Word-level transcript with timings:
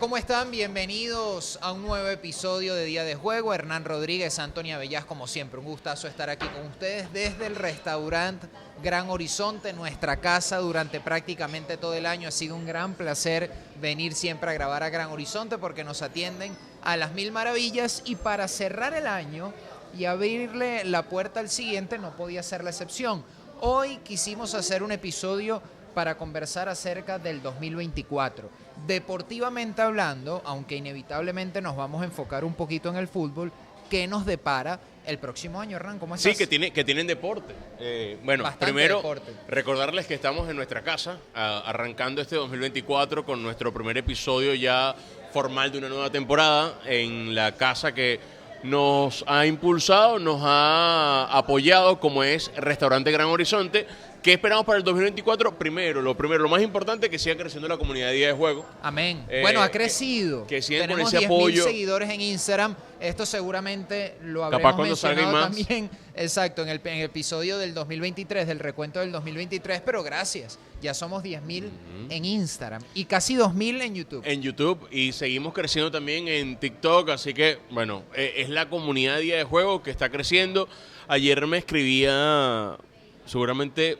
¿cómo 0.00 0.16
están? 0.16 0.50
Bienvenidos 0.50 1.56
a 1.62 1.70
un 1.70 1.82
nuevo 1.82 2.08
episodio 2.08 2.74
de 2.74 2.84
Día 2.84 3.04
de 3.04 3.14
Juego. 3.14 3.54
Hernán 3.54 3.84
Rodríguez, 3.84 4.40
Antonia 4.40 4.76
Bellas, 4.76 5.04
como 5.04 5.28
siempre, 5.28 5.60
un 5.60 5.66
gustazo 5.66 6.08
estar 6.08 6.28
aquí 6.30 6.48
con 6.48 6.66
ustedes 6.66 7.12
desde 7.12 7.46
el 7.46 7.54
restaurante 7.54 8.48
Gran 8.82 9.08
Horizonte, 9.08 9.72
nuestra 9.72 10.16
casa 10.16 10.58
durante 10.58 10.98
prácticamente 10.98 11.76
todo 11.76 11.94
el 11.94 12.06
año. 12.06 12.26
Ha 12.26 12.32
sido 12.32 12.56
un 12.56 12.66
gran 12.66 12.94
placer 12.94 13.52
venir 13.80 14.14
siempre 14.14 14.50
a 14.50 14.54
grabar 14.54 14.82
a 14.82 14.90
Gran 14.90 15.10
Horizonte 15.10 15.58
porque 15.58 15.84
nos 15.84 16.02
atienden 16.02 16.56
a 16.82 16.96
las 16.96 17.12
mil 17.12 17.30
maravillas 17.30 18.02
y 18.04 18.16
para 18.16 18.48
cerrar 18.48 18.94
el 18.94 19.06
año 19.06 19.52
y 19.96 20.06
abrirle 20.06 20.82
la 20.84 21.04
puerta 21.04 21.38
al 21.38 21.48
siguiente 21.48 21.98
no 21.98 22.16
podía 22.16 22.42
ser 22.42 22.64
la 22.64 22.70
excepción. 22.70 23.24
Hoy 23.60 23.98
quisimos 23.98 24.54
hacer 24.54 24.82
un 24.82 24.90
episodio 24.90 25.62
para 25.94 26.16
conversar 26.16 26.68
acerca 26.68 27.20
del 27.20 27.40
2024. 27.40 28.63
Deportivamente 28.86 29.82
hablando, 29.82 30.42
aunque 30.44 30.76
inevitablemente 30.76 31.60
nos 31.62 31.76
vamos 31.76 32.02
a 32.02 32.04
enfocar 32.04 32.44
un 32.44 32.54
poquito 32.54 32.88
en 32.90 32.96
el 32.96 33.08
fútbol, 33.08 33.50
¿qué 33.88 34.06
nos 34.06 34.26
depara 34.26 34.78
el 35.06 35.18
próximo 35.18 35.60
año, 35.60 35.76
Hernán? 35.76 35.98
¿Cómo 35.98 36.14
estás? 36.14 36.32
Sí, 36.32 36.36
que, 36.38 36.46
tiene, 36.46 36.70
que 36.72 36.84
tienen 36.84 37.06
deporte. 37.06 37.54
Eh, 37.78 38.18
bueno, 38.24 38.42
Bastante 38.44 38.66
primero 38.66 38.96
deporte. 38.96 39.32
recordarles 39.48 40.06
que 40.06 40.14
estamos 40.14 40.48
en 40.50 40.56
nuestra 40.56 40.82
casa, 40.82 41.18
a- 41.34 41.60
arrancando 41.60 42.20
este 42.20 42.36
2024 42.36 43.24
con 43.24 43.42
nuestro 43.42 43.72
primer 43.72 43.96
episodio 43.96 44.54
ya 44.54 44.94
formal 45.32 45.72
de 45.72 45.78
una 45.78 45.88
nueva 45.88 46.10
temporada 46.10 46.74
en 46.86 47.34
la 47.34 47.52
casa 47.52 47.92
que 47.92 48.20
nos 48.62 49.24
ha 49.26 49.44
impulsado, 49.46 50.18
nos 50.18 50.40
ha 50.42 51.26
apoyado, 51.36 52.00
como 52.00 52.22
es 52.24 52.50
Restaurante 52.56 53.10
Gran 53.12 53.26
Horizonte. 53.26 53.86
¿Qué 54.24 54.32
esperamos 54.32 54.64
para 54.64 54.78
el 54.78 54.84
2024? 54.84 55.58
Primero, 55.58 56.00
lo 56.00 56.16
primero, 56.16 56.42
lo 56.44 56.48
más 56.48 56.62
importante, 56.62 57.10
que 57.10 57.18
siga 57.18 57.36
creciendo 57.36 57.68
la 57.68 57.76
comunidad 57.76 58.06
de 58.08 58.14
Día 58.14 58.28
de 58.28 58.32
Juego. 58.32 58.64
Amén. 58.82 59.22
Eh, 59.28 59.42
bueno, 59.42 59.60
ha 59.60 59.66
que- 59.70 59.76
crecido. 59.76 60.46
que 60.46 60.62
sigan 60.62 60.84
con 60.88 60.88
Tenemos 60.92 61.12
ese 61.12 61.26
10.000 61.26 61.26
apoyo. 61.26 61.62
seguidores 61.64 62.08
en 62.08 62.22
Instagram. 62.22 62.74
Esto 63.00 63.26
seguramente 63.26 64.16
lo 64.22 64.40
Capaz 64.40 64.54
habremos 64.56 64.76
cuando 64.76 64.96
salgan 64.96 65.24
mencionado 65.26 65.48
más. 65.50 65.56
también, 65.66 65.90
exacto, 66.16 66.62
en 66.62 66.70
el, 66.70 66.80
en 66.84 66.94
el 66.94 67.02
episodio 67.02 67.58
del 67.58 67.74
2023, 67.74 68.46
del 68.46 68.60
recuento 68.60 69.00
del 69.00 69.12
2023, 69.12 69.82
pero 69.84 70.02
gracias. 70.02 70.58
Ya 70.80 70.94
somos 70.94 71.22
10.000 71.22 71.68
en 72.08 72.24
Instagram 72.24 72.82
y 72.94 73.04
casi 73.04 73.36
2.000 73.36 73.82
en 73.82 73.94
YouTube. 73.94 74.22
en 74.24 74.40
YouTube 74.40 74.88
y 74.90 75.12
seguimos 75.12 75.52
creciendo 75.52 75.90
también 75.90 76.28
en 76.28 76.56
TikTok, 76.58 77.10
así 77.10 77.34
que 77.34 77.58
bueno, 77.70 78.02
eh, 78.16 78.32
es 78.38 78.48
la 78.48 78.70
comunidad 78.70 79.16
de 79.16 79.20
Día 79.22 79.36
de 79.36 79.44
Juego 79.44 79.82
que 79.82 79.90
está 79.90 80.08
creciendo. 80.08 80.66
Ayer 81.08 81.46
me 81.46 81.58
escribía, 81.58 82.78
seguramente 83.26 83.98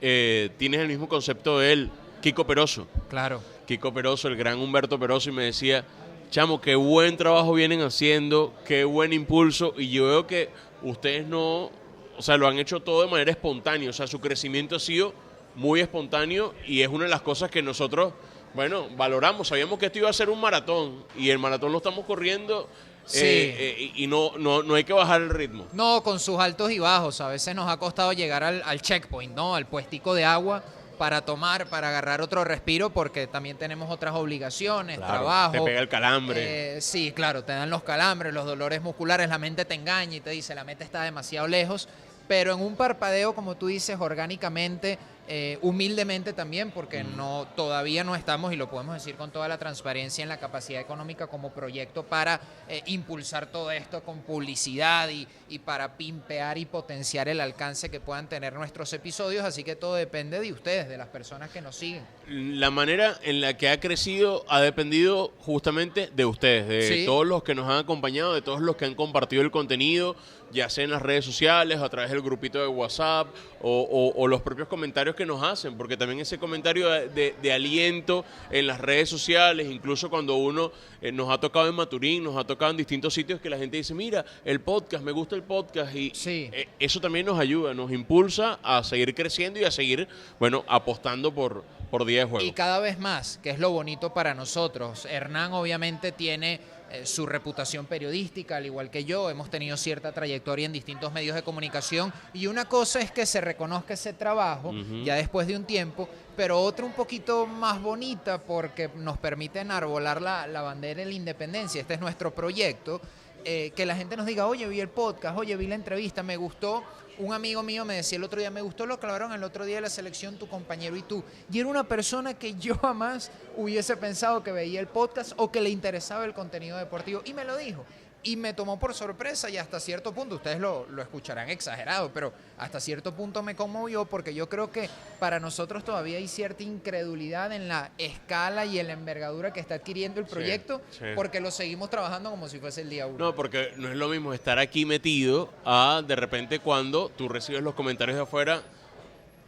eh, 0.00 0.50
tienes 0.58 0.80
el 0.80 0.88
mismo 0.88 1.08
concepto 1.08 1.58
de 1.58 1.72
él, 1.72 1.90
Kiko 2.20 2.46
Peroso. 2.46 2.86
Claro. 3.08 3.40
Kiko 3.66 3.92
Peroso, 3.92 4.28
el 4.28 4.36
gran 4.36 4.58
Humberto 4.58 4.98
Peroso, 4.98 5.30
y 5.30 5.32
me 5.32 5.44
decía, 5.44 5.84
chamo, 6.30 6.60
qué 6.60 6.74
buen 6.74 7.16
trabajo 7.16 7.52
vienen 7.52 7.82
haciendo, 7.82 8.54
qué 8.64 8.84
buen 8.84 9.12
impulso, 9.12 9.74
y 9.76 9.90
yo 9.90 10.06
veo 10.06 10.26
que 10.26 10.50
ustedes 10.82 11.26
no, 11.26 11.70
o 12.16 12.22
sea, 12.22 12.36
lo 12.36 12.46
han 12.48 12.58
hecho 12.58 12.80
todo 12.80 13.02
de 13.02 13.10
manera 13.10 13.30
espontánea, 13.30 13.90
o 13.90 13.92
sea, 13.92 14.06
su 14.06 14.20
crecimiento 14.20 14.76
ha 14.76 14.80
sido 14.80 15.14
muy 15.54 15.80
espontáneo 15.80 16.54
y 16.66 16.82
es 16.82 16.88
una 16.88 17.04
de 17.04 17.10
las 17.10 17.22
cosas 17.22 17.50
que 17.50 17.62
nosotros, 17.62 18.12
bueno, 18.54 18.88
valoramos, 18.96 19.48
sabíamos 19.48 19.78
que 19.78 19.86
esto 19.86 19.98
iba 19.98 20.10
a 20.10 20.12
ser 20.12 20.28
un 20.30 20.40
maratón, 20.40 21.04
y 21.16 21.30
el 21.30 21.38
maratón 21.38 21.72
lo 21.72 21.78
estamos 21.78 22.04
corriendo, 22.04 22.68
Sí. 23.06 23.18
eh, 23.22 23.54
eh, 23.78 23.92
y 23.94 24.06
no, 24.06 24.32
no, 24.38 24.62
no 24.62 24.74
hay 24.74 24.84
que 24.84 24.92
bajar 24.92 25.22
el 25.22 25.30
ritmo. 25.30 25.66
No, 25.72 26.02
con 26.02 26.18
sus 26.20 26.38
altos 26.38 26.70
y 26.72 26.78
bajos. 26.78 27.20
A 27.20 27.28
veces 27.28 27.54
nos 27.54 27.70
ha 27.70 27.76
costado 27.78 28.12
llegar 28.12 28.42
al, 28.44 28.62
al 28.64 28.80
checkpoint, 28.82 29.34
¿no? 29.34 29.54
Al 29.54 29.66
puestico 29.66 30.12
de 30.14 30.24
agua 30.24 30.62
para 30.98 31.20
tomar, 31.24 31.66
para 31.66 31.90
agarrar 31.90 32.22
otro 32.22 32.42
respiro, 32.42 32.88
porque 32.90 33.26
también 33.26 33.58
tenemos 33.58 33.90
otras 33.90 34.14
obligaciones, 34.14 34.96
Claro, 34.96 35.12
trabajo. 35.12 35.52
te 35.52 35.60
pega 35.60 35.80
el 35.80 35.88
calambre. 35.90 36.76
Eh, 36.76 36.80
sí, 36.80 37.12
claro, 37.12 37.44
te 37.44 37.52
dan 37.52 37.68
los 37.70 37.82
calambres, 37.82 38.32
los 38.32 38.46
dolores 38.46 38.80
musculares, 38.80 39.28
la 39.28 39.36
mente 39.38 39.64
te 39.66 39.74
engaña 39.74 40.16
y 40.16 40.20
te 40.20 40.30
dice, 40.30 40.54
la 40.54 40.64
meta 40.64 40.84
está 40.84 41.02
demasiado 41.02 41.46
lejos. 41.48 41.88
Pero 42.28 42.54
en 42.54 42.60
un 42.60 42.76
parpadeo, 42.76 43.34
como 43.34 43.56
tú 43.56 43.66
dices, 43.68 43.98
orgánicamente, 44.00 44.98
eh, 45.28 45.58
humildemente 45.62 46.32
también, 46.32 46.70
porque 46.70 47.02
Mm. 47.04 47.16
no 47.16 47.46
todavía 47.56 48.04
no 48.04 48.14
estamos, 48.14 48.52
y 48.52 48.56
lo 48.56 48.70
podemos 48.70 48.94
decir 48.94 49.16
con 49.16 49.30
toda 49.30 49.48
la 49.48 49.58
transparencia, 49.58 50.22
en 50.22 50.28
la 50.28 50.38
capacidad 50.38 50.80
económica 50.80 51.26
como 51.26 51.52
proyecto 51.52 52.04
para 52.04 52.40
eh, 52.68 52.82
impulsar 52.86 53.46
todo 53.46 53.70
esto 53.70 54.02
con 54.02 54.20
publicidad 54.20 55.08
y, 55.08 55.26
y 55.48 55.58
para 55.58 55.96
pimpear 55.96 56.58
y 56.58 56.64
potenciar 56.66 57.28
el 57.28 57.40
alcance 57.40 57.90
que 57.90 58.00
puedan 58.00 58.28
tener 58.28 58.52
nuestros 58.52 58.92
episodios. 58.92 59.44
Así 59.44 59.64
que 59.64 59.76
todo 59.76 59.94
depende 59.94 60.40
de 60.40 60.52
ustedes, 60.52 60.88
de 60.88 60.96
las 60.98 61.08
personas 61.08 61.50
que 61.50 61.60
nos 61.60 61.76
siguen. 61.76 62.04
La 62.28 62.70
manera 62.70 63.18
en 63.22 63.40
la 63.40 63.56
que 63.56 63.68
ha 63.68 63.78
crecido 63.80 64.44
ha 64.48 64.60
dependido 64.60 65.32
justamente 65.40 66.10
de 66.14 66.24
ustedes, 66.24 66.66
de 66.68 66.82
Sí. 66.82 67.04
todos 67.06 67.26
los 67.26 67.42
que 67.42 67.54
nos 67.54 67.68
han 67.70 67.78
acompañado, 67.78 68.34
de 68.34 68.42
todos 68.42 68.60
los 68.60 68.76
que 68.76 68.84
han 68.84 68.94
compartido 68.94 69.42
el 69.42 69.50
contenido, 69.50 70.16
ya 70.52 70.68
sea 70.70 70.84
en 70.84 70.90
las 70.90 71.02
redes 71.02 71.24
sociales, 71.24 71.80
a 71.80 71.88
través 71.88 72.10
del 72.10 72.20
grupito 72.22 72.58
de 72.60 72.66
WhatsApp 72.68 73.28
o, 73.60 73.80
o- 73.82 74.22
o 74.22 74.28
los 74.28 74.42
propios 74.42 74.68
comentarios 74.68 75.16
que 75.16 75.26
nos 75.26 75.42
hacen, 75.42 75.76
porque 75.76 75.96
también 75.96 76.20
ese 76.20 76.38
comentario 76.38 76.88
de, 76.90 77.52
aliento 77.52 78.24
en 78.50 78.66
las 78.66 78.80
redes 78.80 79.08
sociales, 79.08 79.68
incluso 79.70 80.08
cuando 80.10 80.36
uno 80.36 80.70
eh, 81.00 81.10
nos 81.12 81.30
ha 81.30 81.38
tocado 81.38 81.68
en 81.68 81.74
Maturín, 81.74 82.22
nos 82.24 82.36
ha 82.36 82.44
tocado 82.44 82.70
en 82.70 82.76
distintos 82.76 83.14
sitios 83.14 83.40
que 83.40 83.48
la 83.50 83.58
gente 83.58 83.76
dice, 83.76 83.94
mira, 83.94 84.24
el 84.44 84.60
podcast, 84.60 85.02
me 85.04 85.12
gusta 85.12 85.34
el 85.36 85.42
podcast 85.42 85.94
y 85.94 86.10
Sí. 86.14 86.50
eh, 86.52 86.68
eso 86.78 87.00
también 87.00 87.26
nos 87.26 87.38
ayuda, 87.38 87.74
nos 87.74 87.90
impulsa 87.92 88.58
a 88.62 88.82
seguir 88.84 89.14
creciendo 89.14 89.58
y 89.60 89.64
a 89.64 89.70
seguir, 89.70 90.06
bueno, 90.38 90.64
apostando 90.68 91.32
por, 91.34 91.64
por 91.90 92.04
día 92.04 92.20
de 92.20 92.30
juego. 92.30 92.44
Y 92.46 92.52
cada 92.52 92.78
vez 92.78 92.98
más, 92.98 93.38
que 93.42 93.50
es 93.50 93.58
lo 93.58 93.70
bonito 93.70 94.12
para 94.12 94.34
nosotros. 94.34 95.06
Hernán 95.06 95.52
obviamente 95.52 96.12
tiene 96.12 96.60
eh, 97.02 97.06
su 97.06 97.26
reputación 97.26 97.86
periodística, 97.86 98.56
al 98.56 98.66
igual 98.66 98.90
que 98.90 99.04
yo. 99.04 99.30
Hemos 99.30 99.50
tenido 99.50 99.76
cierta 99.76 100.12
trayectoria 100.12 100.66
en 100.66 100.72
distintos 100.72 101.12
medios 101.12 101.34
de 101.34 101.42
comunicación. 101.42 102.12
Y 102.32 102.46
una 102.46 102.66
cosa 102.66 103.00
es 103.00 103.10
que 103.10 103.26
se 103.26 103.40
reconozca 103.40 103.94
ese 103.94 104.12
trabajo 104.12 104.72
ya 105.04 105.14
después 105.14 105.46
de 105.46 105.56
un 105.56 105.64
tiempo, 105.64 106.08
pero 106.36 106.60
otra 106.60 106.84
un 106.84 106.92
poquito 106.92 107.46
más 107.46 107.80
bonita 107.80 108.38
porque 108.42 108.90
nos 108.96 109.18
permite 109.18 109.60
enarbolar 109.60 110.20
la, 110.20 110.46
la 110.46 110.62
bandera 110.62 111.00
de 111.00 111.06
la 111.06 111.12
independencia. 111.14 111.80
Este 111.80 111.94
es 111.94 112.00
nuestro 112.00 112.34
proyecto. 112.34 113.00
eh, 113.48 113.70
que 113.76 113.86
la 113.86 113.94
gente 113.94 114.16
nos 114.16 114.26
diga, 114.26 114.48
oye, 114.48 114.66
vi 114.66 114.80
el 114.80 114.88
podcast, 114.88 115.38
oye, 115.38 115.54
vi 115.56 115.68
la 115.68 115.76
entrevista, 115.76 116.24
me 116.24 116.36
gustó. 116.36 116.82
Un 117.18 117.32
amigo 117.32 117.62
mío 117.62 117.84
me 117.84 117.94
decía 117.94 118.16
el 118.16 118.24
otro 118.24 118.38
día, 118.38 118.50
me 118.50 118.60
gustó 118.60 118.84
lo 118.84 119.00
que 119.00 119.06
hablaron 119.06 119.32
el 119.32 119.42
otro 119.42 119.64
día 119.64 119.76
de 119.76 119.82
la 119.82 119.90
selección, 119.90 120.36
tu 120.36 120.48
compañero 120.48 120.96
y 120.96 121.02
tú. 121.02 121.24
Y 121.50 121.60
era 121.60 121.68
una 121.68 121.84
persona 121.84 122.34
que 122.34 122.54
yo 122.54 122.76
jamás 122.76 123.30
hubiese 123.56 123.96
pensado 123.96 124.42
que 124.42 124.52
veía 124.52 124.80
el 124.80 124.86
podcast 124.86 125.32
o 125.36 125.50
que 125.50 125.60
le 125.60 125.70
interesaba 125.70 126.24
el 126.24 126.34
contenido 126.34 126.76
deportivo. 126.76 127.22
Y 127.24 127.32
me 127.32 127.44
lo 127.44 127.56
dijo. 127.56 127.84
Y 128.26 128.36
me 128.36 128.52
tomó 128.54 128.78
por 128.78 128.92
sorpresa 128.92 129.48
y 129.50 129.56
hasta 129.56 129.78
cierto 129.78 130.12
punto, 130.12 130.34
ustedes 130.36 130.58
lo, 130.58 130.86
lo 130.90 131.00
escucharán 131.00 131.48
exagerado, 131.48 132.10
pero 132.12 132.32
hasta 132.58 132.80
cierto 132.80 133.14
punto 133.14 133.42
me 133.42 133.54
conmovió 133.54 134.04
porque 134.04 134.34
yo 134.34 134.48
creo 134.48 134.72
que 134.72 134.90
para 135.20 135.38
nosotros 135.38 135.84
todavía 135.84 136.18
hay 136.18 136.26
cierta 136.26 136.62
incredulidad 136.62 137.52
en 137.52 137.68
la 137.68 137.90
escala 137.98 138.64
y 138.66 138.78
en 138.80 138.88
la 138.88 138.94
envergadura 138.94 139.52
que 139.52 139.60
está 139.60 139.76
adquiriendo 139.76 140.20
el 140.20 140.26
Sí, 140.26 140.32
proyecto 140.32 140.80
sí. 140.90 141.04
porque 141.14 141.40
lo 141.40 141.50
seguimos 141.50 141.88
trabajando 141.88 142.30
como 142.30 142.48
si 142.48 142.58
fuese 142.58 142.80
el 142.80 142.90
día 142.90 143.06
uno. 143.06 143.16
No, 143.18 143.34
porque 143.36 143.72
no 143.76 143.88
es 143.88 143.96
lo 143.96 144.08
mismo 144.08 144.32
estar 144.34 144.58
aquí 144.58 144.84
metido 144.84 145.52
a 145.64 146.02
de 146.06 146.16
repente 146.16 146.58
cuando 146.58 147.10
tú 147.10 147.28
recibes 147.28 147.62
los 147.62 147.74
comentarios 147.74 148.16
de 148.16 148.22
afuera 148.24 148.62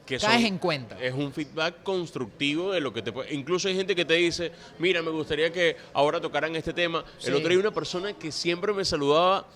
que 0.09 0.19
Caes 0.19 0.33
son- 0.41 0.47
en 0.47 0.59
cuenta. 0.59 0.97
Es 1.03 1.13
un 1.13 1.33
feedback 1.33 1.83
constructivo 1.83 2.73
de 2.73 2.81
lo 2.81 2.93
que 2.95 3.03
te 3.03 3.13
puede... 3.13 3.35
Incluso 3.35 3.69
hay 3.69 3.77
gente 3.77 3.95
que 3.95 4.05
te 4.07 4.15
dice, 4.15 4.51
mira, 4.79 5.03
me 5.03 5.11
gustaría 5.11 5.53
que 5.53 5.77
ahora 5.93 6.19
tocaran 6.21 6.57
este 6.57 6.73
tema. 6.73 7.05
Sí. 7.19 7.29
El 7.29 7.35
otro 7.35 7.51
día 7.51 7.59
una 7.59 7.71
persona 7.73 8.15
que 8.15 8.33
siempre 8.33 8.73
me 8.73 8.85
saludaba 8.87 9.47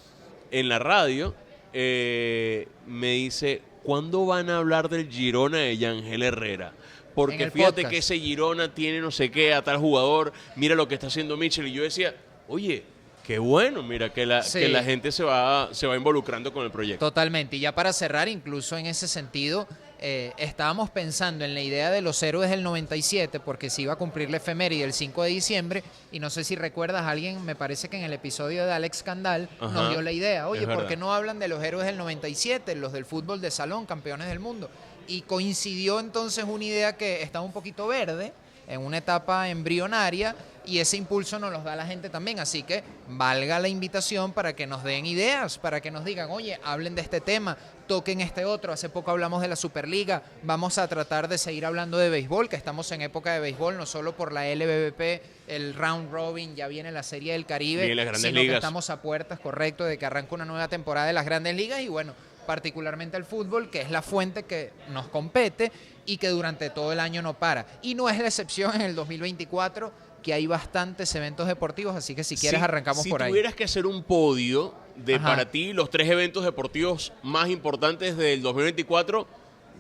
en 0.51 0.69
la 0.69 0.79
radio 0.79 1.35
eh, 1.73 2.69
me 2.87 3.13
dice, 3.13 3.63
¿cuándo 3.83 4.27
van 4.27 4.51
a 4.51 4.59
hablar 4.59 4.89
del 4.91 5.09
Girona 5.11 5.57
de 5.59 5.79
Yangel 5.79 6.23
Herrera? 6.23 6.73
Porque 7.15 7.51
fíjate 7.51 7.83
podcast. 7.83 7.91
que 7.91 7.99
ese 7.99 8.19
Girona 8.19 8.75
tiene 8.75 9.01
no 9.01 9.11
sé 9.11 9.31
qué 9.31 9.55
a 9.55 9.63
tal 9.63 9.79
jugador, 9.79 10.33
mira 10.57 10.75
lo 10.75 10.87
que 10.89 10.95
está 10.95 11.07
haciendo 11.07 11.37
Mitchell. 11.39 11.67
Y 11.67 11.73
yo 11.73 11.83
decía, 11.83 12.15
oye, 12.49 12.85
qué 13.25 13.39
bueno, 13.39 13.83
mira, 13.83 14.13
que 14.13 14.27
la, 14.27 14.43
Sí. 14.43 14.61
que 14.61 14.69
la 14.69 14.83
gente 14.83 15.13
se 15.13 15.23
va, 15.25 15.69
se 15.73 15.87
va 15.87 15.97
involucrando 15.97 16.53
con 16.53 16.65
el 16.65 16.71
proyecto. 16.71 17.07
Totalmente. 17.07 17.57
Y 17.57 17.61
ya 17.61 17.75
para 17.75 17.93
cerrar, 17.93 18.29
incluso 18.29 18.77
en 18.77 18.87
ese 18.87 19.09
sentido, 19.09 19.69
eh, 20.05 20.33
estábamos 20.37 20.91
pensando 20.91 21.45
en 21.45 21.55
la 21.55 21.61
idea 21.61 21.93
de 21.93 22.03
los 22.03 22.21
héroes 22.25 22.51
del 22.51 22.65
97, 22.65 23.39
porque 23.39 23.71
se 23.71 23.83
iba 23.83 23.93
a 23.93 23.97
cumplir 23.97 24.31
la 24.31 24.39
efeméride 24.39 24.83
el 24.83 24.93
5 24.93 25.23
de 25.23 25.29
diciembre, 25.29 25.85
y 26.11 26.19
no 26.19 26.29
sé 26.29 26.43
si 26.43 26.57
recuerdas, 26.57 27.07
alguien, 27.07 27.45
me 27.45 27.55
parece 27.55 27.89
que 27.89 27.99
en 27.99 28.03
el 28.03 28.13
episodio 28.13 28.67
de 28.67 28.73
Alex 28.73 29.05
Candal 29.05 29.49
nos 29.61 29.91
dio 29.91 30.03
la 30.03 30.11
idea, 30.11 30.49
oye, 30.49 30.67
¿por 30.67 30.89
qué 30.89 30.97
no 30.97 31.15
hablan 31.15 31.39
de 31.39 31.47
los 31.47 31.63
héroes 31.63 31.87
del 31.87 31.99
97, 31.99 32.75
los 32.75 32.93
del 32.93 33.05
fútbol 33.05 33.41
de 33.41 33.53
salón, 33.53 33.87
campeones 33.87 34.27
del 34.27 34.41
mundo? 34.41 34.69
Y 35.07 35.23
coincidió 35.23 36.01
entonces 36.01 36.45
una 36.49 36.65
idea 36.65 36.97
que 36.97 37.23
estaba 37.23 37.45
un 37.45 37.53
poquito 37.53 37.87
verde, 37.87 38.33
en 38.73 38.81
una 38.81 38.99
etapa 38.99 39.49
embrionaria 39.49 40.35
y 40.65 40.79
ese 40.79 40.97
impulso 40.97 41.39
nos 41.39 41.53
los 41.53 41.65
da 41.65 41.77
la 41.77 41.87
gente 41.87 42.09
también. 42.09 42.41
Así 42.41 42.63
que 42.63 42.83
valga 43.09 43.59
la 43.59 43.69
invitación 43.69 44.33
para 44.33 44.55
que 44.55 44.67
nos 44.67 44.85
den 44.85 45.07
ideas, 45.07 45.59
para 45.59 45.81
que 45.81 45.91
nos 45.91 46.05
digan, 46.05 46.31
oye, 46.31 46.59
hablen 46.65 46.95
de 46.95 47.03
este 47.03 47.21
tema, 47.21 47.57
toquen 47.87 48.21
este 48.21 48.45
otro. 48.45 48.73
Hace 48.73 48.89
poco 48.89 49.11
hablamos 49.11 49.43
de 49.43 49.49
la 49.49 49.57
Superliga, 49.57 50.23
vamos 50.43 50.79
a 50.79 50.89
tratar 50.89 51.29
de 51.29 51.39
seguir 51.39 51.67
hablando 51.67 51.99
de 51.99 52.11
béisbol, 52.11 52.49
que 52.49 52.57
estamos 52.57 52.91
en 52.93 53.03
época 53.03 53.33
de 53.33 53.41
béisbol, 53.41 53.77
no 53.77 53.87
solo 53.87 54.17
por 54.17 54.33
la 54.33 54.47
LBBP, 54.55 55.23
el 55.49 55.75
round 55.75 56.11
robin, 56.11 56.55
ya 56.55 56.69
viene 56.69 56.93
la 56.93 57.03
Serie 57.03 57.33
del 57.33 57.47
Caribe, 57.47 57.95
las 57.95 58.07
grandes 58.07 58.23
sino 58.23 58.41
ligas. 58.41 58.55
que 58.55 58.59
estamos 58.59 58.91
a 58.91 59.03
puertas, 59.03 59.41
correcto, 59.41 59.85
de 59.85 59.99
que 59.99 60.07
arranque 60.07 60.35
una 60.35 60.45
nueva 60.45 60.69
temporada 60.69 61.07
de 61.07 61.13
las 61.13 61.25
grandes 61.25 61.55
ligas 61.57 61.81
y 61.81 61.89
bueno, 61.89 62.15
particularmente 62.47 63.17
el 63.17 63.25
fútbol, 63.25 63.71
que 63.71 63.81
es 63.83 63.91
la 63.91 64.03
fuente 64.03 64.43
que 64.45 64.73
nos 64.91 65.09
compete 65.09 65.71
y 66.07 66.17
que 66.19 66.29
durante 66.29 66.71
todo 66.71 66.93
el 66.93 67.01
año 67.01 67.23
no 67.23 67.35
para. 67.35 67.67
Y 67.83 67.95
no 67.95 68.09
es 68.09 68.19
la 68.19 68.27
excepción 68.27 68.75
en 68.75 68.83
el 68.83 68.95
2024 68.95 69.93
que 70.23 70.33
hay 70.33 70.47
bastantes 70.47 71.13
eventos 71.17 71.49
deportivos, 71.49 71.97
así 71.97 72.15
que 72.15 72.23
si 72.23 72.37
quieres 72.37 72.61
Si- 72.61 72.65
arrancamos 72.65 73.03
si 73.03 73.11
por 73.11 73.23
ahí. 73.23 73.31
tuvieras 73.31 73.55
que 73.55 73.65
hacer 73.65 73.87
un 73.87 74.05
podio 74.05 74.73
de 74.95 75.17
Ajá. 75.17 75.27
para 75.27 75.51
ti 75.51 75.73
los 75.73 75.91
tres 75.91 76.09
eventos 76.09 76.45
deportivos 76.45 77.13
más 77.25 77.49
importantes 77.49 78.17
del 78.17 78.41
2024, 78.43 79.27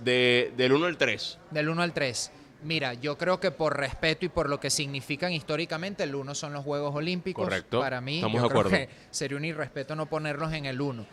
de, 0.03 0.53
del 0.57 0.73
1 0.73 0.87
al 0.87 0.97
3. 0.97 1.39
Del 1.53 1.69
1 1.69 1.83
al 1.83 1.93
3. 1.93 2.33
Mira, 2.65 2.95
yo 2.95 3.19
creo 3.19 3.39
que 3.41 3.51
por 3.51 3.77
respeto 3.77 4.25
y 4.25 4.29
por 4.29 4.49
lo 4.49 4.59
que 4.59 4.71
significan 4.71 5.33
históricamente, 5.33 6.05
el 6.05 6.15
1 6.15 6.35
son 6.35 6.53
los 6.53 6.65
Juegos 6.65 6.95
Olímpicos. 6.95 7.45
Correcto. 7.45 7.81
Para 7.81 8.01
mí, 8.01 8.17
Estamos 8.17 8.37
yo 8.41 8.43
de 8.43 8.49
creo 8.49 8.61
acuerdo. 8.61 8.79
que 8.79 8.89
sería 9.11 9.37
un 9.37 9.45
irrespeto 9.45 9.95
no 9.97 10.07
ponerlos 10.07 10.53
en 10.53 10.67
el 10.67 10.81
1. 10.81 11.05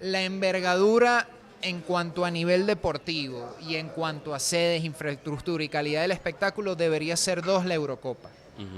La 0.00 0.22
envergadura 0.22 1.28
en 1.62 1.80
cuanto 1.80 2.24
a 2.24 2.30
nivel 2.30 2.66
deportivo 2.66 3.56
y 3.66 3.76
en 3.76 3.88
cuanto 3.88 4.34
a 4.34 4.38
sedes, 4.38 4.84
infraestructura 4.84 5.62
y 5.62 5.68
calidad 5.68 6.02
del 6.02 6.12
espectáculo 6.12 6.74
debería 6.74 7.16
ser 7.16 7.42
dos 7.42 7.64
la 7.64 7.74
Eurocopa. 7.74 8.30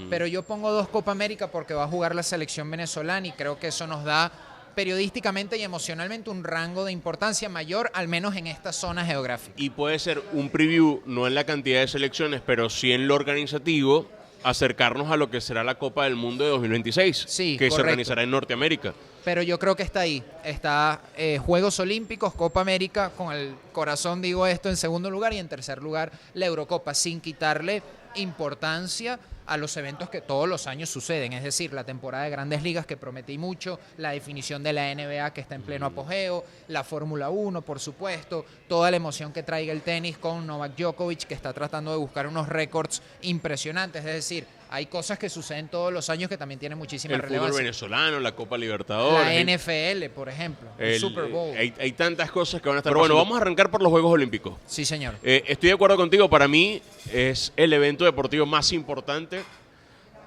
Pero 0.09 0.25
yo 0.27 0.43
pongo 0.43 0.71
dos 0.71 0.87
Copa 0.87 1.11
América 1.11 1.47
porque 1.51 1.73
va 1.73 1.83
a 1.83 1.87
jugar 1.89 2.15
la 2.15 2.23
selección 2.23 2.71
venezolana 2.71 3.27
y 3.27 3.31
creo 3.33 3.59
que 3.59 3.67
eso 3.67 3.85
nos 3.85 4.05
da 4.05 4.31
periodísticamente 4.75 5.57
y 5.57 5.63
emocionalmente 5.63 6.29
un 6.29 6.45
rango 6.45 6.85
de 6.85 6.93
importancia 6.93 7.49
mayor, 7.49 7.91
al 7.93 8.07
menos 8.07 8.35
en 8.37 8.47
esta 8.47 8.71
zona 8.71 9.05
geográfica. 9.05 9.53
Y 9.57 9.71
puede 9.71 9.99
ser 9.99 10.23
un 10.31 10.49
preview, 10.49 11.01
no 11.05 11.27
en 11.27 11.35
la 11.35 11.43
cantidad 11.45 11.81
de 11.81 11.87
selecciones, 11.87 12.41
pero 12.45 12.69
sí 12.69 12.93
en 12.93 13.07
lo 13.07 13.15
organizativo, 13.15 14.07
acercarnos 14.43 15.11
a 15.11 15.17
lo 15.17 15.29
que 15.29 15.41
será 15.41 15.63
la 15.63 15.75
Copa 15.75 16.05
del 16.05 16.15
Mundo 16.15 16.43
de 16.43 16.51
2026, 16.51 17.25
Sí, 17.27 17.57
que 17.57 17.69
se 17.69 17.81
organizará 17.81 18.23
en 18.23 18.31
Norteamérica. 18.31 18.93
Pero 19.23 19.41
yo 19.41 19.57
creo 19.57 19.75
que 19.75 19.83
está 19.83 20.01
ahí. 20.01 20.23
Está 20.43 21.01
eh, 21.15 21.39
Juegos 21.43 21.79
Olímpicos, 21.79 22.33
Copa 22.33 22.61
América, 22.61 23.11
con 23.15 23.33
el 23.33 23.55
corazón 23.71 24.21
digo 24.21 24.45
esto 24.45 24.69
en 24.69 24.77
segundo 24.77 25.09
lugar 25.09 25.33
y 25.33 25.37
en 25.37 25.47
tercer 25.47 25.81
lugar 25.81 26.11
la 26.33 26.45
Eurocopa, 26.45 26.93
sin 26.93 27.21
quitarle 27.21 27.81
importancia 28.15 29.19
a 29.45 29.57
los 29.57 29.75
eventos 29.77 30.09
que 30.09 30.21
todos 30.21 30.47
los 30.47 30.67
años 30.67 30.89
suceden, 30.89 31.33
es 31.33 31.43
decir, 31.43 31.73
la 31.73 31.83
temporada 31.83 32.23
de 32.25 32.29
grandes 32.29 32.63
ligas 32.63 32.85
que 32.85 32.97
prometí 32.97 33.37
mucho, 33.37 33.79
la 33.97 34.11
definición 34.11 34.63
de 34.63 34.73
la 34.73 34.93
NBA 34.93 35.33
que 35.33 35.41
está 35.41 35.55
en 35.55 35.63
pleno 35.63 35.85
apogeo, 35.85 36.45
la 36.69 36.83
Fórmula 36.83 37.29
1, 37.29 37.61
por 37.61 37.79
supuesto, 37.79 38.45
toda 38.67 38.89
la 38.91 38.97
emoción 38.97 39.33
que 39.33 39.43
traiga 39.43 39.73
el 39.73 39.81
tenis 39.81 40.17
con 40.17 40.47
Novak 40.47 40.75
Djokovic 40.75 41.25
que 41.25 41.33
está 41.33 41.53
tratando 41.53 41.91
de 41.91 41.97
buscar 41.97 42.27
unos 42.27 42.47
récords 42.47 43.01
impresionantes, 43.21 44.05
es 44.05 44.13
decir, 44.13 44.47
hay 44.75 44.87
cosas 44.87 45.19
que 45.19 45.29
suceden 45.29 45.67
todos 45.67 45.93
los 45.93 46.09
años 46.09 46.27
que 46.29 46.37
también 46.37 46.59
tienen 46.59 46.77
muchísima 46.79 47.13
El 47.13 47.19
fútbol 47.21 47.29
relevancia. 47.29 47.61
venezolano, 47.61 48.19
la 48.19 48.31
Copa 48.35 48.57
Libertadores. 48.57 49.23
La 49.25 49.33
el- 49.35 49.47
NFL, 49.47 50.09
por 50.15 50.29
ejemplo, 50.29 50.67
el, 50.79 50.93
el- 50.95 50.99
Super 50.99 51.25
Bowl. 51.25 51.55
Hay, 51.55 51.73
hay 51.79 51.91
tantas 51.91 52.31
cosas 52.31 52.59
que 52.61 52.69
van 52.69 52.77
a 52.77 52.79
estar. 52.79 52.91
Pero 52.91 52.99
bueno, 53.01 53.15
vamos 53.15 53.37
a 53.37 53.41
arrancar 53.41 53.69
por 53.69 53.81
los 53.83 53.91
Juegos 53.91 54.11
Olímpicos. 54.11 54.55
sí, 54.65 54.83
señor. 54.83 55.13
Eh, 55.23 55.43
estoy 55.47 55.67
de 55.69 55.73
acuerdo 55.75 55.95
contigo, 55.95 56.27
para 56.29 56.47
mí 56.47 56.81
es 57.11 57.53
el 57.55 57.71
evento 57.73 58.03
deportivo 58.03 58.45
más 58.47 58.71
importante 58.73 59.43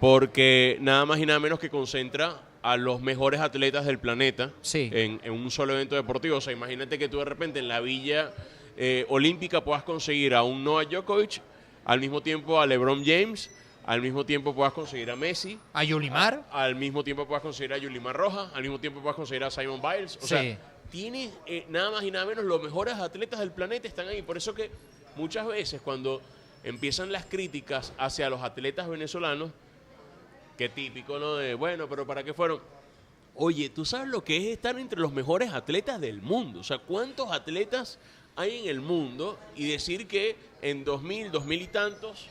porque 0.00 0.76
nada 0.80 1.06
más 1.06 1.18
y 1.18 1.26
nada 1.26 1.40
menos 1.40 1.58
que 1.58 1.70
concentra 1.70 2.40
a 2.62 2.76
los 2.76 3.00
mejores 3.00 3.40
atletas 3.40 3.84
del 3.86 3.98
planeta 3.98 4.50
Sí. 4.62 4.90
en, 4.92 5.20
en 5.24 5.32
un 5.32 5.50
solo 5.50 5.72
evento 5.72 5.94
deportivo. 5.94 6.36
O 6.36 6.40
sea, 6.40 6.52
imagínate 6.52 6.98
que 6.98 7.08
tú 7.08 7.18
de 7.18 7.24
repente 7.24 7.58
en 7.60 7.68
la 7.68 7.80
villa 7.80 8.32
eh, 8.76 9.06
olímpica 9.08 9.62
puedas 9.64 9.82
conseguir 9.84 10.34
a 10.34 10.42
un 10.42 10.62
Noah 10.64 10.84
Djokovic, 10.84 11.40
al 11.84 12.00
mismo 12.00 12.20
tiempo 12.20 12.60
a 12.60 12.66
LeBron 12.66 13.04
James, 13.04 13.50
al 13.86 14.02
mismo 14.02 14.26
tiempo 14.26 14.52
puedas 14.54 14.72
conseguir 14.72 15.10
a 15.10 15.16
Messi, 15.16 15.58
A 15.72 15.84
Yulimar, 15.84 16.44
al 16.50 16.74
mismo 16.74 17.04
tiempo 17.04 17.26
puedas 17.26 17.42
conseguir 17.42 17.72
a 17.72 17.78
Yulimar 17.78 18.16
Roja, 18.16 18.50
al 18.52 18.62
mismo 18.62 18.80
tiempo 18.80 19.00
puedas 19.00 19.16
conseguir 19.16 19.44
a 19.44 19.50
Simon 19.50 19.80
Biles. 19.80 20.16
O 20.16 20.20
Sí. 20.22 20.26
sea, 20.28 20.58
tienes 20.90 21.32
eh, 21.46 21.64
nada 21.68 21.90
más 21.92 22.02
y 22.02 22.10
nada 22.10 22.26
menos 22.26 22.44
los 22.44 22.62
mejores 22.62 22.94
atletas 22.94 23.38
del 23.40 23.52
planeta 23.52 23.86
están 23.86 24.08
ahí. 24.08 24.22
Por 24.22 24.36
eso 24.36 24.54
que 24.54 24.70
muchas 25.14 25.46
veces 25.46 25.80
cuando 25.80 26.20
empiezan 26.64 27.12
las 27.12 27.26
críticas 27.26 27.92
hacia 27.96 28.28
los 28.28 28.42
atletas 28.42 28.88
venezolanos, 28.88 29.50
que 30.58 30.68
típico, 30.68 31.18
¿no? 31.18 31.36
De, 31.36 31.54
bueno, 31.54 31.88
pero 31.88 32.06
¿para 32.06 32.24
qué 32.24 32.34
fueron? 32.34 32.60
Oye, 33.34 33.68
¿tú 33.68 33.84
sabes 33.84 34.08
lo 34.08 34.24
que 34.24 34.36
es 34.38 34.44
estar 34.56 34.78
entre 34.78 34.98
los 34.98 35.12
mejores 35.12 35.52
atletas 35.52 36.00
del 36.00 36.22
mundo? 36.22 36.60
O 36.60 36.64
sea, 36.64 36.78
¿cuántos 36.78 37.30
atletas 37.30 37.98
hay 38.34 38.60
en 38.62 38.68
el 38.70 38.80
mundo? 38.80 39.38
Y 39.54 39.68
decir 39.70 40.08
que 40.08 40.36
en 40.62 40.84
2000, 40.84 41.30
2000 41.30 41.62
y 41.62 41.66
tantos 41.68 42.26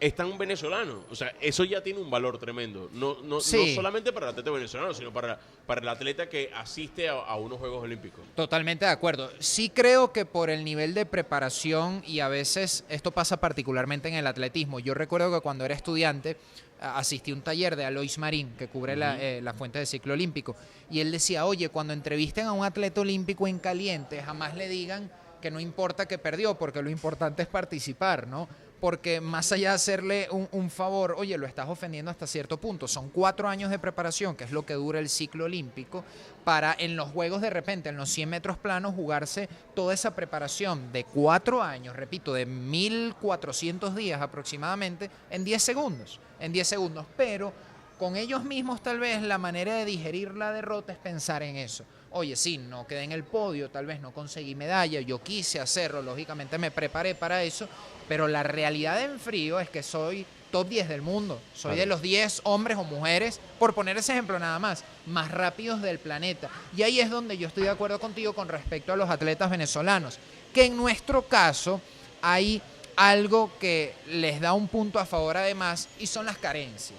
están 0.00 0.36
venezolanos. 0.38 1.04
O 1.10 1.14
sea, 1.16 1.32
eso 1.40 1.64
ya 1.64 1.82
tiene 1.82 2.00
un 2.00 2.10
valor 2.10 2.38
tremendo. 2.38 2.90
No, 2.92 3.22
no, 3.22 3.40
Sí. 3.40 3.56
no 3.70 3.74
solamente 3.76 4.12
para 4.12 4.26
el 4.26 4.30
atleta 4.32 4.50
venezolano, 4.50 4.92
sino 4.94 5.12
para, 5.12 5.38
para 5.66 5.80
el 5.80 5.88
atleta 5.88 6.28
que 6.28 6.50
asiste 6.54 7.08
a, 7.08 7.12
a 7.14 7.36
unos 7.36 7.58
Juegos 7.58 7.82
Olímpicos. 7.82 8.20
totalmente 8.34 8.84
de 8.84 8.90
acuerdo. 8.90 9.30
Sí 9.38 9.70
creo 9.70 10.12
que 10.12 10.24
por 10.26 10.50
el 10.50 10.64
nivel 10.64 10.94
de 10.94 11.06
preparación 11.06 12.02
y 12.06 12.20
a 12.20 12.28
veces 12.28 12.84
esto 12.88 13.10
pasa 13.12 13.38
particularmente 13.38 14.08
en 14.08 14.14
el 14.14 14.26
atletismo. 14.26 14.80
Yo 14.80 14.94
recuerdo 14.94 15.32
que 15.32 15.40
cuando 15.40 15.64
era 15.64 15.74
estudiante 15.74 16.36
asistí 16.80 17.30
a 17.30 17.34
un 17.34 17.40
taller 17.40 17.74
de 17.74 17.86
Alois 17.86 18.18
Marín 18.18 18.54
que 18.58 18.68
cubre 18.68 18.96
la, 18.96 19.18
eh, 19.18 19.40
la 19.40 19.54
fuente 19.54 19.78
de 19.78 19.86
ciclo 19.86 20.12
olímpico 20.12 20.54
y 20.90 21.00
él 21.00 21.10
decía, 21.10 21.46
oye, 21.46 21.70
cuando 21.70 21.94
entrevisten 21.94 22.44
a 22.46 22.52
un 22.52 22.64
atleta 22.66 23.00
olímpico 23.00 23.46
en 23.48 23.58
caliente, 23.58 24.22
jamás 24.22 24.54
le 24.54 24.68
digan 24.68 25.10
que 25.40 25.50
no 25.50 25.58
importa 25.58 26.06
que 26.06 26.18
perdió, 26.18 26.54
porque 26.58 26.82
lo 26.82 26.90
importante 26.90 27.42
es 27.42 27.48
participar, 27.48 28.26
¿no? 28.26 28.48
Porque 28.80 29.20
más 29.20 29.52
allá 29.52 29.70
de 29.70 29.76
hacerle 29.76 30.28
un, 30.30 30.70
favor, 30.70 31.14
oye, 31.16 31.38
lo 31.38 31.46
estás 31.46 31.68
ofendiendo 31.68 32.10
hasta 32.10 32.26
cierto 32.26 32.58
punto. 32.58 32.86
Son 32.86 33.08
cuatro 33.08 33.48
años 33.48 33.70
de 33.70 33.78
preparación, 33.78 34.36
que 34.36 34.44
es 34.44 34.50
lo 34.50 34.66
que 34.66 34.74
dura 34.74 34.98
el 34.98 35.08
ciclo 35.08 35.46
olímpico, 35.46 36.04
para 36.44 36.76
en 36.78 36.94
los 36.94 37.10
Juegos 37.10 37.40
de 37.40 37.50
repente, 37.50 37.88
en 37.88 37.96
los 37.96 38.10
100 38.10 38.28
metros 38.28 38.58
planos, 38.58 38.94
jugarse 38.94 39.48
toda 39.74 39.94
esa 39.94 40.14
preparación 40.14 40.92
de 40.92 41.04
cuatro 41.04 41.62
años, 41.62 41.96
repito, 41.96 42.34
de 42.34 42.44
1400 42.44 43.96
días 43.96 44.20
aproximadamente, 44.20 45.10
en 45.30 45.44
10 45.44 45.62
segundos. 45.62 46.20
En 46.38 46.52
10 46.52 46.68
segundos. 46.68 47.06
Pero 47.16 47.52
con 47.98 48.16
ellos 48.16 48.44
mismos, 48.44 48.82
tal 48.82 48.98
vez 48.98 49.22
la 49.22 49.38
manera 49.38 49.74
de 49.74 49.86
digerir 49.86 50.34
la 50.34 50.52
derrota 50.52 50.92
es 50.92 50.98
pensar 50.98 51.42
en 51.42 51.56
eso. 51.56 51.84
Oye, 52.10 52.36
sí, 52.36 52.58
no 52.58 52.86
quedé 52.86 53.02
en 53.02 53.12
el 53.12 53.24
podio, 53.24 53.70
tal 53.70 53.86
vez 53.86 54.00
no 54.00 54.12
conseguí 54.12 54.54
medalla, 54.54 55.00
yo 55.00 55.22
quise 55.22 55.60
hacerlo, 55.60 56.02
lógicamente 56.02 56.58
me 56.58 56.70
preparé 56.70 57.14
para 57.14 57.42
eso, 57.42 57.68
pero 58.08 58.28
la 58.28 58.42
realidad 58.42 59.02
en 59.02 59.18
frío 59.18 59.60
es 59.60 59.70
que 59.70 59.82
soy 59.82 60.26
top 60.50 60.68
10 60.68 60.88
del 60.88 61.02
mundo. 61.02 61.40
Soy 61.54 61.76
de 61.76 61.86
los 61.86 62.02
10 62.02 62.42
hombres 62.44 62.78
o 62.78 62.84
mujeres, 62.84 63.40
por 63.58 63.74
poner 63.74 63.96
ese 63.96 64.12
ejemplo 64.12 64.38
nada 64.38 64.58
más, 64.58 64.84
más 65.06 65.30
rápidos 65.30 65.82
del 65.82 65.98
planeta. 65.98 66.48
Y 66.76 66.82
ahí 66.82 67.00
es 67.00 67.10
donde 67.10 67.36
yo 67.36 67.48
estoy 67.48 67.64
de 67.64 67.70
acuerdo 67.70 67.98
contigo 67.98 68.32
con 68.32 68.48
respecto 68.48 68.92
a 68.92 68.96
los 68.96 69.10
atletas 69.10 69.50
venezolanos, 69.50 70.18
que 70.54 70.64
en 70.64 70.76
nuestro 70.76 71.22
caso 71.22 71.80
hay 72.22 72.62
algo 72.96 73.52
que 73.58 73.94
les 74.08 74.40
da 74.40 74.54
un 74.54 74.68
punto 74.68 74.98
a 74.98 75.04
favor 75.04 75.36
además 75.36 75.88
y 75.98 76.06
son 76.06 76.26
las 76.26 76.38
carencias. 76.38 76.98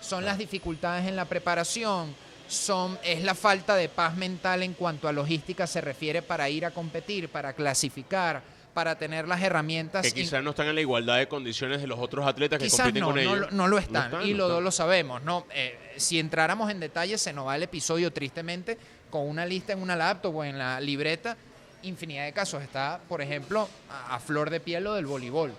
Son 0.00 0.24
las 0.24 0.38
dificultades 0.38 1.06
en 1.06 1.16
la 1.16 1.24
preparación, 1.24 2.14
son, 2.48 2.98
es 3.02 3.24
la 3.24 3.34
falta 3.34 3.74
de 3.74 3.88
paz 3.88 4.16
mental 4.16 4.62
en 4.62 4.74
cuanto 4.74 5.08
a 5.08 5.12
logística 5.12 5.66
se 5.66 5.80
refiere 5.80 6.22
para 6.22 6.48
ir 6.48 6.64
a 6.64 6.70
competir, 6.70 7.28
para 7.28 7.52
clasificar, 7.54 8.42
para 8.76 8.98
tener 8.98 9.26
las 9.26 9.40
herramientas. 9.42 10.02
Que 10.02 10.12
quizás 10.12 10.44
no 10.44 10.50
están 10.50 10.66
en 10.66 10.74
la 10.74 10.82
igualdad 10.82 11.16
de 11.16 11.26
condiciones 11.28 11.80
de 11.80 11.86
los 11.86 11.98
otros 11.98 12.26
atletas 12.26 12.58
que 12.58 12.68
compiten 12.68 13.00
no, 13.00 13.06
con 13.06 13.18
ellos. 13.18 13.38
lo- 13.38 13.50
no 13.52 13.68
lo 13.68 13.78
están, 13.78 14.12
y 14.22 14.34
dos 14.34 14.50
están. 14.50 14.64
lo 14.64 14.70
sabemos. 14.70 15.22
¿no? 15.22 15.46
Eh, 15.54 15.94
si 15.96 16.18
entráramos 16.18 16.70
en 16.70 16.78
detalle, 16.78 17.16
se 17.16 17.32
nos 17.32 17.46
va 17.46 17.56
el 17.56 17.62
episodio 17.62 18.12
tristemente 18.12 18.76
con 19.08 19.26
una 19.26 19.46
lista 19.46 19.72
en 19.72 19.80
una 19.80 19.96
laptop 19.96 20.36
o 20.36 20.44
en 20.44 20.58
la 20.58 20.78
libreta. 20.78 21.38
Infinidad 21.84 22.26
de 22.26 22.34
casos. 22.34 22.62
Está, 22.62 23.00
por 23.08 23.22
ejemplo, 23.22 23.66
a, 23.90 24.16
a 24.16 24.20
flor 24.20 24.50
de 24.50 24.60
piel 24.60 24.84
lo 24.84 24.92
del 24.92 25.06
voleibol 25.06 25.52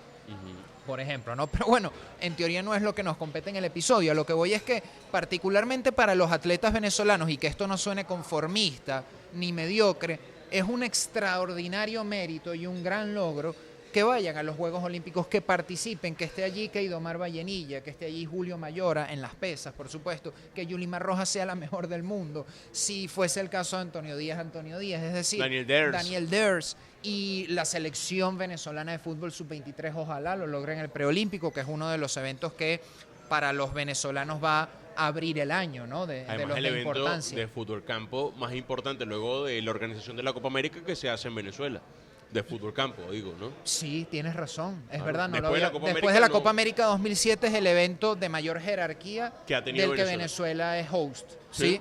por 0.86 1.00
ejemplo, 1.00 1.34
¿no? 1.36 1.46
Pero 1.52 1.66
bueno, 1.66 1.92
en 2.20 2.34
teoría 2.36 2.62
no 2.62 2.74
es 2.74 2.80
lo 2.82 2.94
que 2.94 3.02
nos 3.02 3.16
compete 3.16 3.50
en 3.50 3.56
el 3.56 3.64
episodio. 3.64 4.12
A 4.12 4.14
lo 4.14 4.24
que 4.24 4.32
voy 4.32 4.54
es 4.54 4.62
que, 4.62 4.82
particularmente 5.10 5.90
para 5.92 6.14
los 6.14 6.30
atletas 6.32 6.72
venezolanos, 6.72 7.28
y 7.28 7.36
que 7.36 7.46
esto 7.48 7.66
no 7.66 7.76
suene 7.76 8.04
conformista 8.06 9.02
ni 9.34 9.52
mediocre, 9.52 10.18
es 10.50 10.64
un 10.64 10.82
extraordinario 10.82 12.04
mérito 12.04 12.54
y 12.54 12.66
un 12.66 12.82
gran 12.82 13.14
logro 13.14 13.54
que 13.92 14.02
vayan 14.02 14.36
a 14.36 14.42
los 14.42 14.56
Juegos 14.56 14.84
Olímpicos, 14.84 15.26
que 15.28 15.40
participen, 15.40 16.14
que 16.14 16.24
esté 16.24 16.44
allí 16.44 16.68
Keidomar 16.68 17.20
Vallenilla, 17.20 17.82
que 17.82 17.90
esté 17.90 18.06
allí 18.06 18.24
Julio 18.26 18.58
Mayora 18.58 19.12
en 19.12 19.22
las 19.22 19.34
pesas, 19.34 19.72
por 19.72 19.88
supuesto, 19.88 20.32
que 20.54 20.66
Yulimar 20.66 21.02
Rojas 21.02 21.28
sea 21.28 21.46
la 21.46 21.54
mejor 21.54 21.88
del 21.88 22.02
mundo. 22.02 22.46
Si 22.70 23.08
fuese 23.08 23.40
el 23.40 23.48
caso 23.48 23.76
de 23.76 23.82
Antonio 23.82 24.16
Díaz, 24.16 24.38
Antonio 24.38 24.78
Díaz, 24.78 25.02
es 25.02 25.14
decir, 25.14 25.40
Daniel 25.40 25.66
Ders. 25.66 25.92
Daniel 25.92 26.28
Ders 26.28 26.76
y 27.02 27.46
la 27.48 27.64
selección 27.64 28.36
venezolana 28.36 28.92
de 28.92 28.98
fútbol 28.98 29.32
sub-23, 29.32 29.92
ojalá 29.96 30.36
lo 30.36 30.46
logren 30.46 30.78
en 30.78 30.84
el 30.84 30.90
preolímpico, 30.90 31.52
que 31.52 31.60
es 31.60 31.66
uno 31.66 31.88
de 31.88 31.98
los 31.98 32.16
eventos 32.16 32.52
que 32.52 32.80
para 33.28 33.52
los 33.52 33.72
venezolanos 33.72 34.42
va 34.42 34.68
abrir 35.06 35.38
el 35.38 35.50
año, 35.50 35.86
¿no? 35.86 36.06
De, 36.06 36.24
de 36.24 36.28
Además, 36.28 36.48
los 36.48 36.56
el 36.58 36.62
de 36.64 36.68
evento 36.70 36.88
importancia. 36.98 37.38
de 37.38 37.48
fútbol 37.48 37.84
campo 37.84 38.32
más 38.36 38.52
importante 38.54 39.04
luego 39.06 39.44
de 39.44 39.62
la 39.62 39.70
organización 39.70 40.16
de 40.16 40.22
la 40.22 40.32
Copa 40.32 40.48
América 40.48 40.80
que 40.84 40.96
se 40.96 41.08
hace 41.08 41.28
en 41.28 41.34
Venezuela. 41.34 41.80
De 42.32 42.42
fútbol 42.42 42.74
campo, 42.74 43.10
digo, 43.10 43.34
¿no? 43.40 43.50
Sí, 43.64 44.06
tienes 44.10 44.36
razón, 44.36 44.82
es 44.90 44.96
Claro. 44.96 45.04
verdad. 45.06 45.28
No 45.30 45.36
lo 45.36 45.42
Después 45.42 45.54
de 45.54 45.60
la 45.60 45.66
había- 45.68 45.72
Copa 45.72 45.86
Después 45.86 46.02
América 46.02 46.12
de 46.14 46.20
la 46.20 46.26
no- 46.28 46.32
Copa 46.34 46.50
América 46.50 46.84
2007 46.84 47.46
es 47.46 47.54
el 47.54 47.66
evento 47.66 48.16
de 48.16 48.28
mayor 48.28 48.60
jerarquía 48.60 49.32
Que 49.46 49.54
ha 49.54 49.64
tenido 49.64 49.86
del 49.88 49.96
que 49.96 50.04
Venezuela. 50.04 50.72
Venezuela 50.72 50.78
es 50.78 50.88
host. 50.92 51.30
Sí. 51.52 51.66
¿sí? 51.76 51.80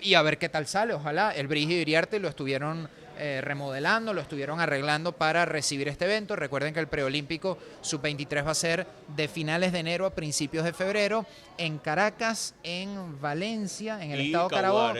Y 0.00 0.14
a 0.14 0.22
ver 0.22 0.38
qué 0.38 0.48
tal 0.48 0.66
sale. 0.66 0.94
Ojalá 0.94 1.30
el 1.32 1.46
Brigio 1.46 1.76
Iriarte 1.78 2.18
lo 2.20 2.28
estuvieron 2.28 2.88
eh, 3.18 3.40
remodelando, 3.42 4.12
lo 4.12 4.20
estuvieron 4.20 4.60
arreglando 4.60 5.12
para 5.12 5.44
recibir 5.44 5.88
este 5.88 6.04
evento. 6.06 6.36
Recuerden 6.36 6.72
que 6.74 6.80
el 6.80 6.86
preolímpico 6.88 7.58
sub-23 7.80 8.46
va 8.46 8.50
a 8.50 8.54
ser 8.54 8.86
de 9.16 9.28
finales 9.28 9.72
de 9.72 9.78
enero 9.80 10.06
a 10.06 10.10
principios 10.10 10.64
de 10.64 10.72
febrero 10.72 11.26
en 11.58 11.78
Caracas, 11.78 12.54
en 12.62 13.20
Valencia, 13.20 14.02
en 14.02 14.12
el 14.12 14.20
Y 14.20 14.26
estado 14.26 14.48
Carabobo 14.48 14.94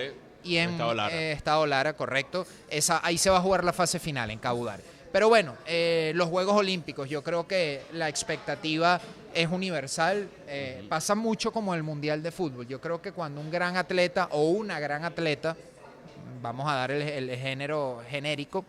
y 0.44 0.56
en 0.56 0.70
Estado 0.70 0.94
Lara. 0.94 1.14
eh, 1.14 1.32
Estado 1.32 1.66
Lara, 1.66 1.92
correcto. 1.94 2.46
Esa, 2.68 3.00
ahí 3.04 3.16
se 3.18 3.30
va 3.30 3.38
a 3.38 3.40
jugar 3.40 3.64
la 3.64 3.72
fase 3.72 3.98
final 3.98 4.30
en 4.30 4.38
Cabudare. 4.38 4.82
Pero 5.12 5.28
bueno, 5.28 5.54
eh, 5.66 6.12
los 6.14 6.28
Juegos 6.28 6.56
Olímpicos, 6.56 7.08
yo 7.08 7.22
creo 7.22 7.46
que 7.46 7.82
la 7.92 8.08
expectativa 8.08 8.98
es 9.34 9.48
universal. 9.48 10.26
eh, 10.46 10.84
Pasa 10.88 11.14
mucho 11.14 11.52
como 11.52 11.74
el 11.74 11.82
Mundial 11.82 12.22
de 12.22 12.32
Fútbol. 12.32 12.66
Yo 12.66 12.80
creo 12.80 13.02
que 13.02 13.12
cuando 13.12 13.40
un 13.40 13.50
gran 13.50 13.76
atleta 13.76 14.28
o 14.30 14.48
una 14.50 14.80
gran 14.80 15.04
atleta, 15.04 15.54
vamos 16.40 16.68
a 16.68 16.74
dar 16.74 16.90
el, 16.90 17.30
género 17.36 18.02
genérico, 18.08 18.64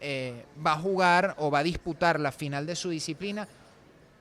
eh, 0.00 0.44
va 0.64 0.72
a 0.72 0.78
jugar 0.78 1.34
o 1.38 1.50
va 1.50 1.60
a 1.60 1.62
disputar 1.62 2.20
la 2.20 2.32
final 2.32 2.66
de 2.66 2.76
su 2.76 2.90
disciplina, 2.90 3.48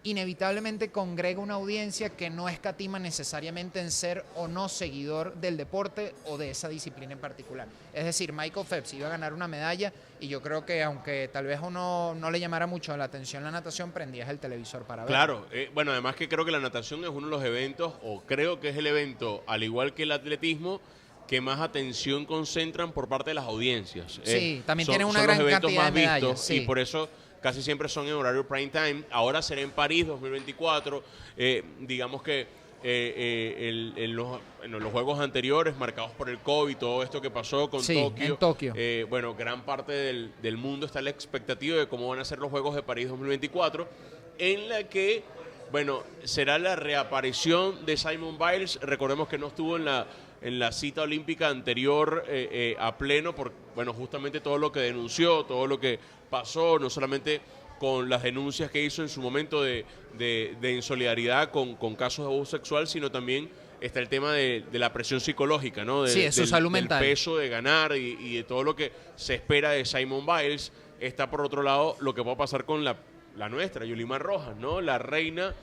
inevitablemente 0.05 0.91
congrega 0.91 1.39
una 1.39 1.55
audiencia 1.55 2.09
que 2.09 2.29
no 2.29 2.47
escatima 2.47 2.99
necesariamente 2.99 3.79
en 3.79 3.91
ser 3.91 4.23
o 4.35 4.47
no 4.47 4.69
seguidor 4.69 5.33
del 5.35 5.57
deporte 5.57 6.13
o 6.25 6.37
de 6.37 6.51
esa 6.51 6.69
disciplina 6.69 7.13
en 7.13 7.19
particular. 7.19 7.67
Es 7.91 8.05
decir, 8.05 8.31
Michael 8.31 8.67
Phelps 8.67 8.93
iba 8.93 9.07
a 9.07 9.09
ganar 9.09 9.33
una 9.33 9.47
medalla 9.47 9.91
y 10.19 10.27
yo 10.27 10.43
creo 10.43 10.63
que 10.63 10.83
aunque 10.83 11.27
tal 11.33 11.47
vez 11.47 11.59
uno 11.61 12.13
no 12.15 12.29
le 12.29 12.39
llamara 12.39 12.67
mucho 12.67 12.95
la 12.95 13.05
atención 13.05 13.43
la 13.43 13.51
natación, 13.51 13.91
prendías 13.91 14.29
el 14.29 14.37
televisor 14.37 14.83
para 14.83 15.03
ver. 15.03 15.09
Claro, 15.09 15.47
eh, 15.51 15.71
bueno, 15.73 15.91
además 15.91 16.15
que 16.15 16.29
creo 16.29 16.45
que 16.45 16.51
la 16.51 16.59
natación 16.59 17.03
es 17.03 17.09
uno 17.09 17.25
de 17.27 17.31
los 17.31 17.43
eventos, 17.43 17.93
o 18.03 18.21
creo 18.21 18.59
que 18.59 18.69
es 18.69 18.77
el 18.77 18.85
evento, 18.85 19.43
al 19.47 19.63
igual 19.63 19.95
que 19.95 20.03
el 20.03 20.11
atletismo, 20.11 20.81
que 21.27 21.41
más 21.41 21.59
atención 21.59 22.25
concentran 22.25 22.91
por 22.91 23.07
parte 23.07 23.31
de 23.31 23.35
las 23.35 23.45
audiencias. 23.45 24.19
Eh, 24.25 24.39
Sí, 24.57 24.63
también 24.65 24.85
son- 24.85 24.93
tienen 24.93 25.07
una 25.07 25.19
son 25.19 25.27
los 25.27 25.39
eventos 25.39 25.61
cantidad 25.73 25.91
de 25.93 26.05
más 26.05 26.19
vistos 26.19 26.39
sí. 26.41 26.55
Y 26.57 26.61
por 26.61 26.77
eso 26.79 27.09
casi 27.41 27.61
siempre 27.63 27.89
son 27.89 28.07
en 28.07 28.13
horario 28.13 28.47
prime 28.47 28.67
time. 28.69 29.03
Ahora 29.11 29.41
será 29.41 29.61
en 29.61 29.71
París 29.71 30.05
2024. 30.07 31.03
Eh, 31.37 31.63
digamos 31.79 32.21
que 32.21 32.41
eh, 32.87 33.13
eh, 33.17 33.69
el- 33.69 33.93
en, 33.97 34.15
los, 34.15 34.39
en 34.61 34.71
los 34.71 34.91
juegos 34.91 35.19
anteriores, 35.19 35.75
marcados 35.75 36.11
por 36.11 36.29
el 36.29 36.37
COVID, 36.37 36.77
todo 36.77 37.01
esto 37.01 37.19
que 37.19 37.31
pasó 37.31 37.67
con 37.67 37.81
Sí, 37.81 37.95
Tokio, 37.95 38.25
en 38.25 38.37
Tokio. 38.37 38.73
eh, 38.75 39.07
bueno, 39.09 39.33
gran 39.33 39.65
parte 39.65 39.91
del, 39.91 40.31
del 40.43 40.57
mundo 40.57 40.85
está 40.85 40.99
en 40.99 41.05
la 41.05 41.09
expectativa 41.11 41.77
de 41.77 41.87
cómo 41.87 42.07
van 42.09 42.19
a 42.19 42.25
ser 42.25 42.37
los 42.37 42.51
Juegos 42.51 42.75
de 42.75 42.83
París 42.83 43.07
2024, 43.09 43.89
en 44.37 44.69
la 44.69 44.83
que, 44.83 45.23
bueno, 45.71 46.03
será 46.25 46.59
la 46.59 46.75
reaparición 46.75 47.85
de 47.87 47.97
Simon 47.97 48.37
Biles. 48.37 48.79
Recordemos 48.81 49.27
que 49.29 49.39
no 49.39 49.47
estuvo 49.47 49.77
en 49.77 49.85
la, 49.85 50.05
en 50.45 50.59
la 50.59 50.71
cita 50.71 51.01
olímpica 51.01 51.49
anterior 51.49 52.23
eh, 52.27 52.47
eh, 52.51 52.75
a 52.79 52.97
pleno 52.97 53.33
por, 53.35 53.51
bueno, 53.75 53.93
justamente 53.93 54.39
todo 54.39 54.57
lo 54.57 54.71
que 54.71 54.79
denunció, 54.79 55.43
todo 55.43 55.67
lo 55.67 55.79
que 55.79 55.99
pasó, 56.29 56.79
no 56.79 56.89
solamente 56.89 57.41
con 57.79 58.09
las 58.09 58.23
denuncias 58.23 58.71
que 58.71 58.83
hizo 58.83 59.01
en 59.01 59.09
su 59.09 59.21
momento 59.21 59.61
de, 59.61 59.85
de, 60.17 60.55
de 60.61 60.71
insolidaridad 60.73 61.51
con, 61.51 61.75
con 61.75 61.95
casos 61.95 62.25
de 62.27 62.31
abuso 62.33 62.51
sexual, 62.57 62.87
sino 62.87 63.11
también 63.11 63.49
está 63.81 63.99
el 63.99 64.07
tema 64.07 64.31
de, 64.33 64.63
de 64.71 64.79
la 64.79 64.93
presión 64.93 65.19
psicológica, 65.19 65.83
¿no? 65.83 66.03
De- 66.03 66.09
Sí, 66.11 66.21
de 66.21 66.31
su 66.31 66.41
del- 66.41 66.49
salud 66.49 66.71
del 66.71 66.83
mental. 66.83 67.01
peso 67.01 67.37
de 67.37 67.49
ganar 67.49 67.95
y, 67.97 68.15
y 68.21 68.35
de 68.37 68.43
todo 68.43 68.63
lo 68.63 68.75
que 68.75 68.91
se 69.15 69.33
espera 69.35 69.71
de 69.71 69.83
Simon 69.83 70.25
Biles. 70.25 70.71
Está 70.99 71.29
por 71.29 71.41
otro 71.41 71.61
lado 71.63 71.97
lo 71.99 72.13
que 72.15 72.21
va 72.21 72.31
a 72.33 72.37
pasar 72.37 72.63
con 72.63 72.85
la, 72.85 72.95
la 73.35 73.49
nuestra, 73.49 73.83
Yulimar 73.83 74.21
Rojas, 74.21 74.55
¿no? 74.55 74.79
La 74.79 74.97
reina 74.97 75.53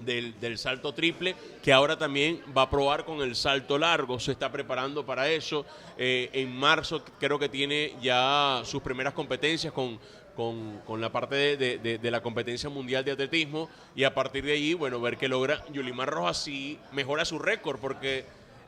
del, 0.00 0.38
del 0.40 0.58
salto 0.58 0.92
triple, 0.92 1.34
que 1.62 1.72
ahora 1.72 1.98
también 1.98 2.40
va 2.56 2.62
a 2.62 2.70
probar 2.70 3.04
con 3.04 3.20
el 3.20 3.36
salto 3.36 3.78
largo, 3.78 4.18
se 4.20 4.32
está 4.32 4.50
preparando 4.50 5.04
para 5.04 5.28
eso. 5.30 5.64
Eh, 5.96 6.30
en 6.32 6.54
marzo 6.54 7.04
creo 7.18 7.38
que 7.38 7.48
tiene 7.48 7.94
ya 8.02 8.62
sus 8.64 8.82
primeras 8.82 9.14
competencias 9.14 9.72
con, 9.72 9.98
con, 10.34 11.00
la 11.00 11.10
parte 11.10 11.56
de, 11.56 12.10
la 12.10 12.22
competencia 12.22 12.68
mundial 12.68 13.04
de 13.04 13.12
atletismo 13.12 13.68
y 13.94 14.04
a 14.04 14.14
partir 14.14 14.44
de 14.44 14.52
allí, 14.52 14.74
bueno, 14.74 15.00
ver 15.00 15.16
qué 15.16 15.28
logra 15.28 15.64
Yulimar 15.72 16.10
Rojas 16.10 16.42
si 16.42 16.78
mejora 16.92 17.24
su 17.24 17.38
récord, 17.38 17.78
porque 17.78 18.24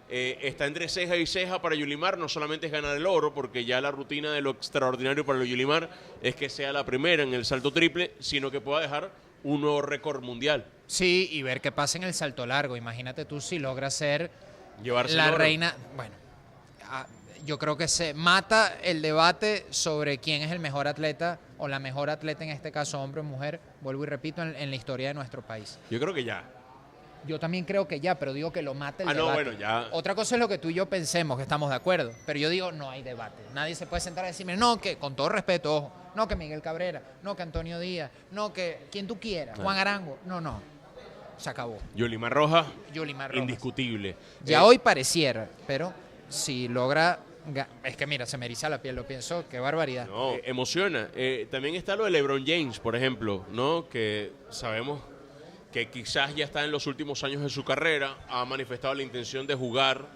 eh, 0.09 0.39
está 0.43 0.67
entre 0.67 0.89
ceja 0.89 1.17
y 1.17 1.27
ceja 1.27 1.61
para 1.61 1.75
Yulimar, 1.75 2.19
no 2.19 2.29
solamente 2.29 2.67
es 2.67 2.73
ganar 2.73 2.97
el 2.97 3.07
oro, 3.07 3.35
porque 3.35 3.65
ya 3.65 3.81
la 3.81 3.91
rutina 3.91 4.33
de 4.33 4.41
lo 4.41 4.51
extraordinario 4.51 5.27
para 5.27 5.45
Yulimar 5.45 5.91
es 6.23 6.37
que 6.37 6.49
sea 6.49 6.73
la 6.73 6.87
primera 6.87 7.23
en 7.25 7.35
el 7.35 7.45
salto 7.45 7.73
triple, 7.73 8.13
sino 8.21 8.51
que 8.51 8.61
pueda 8.61 8.81
dejar 8.81 9.11
un 9.43 9.61
nuevo 9.61 9.83
récord 9.83 10.23
mundial. 10.23 10.65
Sí, 10.87 11.29
y 11.33 11.43
ver 11.43 11.61
qué 11.61 11.73
pasa 11.73 11.99
en 11.99 12.05
el 12.05 12.15
salto 12.15 12.47
largo. 12.47 12.77
Imagínate 12.77 13.25
tú 13.25 13.41
si 13.41 13.59
logra 13.59 13.91
ser 13.91 14.31
Llevarse 14.83 15.15
la 15.17 15.31
reina. 15.31 15.75
Bueno, 15.97 16.15
ah, 16.85 17.07
yo 17.45 17.59
creo 17.59 17.77
que 17.77 17.89
se 17.89 18.15
mata 18.15 18.77
el 18.83 19.03
debate 19.03 19.67
sobre 19.71 20.19
quién 20.19 20.43
es 20.43 20.51
el 20.53 20.59
mejor 20.61 20.87
atleta 20.89 21.39
o 21.59 21.69
la 21.69 21.79
mejor 21.79 22.11
atleta, 22.11 22.45
en 22.45 22.51
este 22.51 22.71
caso 22.71 23.01
hombre 23.01 23.21
o 23.21 23.25
mujer, 23.25 23.61
vuelvo 23.81 24.05
y 24.05 24.07
repito, 24.07 24.43
en, 24.43 24.55
en 24.57 24.71
la 24.71 24.77
historia 24.77 25.09
de 25.09 25.15
nuestro 25.15 25.43
país. 25.43 25.79
Yo 25.91 25.99
creo 25.99 26.13
que 26.13 26.25
ya. 26.25 26.45
Yo 27.27 27.41
también 27.41 27.65
creo 27.65 27.89
que 27.89 27.99
ya, 27.99 28.17
pero 28.17 28.33
digo 28.33 28.53
que 28.53 28.63
lo 28.63 28.75
mata 28.75 29.03
el 29.03 29.09
Ah, 29.09 29.15
no, 29.15 29.23
debate. 29.31 29.45
bueno, 29.45 29.59
ya. 29.59 29.89
Otra 29.93 30.15
cosa 30.15 30.37
es 30.37 30.39
lo 30.41 30.47
que 30.49 30.59
tú 30.59 30.69
y 30.71 30.75
yo 30.75 30.87
pensemos, 30.87 31.37
que 31.37 31.43
estamos 31.43 31.71
de 31.71 31.75
acuerdo, 31.77 32.13
pero 32.25 32.39
yo 32.39 32.49
digo, 32.51 32.71
no 32.71 32.91
hay 32.91 33.03
debate. 33.03 33.43
Nadie 33.55 33.75
se 33.75 33.87
puede 33.87 34.01
sentar 34.01 34.25
a 34.25 34.29
decirme, 34.29 34.57
no, 34.57 34.81
que 34.81 34.97
con 34.99 35.17
todo 35.17 35.29
respeto, 35.31 35.75
ojo, 35.77 35.93
no 36.15 36.29
que 36.29 36.37
Miguel 36.37 36.63
Cabrera, 36.63 37.03
no 37.23 37.35
que 37.35 37.43
Antonio 37.43 37.81
Díaz, 37.81 38.11
no 38.31 38.53
que 38.53 38.87
quien 38.93 39.07
tú 39.09 39.19
quieras, 39.19 39.59
Juan 39.59 39.77
Arango. 39.79 40.19
No, 40.27 40.41
no. 40.41 40.61
Se 41.39 41.51
acabó. 41.51 41.79
Yulimar 41.95 42.33
Rojas, 42.33 42.67
Yulimar 42.95 43.31
Rojas. 43.31 43.41
indiscutible. 43.43 44.17
Ya 44.45 44.61
Eh, 44.61 44.63
hoy 44.63 44.79
pareciera, 44.79 45.49
pero 45.67 45.93
si 46.29 46.69
logra. 46.69 47.21
Es 47.85 47.97
que 47.97 48.07
mira, 48.09 48.27
se 48.27 48.37
me 48.39 48.47
eriza 48.47 48.69
la 48.69 48.83
piel, 48.83 48.97
lo 48.97 49.07
pienso, 49.07 49.45
qué 49.49 49.61
barbaridad. 49.61 50.09
No, 50.09 50.33
eh, 50.35 50.43
emociona. 50.47 51.09
Eh, 51.15 51.47
también 51.51 51.77
está 51.77 51.95
lo 51.95 52.05
de 52.05 52.11
LeBron 52.11 52.45
James, 52.45 52.81
por 52.81 52.97
ejemplo, 52.97 53.45
¿no? 53.53 53.89
Que 53.89 54.33
sabemos 54.51 55.01
que 55.73 55.89
quizás 55.89 56.35
ya 56.35 56.45
está 56.45 56.65
en 56.65 56.73
los 56.73 56.87
últimos 56.89 57.23
años 57.23 57.43
de 57.43 57.49
su 57.51 57.63
carrera, 57.65 58.17
ha 58.29 58.45
manifestado 58.45 58.95
la 58.95 59.03
intención 59.05 59.47
de 59.47 59.55
jugar. 59.55 60.07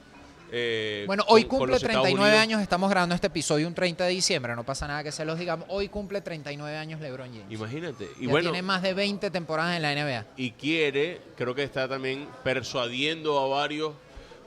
Eh, 0.53 1.05
Bueno, 1.07 1.25
hoy 1.29 1.43
con- 1.45 1.59
cumple 1.61 1.73
los 1.75 1.83
Estados 1.83 2.03
39 2.05 2.29
Unidos. 2.31 2.43
años, 2.43 2.63
estamos 2.63 2.91
grabando 2.91 3.15
este 3.15 3.29
episodio 3.29 3.67
un 3.69 3.75
30 3.75 4.05
de 4.05 4.11
diciembre, 4.11 4.55
no 4.57 4.65
pasa 4.65 4.87
nada 4.89 5.03
que 5.03 5.13
se 5.13 5.25
los 5.25 5.39
digamos. 5.39 5.67
Hoy 5.71 5.89
cumple 5.89 6.21
39 6.21 6.77
años 6.77 7.01
LeBron 7.01 7.29
James. 7.29 7.47
Imagínate. 7.51 8.09
Y 8.19 8.25
ya 8.27 8.31
bueno, 8.31 8.51
tiene 8.51 8.63
más 8.63 8.83
de 8.83 8.95
20 8.95 9.31
temporadas 9.31 9.77
en 9.77 9.83
la 9.83 9.93
NBA. 9.95 10.27
y 10.37 10.51
quiere, 10.53 11.21
creo 11.37 11.55
que 11.55 11.63
está 11.63 11.89
también 11.89 12.27
persuadiendo 12.43 13.39
a 13.39 13.47
varios 13.49 13.93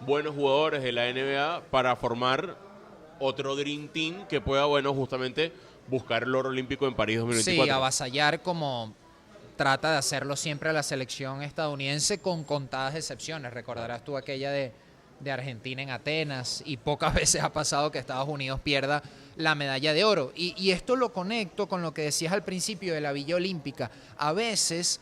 buenos 0.02 0.36
jugadores 0.36 0.84
de 0.84 0.92
la 0.92 1.08
NBA 1.12 1.64
para 1.72 1.96
formar 1.96 2.58
otro 3.20 3.56
Dream 3.56 3.88
Team 3.88 4.28
que 4.28 4.42
pueda, 4.42 4.66
bueno, 4.66 4.94
justamente 4.94 5.54
buscar 5.88 6.24
el 6.24 6.34
oro 6.36 6.50
olímpico 6.50 6.88
en 6.88 6.94
París 6.96 7.18
2024. 7.20 7.64
Sí, 7.66 7.70
avasallar 7.70 8.42
como 8.42 8.94
trata 9.56 9.92
de 9.92 9.98
hacerlo 9.98 10.36
siempre 10.36 10.70
a 10.70 10.74
la 10.74 10.82
selección 10.84 11.44
estadounidense 11.44 12.20
con 12.20 12.44
contadas 12.44 12.96
excepciones. 12.96 13.54
Recordarás 13.54 14.04
tú 14.04 14.18
aquella 14.18 14.52
de, 14.52 14.72
de 15.24 15.32
Argentina 15.32 15.82
en 15.82 15.90
Atenas 15.90 16.64
y 16.66 16.78
pocas 16.78 17.14
veces 17.16 17.42
ha 17.42 17.52
pasado 17.52 17.92
que 17.92 18.00
Estados 18.00 18.28
Unidos 18.28 18.60
pierda 18.62 19.04
la 19.36 19.56
medalla 19.56 19.94
de 19.94 20.04
oro. 20.04 20.32
Y, 20.36 20.54
y 20.58 20.72
esto 20.72 20.96
lo 20.96 21.12
conecto 21.12 21.68
con 21.68 21.82
lo 21.82 21.94
que 21.94 22.04
decías 22.04 22.34
al 22.34 22.44
principio 22.44 22.94
de 22.94 23.02
la 23.02 23.12
Villa 23.12 23.36
Olímpica. 23.36 23.90
A 24.18 24.34
veces, 24.34 25.00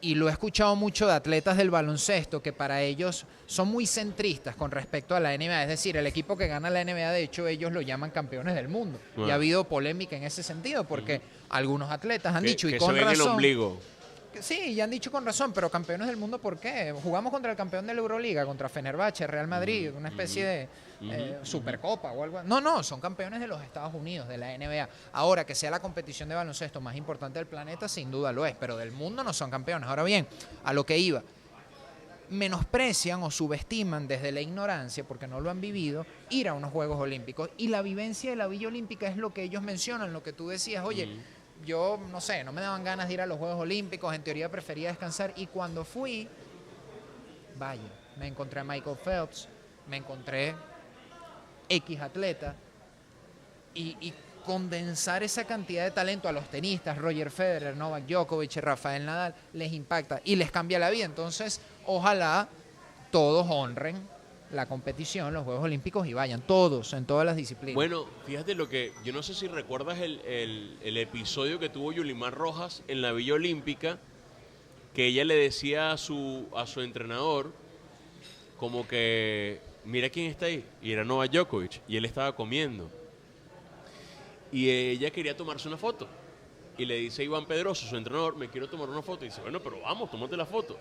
y 0.00 0.14
lo 0.14 0.28
he 0.28 0.32
escuchado 0.32 0.74
mucho 0.74 1.06
de 1.06 1.12
atletas 1.12 1.56
del 1.56 1.70
baloncesto, 1.70 2.42
que 2.42 2.52
para 2.52 2.82
ellos 2.82 3.24
son 3.46 3.68
muy 3.68 3.86
centristas 3.86 4.56
con 4.56 4.70
respecto 4.70 5.14
a 5.14 5.20
la 5.20 5.36
NBA. 5.36 5.62
Es 5.62 5.68
decir, 5.68 5.96
el 5.96 6.06
equipo 6.06 6.36
que 6.36 6.48
gana 6.48 6.70
la 6.70 6.84
NBA, 6.84 7.12
de 7.12 7.22
hecho, 7.22 7.46
ellos 7.46 7.72
lo 7.72 7.80
llaman 7.80 8.10
campeones 8.10 8.54
del 8.54 8.68
mundo. 8.68 8.98
Y 9.16 9.30
ha 9.30 9.34
habido 9.34 9.64
polémica 9.64 10.16
en 10.16 10.24
ese 10.24 10.42
sentido, 10.42 10.84
porque 10.84 11.20
algunos 11.50 11.90
atletas 11.90 12.34
han 12.34 12.42
que, 12.42 12.50
dicho, 12.50 12.68
y 12.68 12.72
que 12.72 12.78
con 12.78 12.96
en 12.96 13.02
el 13.02 13.10
razón, 13.10 13.32
ombligo. 13.32 13.78
Sí, 14.40 14.74
ya 14.74 14.84
han 14.84 14.90
dicho 14.90 15.10
con 15.10 15.24
razón, 15.24 15.52
pero 15.52 15.70
campeones 15.70 16.06
del 16.06 16.16
mundo, 16.16 16.38
¿por 16.38 16.58
qué? 16.58 16.94
Jugamos 17.02 17.32
contra 17.32 17.50
el 17.50 17.56
campeón 17.56 17.86
de 17.86 17.94
la 17.94 18.00
Euroliga, 18.00 18.44
contra 18.46 18.68
Fenerbahce, 18.68 19.26
Real 19.26 19.46
Madrid, 19.46 19.90
una 19.96 20.08
especie 20.08 20.44
de 20.44 20.68
eh, 21.02 21.40
Supercopa 21.42 22.12
o 22.12 22.22
algo. 22.22 22.42
No, 22.42 22.60
no, 22.60 22.82
son 22.82 23.00
campeones 23.00 23.40
de 23.40 23.46
los 23.46 23.62
Estados 23.62 23.94
Unidos, 23.94 24.28
de 24.28 24.38
la 24.38 24.56
NBA. 24.56 24.88
Ahora, 25.12 25.44
que 25.44 25.54
sea 25.54 25.70
la 25.70 25.80
competición 25.80 26.28
de 26.28 26.34
baloncesto 26.34 26.80
más 26.80 26.96
importante 26.96 27.38
del 27.38 27.46
planeta, 27.46 27.88
sin 27.88 28.10
duda 28.10 28.32
lo 28.32 28.46
es, 28.46 28.54
pero 28.54 28.76
del 28.76 28.92
mundo 28.92 29.22
no 29.22 29.32
son 29.32 29.50
campeones. 29.50 29.88
Ahora 29.88 30.04
bien, 30.04 30.26
a 30.64 30.72
lo 30.72 30.84
que 30.86 30.98
iba, 30.98 31.22
menosprecian 32.30 33.22
o 33.22 33.30
subestiman 33.30 34.08
desde 34.08 34.32
la 34.32 34.40
ignorancia, 34.40 35.04
porque 35.04 35.26
no 35.26 35.40
lo 35.40 35.50
han 35.50 35.60
vivido, 35.60 36.06
ir 36.30 36.48
a 36.48 36.54
unos 36.54 36.72
Juegos 36.72 36.98
Olímpicos. 36.98 37.50
Y 37.58 37.68
la 37.68 37.82
vivencia 37.82 38.30
de 38.30 38.36
la 38.36 38.46
Villa 38.46 38.68
Olímpica 38.68 39.06
es 39.06 39.16
lo 39.16 39.34
que 39.34 39.42
ellos 39.42 39.62
mencionan, 39.62 40.12
lo 40.12 40.22
que 40.22 40.32
tú 40.32 40.48
decías, 40.48 40.84
oye, 40.84 41.18
yo 41.64 42.00
no 42.10 42.20
sé, 42.20 42.44
no 42.44 42.52
me 42.52 42.60
daban 42.60 42.84
ganas 42.84 43.08
de 43.08 43.14
ir 43.14 43.20
a 43.20 43.26
los 43.26 43.38
Juegos 43.38 43.60
Olímpicos, 43.60 44.14
en 44.14 44.22
teoría 44.22 44.50
prefería 44.50 44.88
descansar. 44.88 45.32
Y 45.36 45.46
cuando 45.46 45.84
fui, 45.84 46.28
vaya, 47.56 47.80
me 48.18 48.26
encontré 48.26 48.60
a 48.60 48.64
Michael 48.64 48.96
Phelps, 48.96 49.48
me 49.88 49.96
encontré 49.96 50.54
X 51.68 52.00
atleta, 52.00 52.54
y, 53.74 53.96
y 54.00 54.14
condensar 54.44 55.22
esa 55.22 55.44
cantidad 55.44 55.84
de 55.84 55.90
talento 55.92 56.28
a 56.28 56.32
los 56.32 56.48
tenistas, 56.48 56.98
Roger 56.98 57.30
Federer, 57.30 57.76
Novak 57.76 58.04
Djokovic, 58.06 58.56
Rafael 58.56 59.06
Nadal, 59.06 59.34
les 59.52 59.72
impacta 59.72 60.20
y 60.24 60.36
les 60.36 60.50
cambia 60.50 60.78
la 60.78 60.90
vida. 60.90 61.04
Entonces, 61.04 61.60
ojalá 61.86 62.48
todos 63.10 63.46
honren 63.48 64.11
la 64.52 64.66
competición, 64.66 65.32
los 65.32 65.44
Juegos 65.44 65.64
Olímpicos 65.64 66.06
y 66.06 66.12
vayan, 66.12 66.42
todos, 66.42 66.92
en 66.92 67.06
todas 67.06 67.24
las 67.26 67.36
disciplinas. 67.36 67.74
Bueno, 67.74 68.06
fíjate 68.26 68.54
lo 68.54 68.68
que, 68.68 68.92
yo 69.04 69.12
no 69.12 69.22
sé 69.22 69.34
si 69.34 69.48
recuerdas 69.48 69.98
el, 70.00 70.20
el- 70.82 70.96
episodio 70.96 71.58
que 71.58 71.68
tuvo 71.68 71.92
Yulimar 71.92 72.34
Rojas 72.34 72.82
en 72.88 73.02
la 73.02 73.12
Villa 73.12 73.34
Olímpica, 73.34 73.98
que 74.94 75.06
ella 75.06 75.24
le 75.24 75.34
decía 75.34 75.92
a 75.92 75.96
su, 75.98 76.46
a 76.54 76.66
su 76.66 76.82
entrenador, 76.82 77.52
como 78.58 78.86
que, 78.86 79.60
mira 79.84 80.10
quién 80.10 80.26
está 80.26 80.46
ahí, 80.46 80.64
y 80.82 80.92
era 80.92 81.04
Novak 81.04 81.30
Djokovic, 81.32 81.80
y 81.88 81.96
él 81.96 82.04
estaba 82.04 82.36
comiendo. 82.36 82.90
Y 84.52 84.68
ella 84.68 85.10
quería 85.10 85.36
tomarse 85.36 85.66
una 85.66 85.78
foto. 85.78 86.06
Y 86.76 86.84
le 86.84 86.96
dice 86.96 87.22
a 87.22 87.24
Iván 87.24 87.46
Pedroso, 87.46 87.86
su 87.86 87.96
entrenador, 87.96 88.36
me 88.36 88.48
quiero 88.48 88.68
tomar 88.68 88.88
una 88.88 89.02
foto. 89.02 89.24
Y 89.24 89.28
dice, 89.28 89.40
bueno, 89.40 89.60
pero 89.60 89.80
vamos, 89.80 90.10
tómate 90.10 90.36
la 90.36 90.44
foto. 90.46 90.78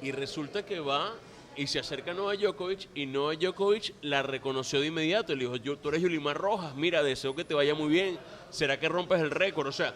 Y 0.00 0.12
resulta 0.12 0.64
que 0.64 0.78
va 0.78 1.14
y 1.58 1.66
se 1.66 1.80
acerca 1.80 2.12
a 2.12 2.14
Novak 2.14 2.38
Djokovic 2.38 2.88
y 2.94 3.04
Novak 3.06 3.38
Djokovic 3.40 3.92
la 4.02 4.22
reconoció 4.22 4.80
de 4.80 4.86
inmediato. 4.86 5.34
Le 5.34 5.40
dijo, 5.44 5.56
yo, 5.56 5.76
tú 5.76 5.88
eres 5.88 6.00
Yulimar 6.02 6.36
Rojas, 6.38 6.74
mira, 6.76 7.02
deseo 7.02 7.34
que 7.34 7.44
te 7.44 7.52
vaya 7.52 7.74
muy 7.74 7.88
bien. 7.88 8.16
¿Será 8.50 8.78
que 8.78 8.88
rompes 8.88 9.20
el 9.20 9.30
récord? 9.32 9.66
O 9.66 9.72
sea, 9.72 9.94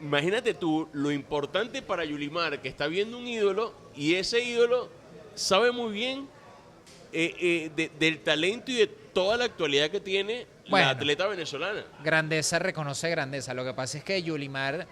imagínate 0.00 0.54
tú 0.54 0.88
lo 0.92 1.10
importante 1.10 1.82
para 1.82 2.04
Yulimar, 2.04 2.62
que 2.62 2.68
está 2.68 2.86
viendo 2.86 3.18
un 3.18 3.26
ídolo 3.26 3.74
y 3.96 4.14
ese 4.14 4.42
ídolo 4.44 4.88
sabe 5.34 5.72
muy 5.72 5.92
bien 5.92 6.28
eh, 7.12 7.34
eh, 7.40 7.70
de- 7.74 7.90
del 7.98 8.20
talento 8.20 8.70
y 8.70 8.76
de 8.76 8.86
toda 8.86 9.36
la 9.36 9.46
actualidad 9.46 9.90
que 9.90 9.98
tiene 10.00 10.46
Bueno. 10.68 10.86
la 10.86 10.92
atleta 10.92 11.26
venezolana. 11.26 11.84
Grandeza 12.04 12.60
reconoce 12.60 13.10
grandeza. 13.10 13.52
Lo 13.54 13.64
que 13.64 13.74
pasa 13.74 13.98
es 13.98 14.04
que 14.04 14.22
Yulimar, 14.22 14.86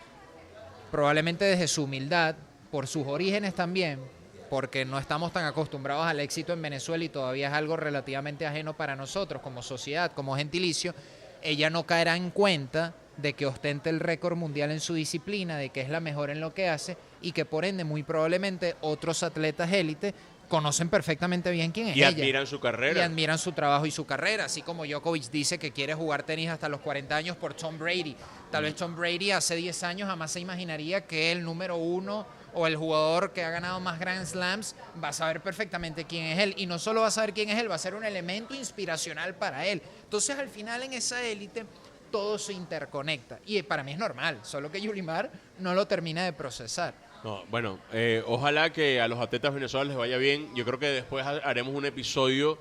probablemente 0.90 1.44
desde 1.44 1.68
su 1.68 1.84
humildad, 1.84 2.34
por 2.72 2.88
sus 2.88 3.06
orígenes 3.06 3.54
también, 3.54 4.00
porque 4.48 4.84
no 4.84 4.98
estamos 4.98 5.32
tan 5.32 5.44
acostumbrados 5.44 6.06
al 6.06 6.20
éxito 6.20 6.52
en 6.52 6.62
Venezuela 6.62 7.04
y 7.04 7.08
todavía 7.08 7.48
es 7.48 7.54
algo 7.54 7.76
relativamente 7.76 8.46
ajeno 8.46 8.76
para 8.76 8.96
nosotros 8.96 9.42
como 9.42 9.62
sociedad, 9.62 10.12
como 10.12 10.36
gentilicio, 10.36 10.94
ella 11.42 11.70
no 11.70 11.84
caerá 11.84 12.16
en 12.16 12.30
cuenta 12.30 12.94
de 13.16 13.32
que 13.32 13.46
ostente 13.46 13.90
el 13.90 14.00
récord 14.00 14.36
mundial 14.36 14.70
en 14.70 14.80
su 14.80 14.94
disciplina, 14.94 15.56
de 15.56 15.70
que 15.70 15.80
es 15.80 15.88
la 15.88 16.00
mejor 16.00 16.30
en 16.30 16.40
lo 16.40 16.54
que 16.54 16.68
hace 16.68 16.96
y 17.20 17.32
que 17.32 17.44
por 17.44 17.64
ende 17.64 17.84
muy 17.84 18.02
probablemente 18.02 18.76
otros 18.80 19.22
atletas 19.22 19.72
élite 19.72 20.14
conocen 20.48 20.88
perfectamente 20.88 21.50
bien 21.50 21.72
quién 21.72 21.88
es 21.88 21.96
Y 21.96 22.00
ella 22.00 22.08
admiran 22.08 22.46
su 22.46 22.56
y 22.56 22.60
carrera. 22.60 23.04
admiran 23.04 23.38
su 23.38 23.52
trabajo 23.52 23.86
y 23.86 23.90
su 23.90 24.06
carrera, 24.06 24.46
así 24.46 24.62
como 24.62 24.86
Djokovic 24.86 25.30
dice 25.30 25.58
que 25.58 25.72
quiere 25.72 25.94
jugar 25.94 26.22
tenis 26.22 26.48
hasta 26.48 26.68
los 26.68 26.80
40 26.80 27.14
años 27.14 27.36
por 27.36 27.54
Tom 27.54 27.78
Brady. 27.78 28.16
Tal 28.50 28.62
vez 28.62 28.74
Tom 28.74 28.96
Brady 28.96 29.32
hace 29.32 29.56
10 29.56 29.82
años 29.82 30.08
jamás 30.08 30.30
se 30.30 30.40
imaginaría 30.40 31.06
que 31.06 31.32
el 31.32 31.42
número 31.42 31.76
uno 31.76 32.26
o 32.58 32.66
el 32.66 32.76
jugador 32.76 33.32
que 33.32 33.44
ha 33.44 33.50
ganado 33.50 33.78
más 33.78 33.98
Grand 34.00 34.26
Slams 34.26 34.74
va 35.02 35.08
a 35.08 35.12
saber 35.12 35.40
perfectamente 35.40 36.04
quién 36.04 36.24
es 36.26 36.38
él. 36.40 36.54
Y 36.56 36.66
no 36.66 36.78
solo 36.78 37.02
va 37.02 37.06
a 37.06 37.10
saber 37.12 37.32
quién 37.32 37.48
es 37.50 37.58
él, 37.58 37.70
va 37.70 37.76
a 37.76 37.78
ser 37.78 37.94
un 37.94 38.04
elemento 38.04 38.54
inspiracional 38.54 39.34
para 39.36 39.64
él. 39.66 39.80
Entonces 40.02 40.36
al 40.38 40.48
final 40.48 40.82
en 40.82 40.92
esa 40.92 41.22
élite 41.22 41.64
todo 42.10 42.38
se 42.38 42.52
interconecta. 42.52 43.38
Y 43.46 43.62
para 43.62 43.82
mí 43.84 43.92
es 43.92 43.98
normal, 43.98 44.38
solo 44.42 44.72
que 44.72 44.80
Yulimar 44.80 45.30
no 45.60 45.74
lo 45.74 45.86
termina 45.86 46.24
de 46.24 46.32
procesar. 46.32 46.94
No, 47.22 47.44
bueno, 47.50 47.78
eh, 47.92 48.22
ojalá 48.26 48.72
que 48.72 49.00
a 49.00 49.08
los 49.08 49.18
atletas 49.20 49.52
venezolanos 49.54 49.88
les 49.90 49.98
vaya 49.98 50.16
bien. 50.18 50.54
Yo 50.54 50.64
creo 50.64 50.78
que 50.78 50.86
después 50.86 51.24
ha- 51.26 51.38
haremos 51.48 51.74
un 51.74 51.84
episodio 51.84 52.58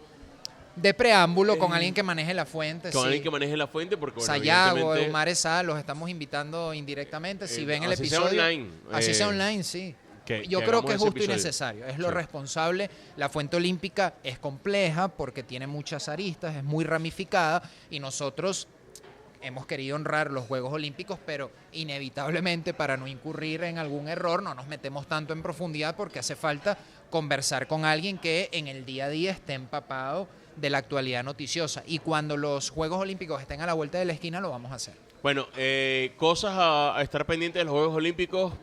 De 0.78 0.94
preámbulo 0.94 1.58
con 1.58 1.72
Eh, 1.72 1.76
alguien 1.76 1.94
que 1.94 2.04
maneje 2.04 2.34
la 2.34 2.46
fuente. 2.46 2.92
con 2.92 3.02
sí. 3.02 3.06
alguien 3.06 3.24
que 3.24 3.32
maneje 3.32 3.58
la 3.58 3.68
fuente 3.68 3.98
porque, 3.98 4.20
bueno, 4.20 4.34
Sayago, 4.34 4.92
Omar 4.92 5.28
Esa, 5.28 5.64
los 5.64 5.78
estamos 5.80 6.10
invitando 6.10 6.74
indirectamente. 6.74 7.48
Si 7.48 7.62
Eh, 7.62 7.66
ven 7.66 7.84
el 7.84 7.94
así 7.94 8.08
sea 8.08 8.20
episodio. 8.20 8.42
online, 8.44 8.70
así 8.92 9.14
sea 9.14 9.26
eh, 9.26 9.30
online, 9.30 9.64
sí. 9.64 9.96
que- 10.26 10.46
Yo 10.48 10.60
que 10.60 10.66
creo 10.66 10.84
que 10.86 10.94
es 10.94 11.00
justo 11.00 11.24
y 11.24 11.28
necesario. 11.28 11.86
Es 11.88 11.98
lo 11.98 12.10
Sí. 12.10 12.14
responsable. 12.14 12.90
La 13.16 13.30
fuente 13.30 13.56
olímpica 13.58 14.16
es 14.24 14.38
compleja 14.38 15.08
porque 15.08 15.42
tiene 15.42 15.68
muchas 15.68 16.10
aristas, 16.10 16.56
es 16.56 16.64
muy 16.66 16.84
ramificada 16.84 17.62
y 17.90 18.00
nosotros 18.02 18.68
hemos 19.42 19.66
querido 19.66 19.96
honrar 19.96 20.32
los 20.32 20.46
Juegos 20.46 20.74
Olímpicos, 20.74 21.18
pero 21.26 21.50
inevitablemente 21.72 22.74
para 22.74 22.98
no 22.98 23.08
incurrir 23.08 23.64
en 23.64 23.78
algún 23.78 24.10
error 24.10 24.44
no 24.44 24.54
nos 24.54 24.68
metemos 24.68 25.08
tanto 25.08 25.32
en 25.32 25.42
profundidad 25.42 25.96
porque 25.96 26.20
hace 26.20 26.36
falta 26.36 26.78
conversar 27.10 27.66
con 27.68 27.86
alguien 27.86 28.18
que 28.18 28.50
en 28.52 28.68
el 28.68 28.86
día 28.86 29.06
a 29.06 29.10
día 29.10 29.32
esté 29.32 29.54
empapado 29.54 30.28
de 30.58 30.70
la 30.70 30.80
actualidad 30.80 31.24
noticiosa. 31.24 31.84
Y 31.88 32.00
cuando 32.00 32.36
los 32.38 32.70
Juegos 32.70 33.00
Olímpicos 33.00 33.42
estén 33.42 33.62
a 33.62 33.66
la 33.66 33.74
vuelta 33.74 33.98
de 33.98 34.06
la 34.06 34.14
esquina, 34.14 34.42
lo 34.42 34.50
vamos 34.50 34.72
a 34.72 34.76
hacer. 34.76 34.96
Bueno, 35.24 35.48
eh, 35.58 36.14
cosas 36.18 36.54
a, 36.56 36.98
a 36.98 37.02
estar 37.02 37.26
pendientes 37.26 37.60
de 37.62 37.66
los 37.66 37.74
Juegos 37.74 37.96
Olímpicos 37.96 38.54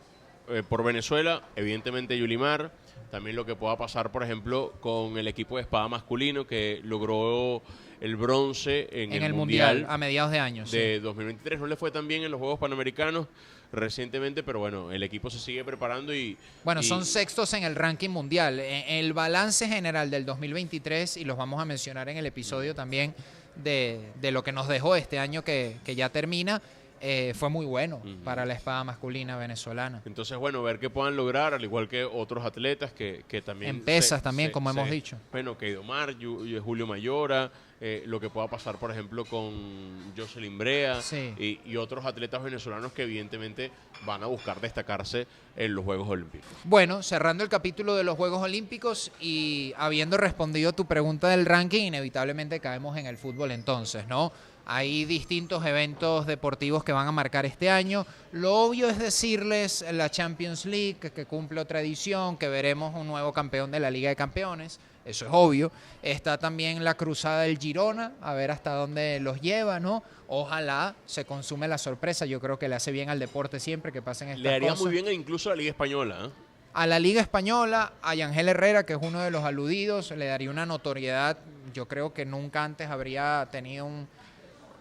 eh, 0.48 0.62
por 0.68 0.85
Venezuela, 0.85 1.42
evidentemente 1.57 2.18
Yulimar, 2.18 2.70
también 3.11 3.37
lo 3.37 3.46
que 3.46 3.54
pueda 3.54 3.76
pasar, 3.76 4.11
por 4.12 4.22
ejemplo, 4.22 4.72
con 4.80 5.16
el 5.18 5.28
equipo 5.28 5.57
de 5.57 5.62
espada 5.62 5.88
masculino 5.88 6.46
que 6.46 6.80
logró 6.85 7.62
el 8.00 8.16
bronce 8.16 8.88
en, 8.90 9.12
En, 9.12 9.18
el, 9.18 9.24
el 9.24 9.35
mundial, 9.35 9.87
a 9.88 9.96
mediados 9.96 10.33
de 10.33 10.38
año. 10.40 10.66
sí. 10.66 10.76
de 10.76 11.00
2023. 11.00 11.61
No 11.61 11.66
le 11.66 11.76
fue 11.76 11.90
tan 11.90 12.07
bien 12.09 12.22
en 12.24 12.30
los 12.30 12.38
Juegos 12.40 12.59
Panamericanos 12.59 13.26
recientemente, 13.74 14.42
pero 14.42 14.58
bueno, 14.60 14.90
el 14.92 15.02
equipo 15.02 15.30
se 15.30 15.38
sigue 15.38 15.64
preparando 15.64 16.14
y... 16.14 16.37
Bueno, 16.64 16.80
y- 16.80 16.84
son 16.84 17.04
sextos 17.04 17.52
en 17.54 17.64
el 17.64 17.74
ranking 17.74 18.10
mundial. 18.10 18.60
En 18.60 18.84
el 19.04 19.12
balance 19.12 19.66
general 19.68 20.10
del 20.10 20.24
2023, 20.24 21.16
y 21.18 21.24
los 21.24 21.37
vamos 21.37 21.60
a 21.60 21.64
mencionar 21.64 22.08
en 22.08 22.16
el 22.16 22.26
episodio 22.26 22.74
también 22.74 23.14
de, 23.56 24.00
de 24.20 24.30
lo 24.32 24.42
que 24.42 24.52
nos 24.52 24.68
dejó 24.68 24.96
este 24.96 25.18
año 25.18 25.42
que, 25.44 25.76
que 25.84 25.94
ya 25.94 26.08
termina, 26.08 26.60
eh, 27.07 27.35
fue 27.35 27.51
muy 27.51 27.67
bueno 27.67 27.97
Ujú. 27.97 28.17
para 28.25 28.47
la 28.47 28.55
espada 28.55 28.83
masculina 28.83 29.37
venezolana. 29.37 30.01
Entonces, 30.07 30.38
bueno, 30.38 30.62
ver 30.62 30.79
qué 30.79 30.88
puedan 30.88 31.14
lograr, 31.17 31.53
al 31.53 31.62
igual 31.62 31.87
que 31.87 32.03
otros 32.05 32.47
atletas 32.47 32.93
que, 32.93 33.25
que 33.29 33.43
también... 33.43 33.77
En 33.77 33.85
pesas 33.85 34.23
también, 34.23 34.51
como 34.51 34.71
hemos 34.71 34.88
dicho. 34.88 35.19
Bueno, 35.31 35.59
Keidomar, 35.59 36.17
Yu- 36.17 36.47
Yu- 36.47 36.62
Julio 36.62 36.87
Mayora, 36.87 37.53
eh, 37.81 38.03
lo 38.07 38.19
que 38.21 38.31
pueda 38.31 38.49
pasar, 38.49 38.77
por 38.79 38.90
ejemplo, 38.90 39.27
con 39.27 40.14
Jocelyn 40.17 40.57
Brea 40.57 41.03
Sí. 41.03 41.35
y, 41.38 41.61
y 41.71 41.77
otros 41.77 42.07
atletas 42.07 42.43
venezolanos 42.43 42.93
que 42.93 43.03
evidentemente 43.03 43.71
van 44.07 44.23
a 44.23 44.27
buscar 44.27 44.59
destacarse 44.62 45.27
en 45.57 45.75
los 45.75 45.85
Juegos 45.85 46.09
Olímpicos. 46.09 46.49
Bueno, 46.64 47.03
cerrando 47.03 47.45
el 47.45 47.51
capítulo 47.51 47.95
de 47.97 48.05
los 48.05 48.17
Juegos 48.17 48.43
Olímpicos 48.43 49.12
y 49.21 49.75
habiendo 49.77 50.17
respondido 50.17 50.73
tu 50.73 50.87
pregunta 50.87 51.29
del 51.29 51.45
ranking, 51.45 51.83
inevitablemente 51.83 52.61
caemos 52.61 52.97
en 52.97 53.05
el 53.07 53.19
fútbol 53.19 53.51
entonces, 53.51 54.09
¿no? 54.09 54.33
Hay 54.66 55.05
distintos 55.05 55.64
eventos 55.66 56.27
deportivos 56.27 56.85
que 56.85 56.92
van 56.92 57.07
a 57.07 57.12
marcar 57.12 57.44
este 57.46 57.70
año. 57.70 58.07
Lo 58.33 58.55
obvio 58.55 58.88
es 58.88 58.98
decirles 58.98 59.85
la 59.92 60.11
Champions 60.11 60.64
League, 60.64 60.96
que, 60.98 61.27
cumple 61.27 61.61
otra 61.61 61.81
edición, 61.81 62.37
que 62.37 62.48
veremos 62.48 62.94
un 62.94 63.07
nuevo 63.07 63.33
campeón 63.33 63.70
de 63.70 63.81
la 63.81 63.90
Liga 63.90 64.09
de 64.09 64.16
Campeones. 64.16 64.81
Eso 65.05 65.27
es 65.27 65.31
obvio. 65.35 65.70
Está 66.03 66.38
también 66.38 66.83
la 66.83 66.94
cruzada 66.94 67.42
del 67.42 67.59
Girona, 67.59 68.12
a 68.22 68.33
ver 68.33 68.50
hasta 68.50 68.72
dónde 68.72 69.20
los 69.20 69.40
lleva, 69.40 69.79
¿no? 69.81 70.03
Ojalá 70.29 70.94
se 71.05 71.27
consume 71.27 71.68
la 71.68 71.77
sorpresa. 71.77 72.24
Yo 72.24 72.40
creo 72.40 72.59
que 72.59 72.68
le 72.68 72.74
hace 72.74 72.90
bien 72.90 73.11
al 73.11 73.18
deporte 73.18 73.61
siempre 73.61 73.92
que 73.92 74.00
pasen 74.00 74.29
estas 74.31 74.42
Le 74.42 74.55
haría 74.55 74.70
cosas 74.70 74.85
muy 74.85 74.92
bien 74.92 75.09
incluso 75.12 75.50
a 75.50 75.53
la 75.53 75.57
Liga 75.57 75.70
Española. 75.70 76.18
¿eh? 76.24 76.44
a 76.74 76.88
la 76.88 76.98
Liga 76.98 77.20
Española, 77.20 77.92
a 78.03 78.14
Yangel 78.16 78.48
Herrera, 78.48 78.85
que 78.85 78.94
es 78.94 78.98
uno 79.00 79.20
de 79.20 79.31
los 79.31 79.44
aludidos, 79.44 80.11
le 80.11 80.27
daría 80.27 80.50
una 80.50 80.66
notoriedad. 80.66 81.38
Yo 81.72 81.87
creo 81.87 82.12
que 82.12 82.27
nunca 82.27 82.64
antes 82.64 82.90
habría 82.90 83.48
tenido 83.50 83.87
un. 83.87 84.09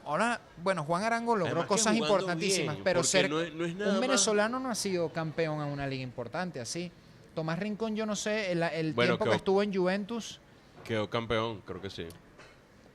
Ahora, 0.05 0.41
bueno, 0.57 0.83
Juan 0.83 1.03
Arango 1.03 1.35
logró 1.35 1.51
Además 1.51 1.67
cosas 1.67 1.95
importantísimas, 1.95 2.75
bien, 2.75 2.83
pero 2.83 3.03
ser 3.03 3.29
no 3.29 3.39
es- 3.41 3.53
no 3.53 3.65
es 3.65 3.73
nada 3.75 3.91
un 3.91 3.99
más- 3.99 4.01
venezolano 4.07 4.59
no 4.59 4.69
ha 4.69 4.75
sido 4.75 5.09
campeón 5.13 5.61
en 5.61 5.67
una 5.67 5.87
liga 5.87 6.03
importante 6.03 6.59
así. 6.59 6.91
Tomás 7.35 7.57
Rincón, 7.59 7.95
yo 7.95 8.05
no 8.05 8.15
sé, 8.15 8.51
el, 8.51 8.61
el 8.63 8.93
Bueno, 8.93 9.17
tiempo 9.17 9.31
que 9.31 9.37
estuvo 9.37 9.63
en 9.63 9.73
Juventus, 9.73 10.39
Quedó 10.83 11.09
campeón, 11.09 11.61
creo 11.65 11.81
que 11.81 11.89
sí. 11.89 12.05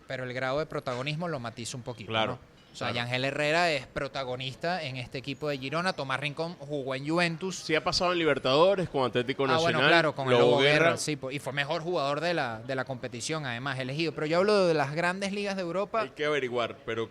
pero 0.06 0.24
el 0.24 0.32
grado 0.34 0.58
de 0.58 0.66
protagonismo 0.66 1.26
lo 1.28 1.40
matiza 1.40 1.76
un 1.76 1.82
poquito. 1.82 2.08
Claro. 2.10 2.32
¿no? 2.32 2.57
Sea, 2.78 2.88
Claro. 2.92 3.06
Yangel 3.08 3.24
Herrera 3.24 3.70
es 3.72 3.86
protagonista 3.86 4.82
en 4.82 4.96
este 4.96 5.18
equipo 5.18 5.48
de 5.48 5.58
Girona. 5.58 5.92
Tomás 5.92 6.20
Rincón 6.20 6.54
jugó 6.60 6.94
en 6.94 7.08
Juventus. 7.08 7.56
Sí 7.56 7.74
ha 7.74 7.82
pasado 7.82 8.12
en 8.12 8.18
Libertadores 8.18 8.88
con 8.88 9.04
Atlético 9.04 9.44
Ah, 9.44 9.48
Nacional. 9.48 9.74
bueno, 9.74 9.88
claro, 9.88 10.14
con 10.14 10.28
el 10.30 10.38
Lobo 10.38 10.58
Guerra, 10.58 10.96
sí, 10.96 11.16
po- 11.16 11.30
y 11.30 11.38
fue 11.38 11.52
mejor 11.52 11.82
jugador 11.82 12.20
de 12.20 12.34
la, 12.34 12.60
de 12.60 12.74
la 12.74 12.84
competición, 12.84 13.46
además, 13.46 13.78
elegido. 13.78 14.12
Pero 14.12 14.26
yo 14.26 14.38
hablo 14.38 14.66
de 14.66 14.74
las 14.74 14.94
grandes 14.94 15.32
ligas 15.32 15.56
de 15.56 15.62
Europa. 15.62 16.02
Hay 16.02 16.10
que 16.10 16.24
averiguar, 16.24 16.76
pero 16.86 17.08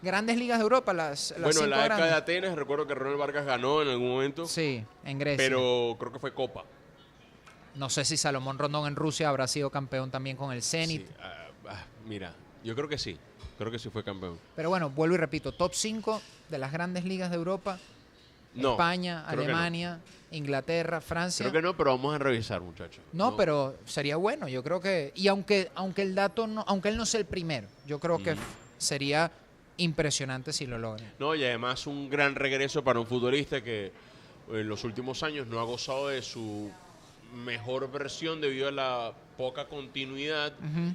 Grandes 0.00 0.36
ligas 0.36 0.58
de 0.58 0.62
Europa, 0.62 0.92
las, 0.94 1.32
las 1.32 1.40
bueno, 1.40 1.48
en 1.48 1.54
cinco 1.64 1.70
la 1.70 1.82
década 1.82 2.06
de. 2.06 2.12
Atenas 2.14 2.54
recuerdo 2.54 2.86
que 2.86 2.94
Ronald 2.94 3.18
Vargas 3.18 3.44
ganó 3.44 3.82
en 3.82 3.88
algún 3.88 4.08
momento, 4.10 4.46
Sí, 4.46 4.84
en 5.04 5.18
Grecia. 5.18 5.44
pero 5.44 5.96
creo 5.98 6.12
que 6.12 6.20
fue 6.20 6.32
Copa. 6.32 6.62
No 7.74 7.90
sé 7.90 8.04
si 8.04 8.16
Salomón 8.16 8.58
Rondón 8.58 8.86
en 8.86 8.94
Rusia 8.94 9.28
habrá 9.28 9.46
sido 9.48 9.70
campeón 9.70 10.10
también 10.12 10.36
con 10.36 10.52
el 10.52 10.62
Zenit. 10.62 11.06
Sí, 11.06 11.12
ah, 11.20 11.46
ah, 11.68 11.84
mira, 12.06 12.32
yo 12.62 12.76
creo 12.76 12.88
que 12.88 12.96
sí, 12.98 13.18
creo 13.58 13.70
que 13.70 13.78
sí 13.78 13.90
fue 13.90 14.02
campeón. 14.04 14.38
Pero 14.56 14.70
bueno, 14.70 14.88
vuelvo 14.90 15.16
y 15.16 15.18
repito, 15.18 15.52
top 15.52 15.72
5 15.74 16.22
de 16.48 16.58
las 16.58 16.72
grandes 16.72 17.04
ligas 17.04 17.30
de 17.30 17.36
Europa. 17.36 17.78
No, 18.54 18.72
España, 18.72 19.22
no. 19.22 19.28
Alemania, 19.28 20.00
Inglaterra, 20.30 21.00
Francia. 21.00 21.44
Creo 21.44 21.52
que 21.52 21.62
no, 21.62 21.76
pero 21.76 21.90
vamos 21.90 22.14
a 22.14 22.18
revisar, 22.18 22.60
muchachos. 22.62 23.00
No, 23.12 23.36
pero 23.36 23.76
sería 23.84 24.16
bueno, 24.16 24.48
yo 24.48 24.62
creo 24.64 24.80
que 24.80 25.12
y 25.14 25.28
aunque 25.28 25.70
aunque 25.74 26.02
el 26.02 26.14
dato 26.14 26.46
no 26.46 26.64
aunque 26.66 26.88
él 26.88 26.96
no 26.96 27.04
sea 27.04 27.20
el 27.20 27.26
primero, 27.26 27.68
yo 27.86 27.98
creo 28.00 28.18
que 28.22 28.34
Mm. 28.34 28.38
sería 28.78 29.30
impresionante 29.76 30.52
si 30.52 30.66
lo 30.66 30.78
logra. 30.78 31.04
No, 31.18 31.34
y 31.34 31.44
además 31.44 31.86
un 31.86 32.08
gran 32.10 32.34
regreso 32.34 32.82
para 32.82 32.98
un 33.00 33.06
futbolista 33.06 33.62
que 33.62 33.92
en 34.50 34.68
los 34.68 34.82
últimos 34.84 35.22
años 35.22 35.46
no 35.46 35.60
ha 35.60 35.64
gozado 35.64 36.08
de 36.08 36.22
su 36.22 36.70
mejor 37.34 37.90
versión 37.90 38.40
debido 38.40 38.68
a 38.68 38.72
la 38.72 39.12
poca 39.36 39.66
continuidad 39.66 40.52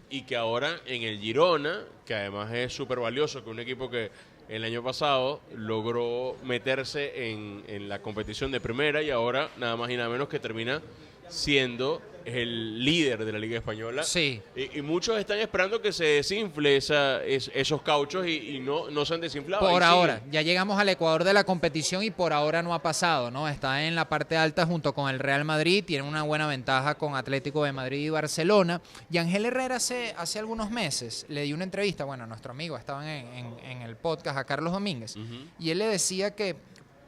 y 0.10 0.24
que 0.24 0.36
ahora 0.36 0.80
en 0.86 1.04
el 1.04 1.20
Girona, 1.20 1.82
que 2.06 2.14
además 2.14 2.52
es 2.54 2.74
súper 2.74 3.00
valioso, 3.00 3.44
que 3.44 3.50
un 3.50 3.60
equipo 3.60 3.90
que 3.90 4.12
el 4.50 4.64
año 4.66 4.84
pasado 4.84 5.42
logró 5.56 6.36
meterse 6.44 7.32
en, 7.32 7.64
en 7.68 7.88
la 7.88 8.02
competición 8.02 8.52
de 8.52 8.60
primera 8.60 9.02
y 9.02 9.10
ahora 9.10 9.50
nada 9.58 9.78
más 9.78 9.90
y 9.90 9.96
nada 9.98 10.10
menos 10.10 10.28
que 10.28 10.40
termina 10.40 10.82
siendo 11.30 12.02
el 12.26 12.86
líder 12.86 13.26
de 13.26 13.34
la 13.34 13.38
Liga 13.38 13.58
Española. 13.58 14.04
Sí. 14.04 14.42
Y, 14.56 14.80
y 14.80 14.82
muchos 14.82 15.20
están 15.20 15.40
esperando 15.40 15.82
que 15.82 15.92
se 15.92 16.06
desinfle 16.06 16.78
esa, 16.78 17.22
es- 17.26 17.52
esos 17.54 17.82
cauchos 17.82 18.26
y, 18.26 18.56
y 18.56 18.60
no, 18.62 18.90
no 18.90 19.04
se 19.04 19.16
han 19.16 19.20
desinflado. 19.20 19.70
Por 19.70 19.84
ahora, 19.84 20.20
siguen. 20.20 20.32
ya 20.32 20.42
llegamos 20.42 20.80
al 20.80 20.88
Ecuador 20.88 21.26
de 21.26 21.34
la 21.34 21.44
competición 21.44 22.02
y 22.02 22.12
por 22.12 22.32
ahora 22.32 22.64
no 22.64 22.74
ha 22.74 22.82
pasado, 22.82 23.30
¿no? 23.30 23.50
Está 23.50 23.84
en 23.86 23.96
la 23.96 24.08
parte 24.08 24.38
alta 24.38 24.66
junto 24.66 24.94
con 24.94 25.10
el 25.10 25.20
Real 25.20 25.44
Madrid, 25.44 25.84
tiene 25.86 26.08
una 26.08 26.24
buena 26.24 26.48
ventaja 26.48 26.96
con 26.96 27.14
Atlético 27.18 27.66
de 27.66 27.74
Madrid 27.74 28.06
y 28.06 28.10
Barcelona. 28.10 28.82
Y 29.12 29.18
Ángel 29.18 29.46
Herrera 29.46 29.76
hace, 29.76 30.16
hace 30.18 30.40
algunos 30.40 30.72
meses 30.72 31.26
le 31.28 31.44
dio 31.44 31.56
una 31.56 31.66
entrevista, 31.66 32.06
bueno, 32.06 32.26
nuestro 32.26 32.52
amigo 32.52 32.78
estaba 32.78 33.04
en, 33.06 33.28
en- 33.34 33.60
en 33.66 33.82
el 33.82 33.98
podcast 33.98 34.38
a 34.38 34.46
Carlos 34.46 34.72
Domínguez, 34.72 35.16
y 35.60 35.72
él 35.72 35.78
le 35.80 35.88
decía 35.88 36.34
que 36.34 36.56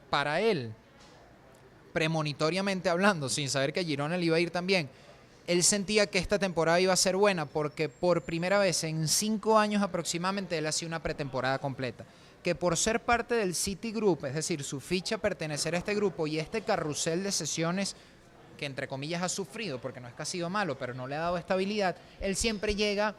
para 0.10 0.41
él, 0.41 0.73
premonitoriamente 1.95 2.89
hablando, 2.89 3.29
sin 3.29 3.49
saber 3.49 3.71
que 3.71 3.86
Girona 3.86 4.17
le 4.17 4.25
iba 4.25 4.36
a 4.36 4.39
ir 4.41 4.51
también, 4.51 4.89
él 5.47 5.63
sentía 5.63 6.08
que 6.08 6.17
esta 6.17 6.38
temporada 6.38 6.77
iba 6.81 6.91
a 6.91 6.97
ser 6.97 7.15
buena 7.15 7.45
porque 7.45 7.88
por 7.88 8.23
primera 8.23 8.60
vez 8.60 8.84
en 8.84 9.08
cinco 9.08 9.58
años 9.58 9.81
aproximadamente 9.81 10.58
él 10.58 10.67
hacía 10.67 10.89
una 10.89 11.01
pretemporada 11.01 11.58
completa. 11.60 12.03
Que 12.43 12.53
por 12.53 12.75
ser 12.75 12.99
parte 12.99 13.36
del 13.36 13.55
City 13.55 13.93
Group, 13.93 14.25
es 14.25 14.36
decir, 14.36 14.62
su 14.65 14.81
ficha 14.81 15.17
pertenecer 15.19 15.73
a 15.73 15.77
este 15.77 15.95
grupo 15.95 16.27
y 16.27 16.38
este 16.38 16.63
carrusel 16.63 17.23
de 17.23 17.31
sesiones 17.31 17.95
que 18.58 18.65
entre 18.65 18.89
comillas 18.89 19.23
ha 19.23 19.29
sufrido, 19.29 19.79
porque 19.79 20.01
no 20.01 20.10
es 20.10 20.13
que 20.13 20.21
ha 20.21 20.25
sido 20.25 20.49
malo, 20.49 20.77
pero 20.77 20.93
no 20.93 21.08
le 21.08 21.15
ha 21.15 21.19
dado 21.19 21.38
estabilidad, 21.38 21.95
él 22.19 22.36
siempre 22.36 22.75
llega 22.75 23.15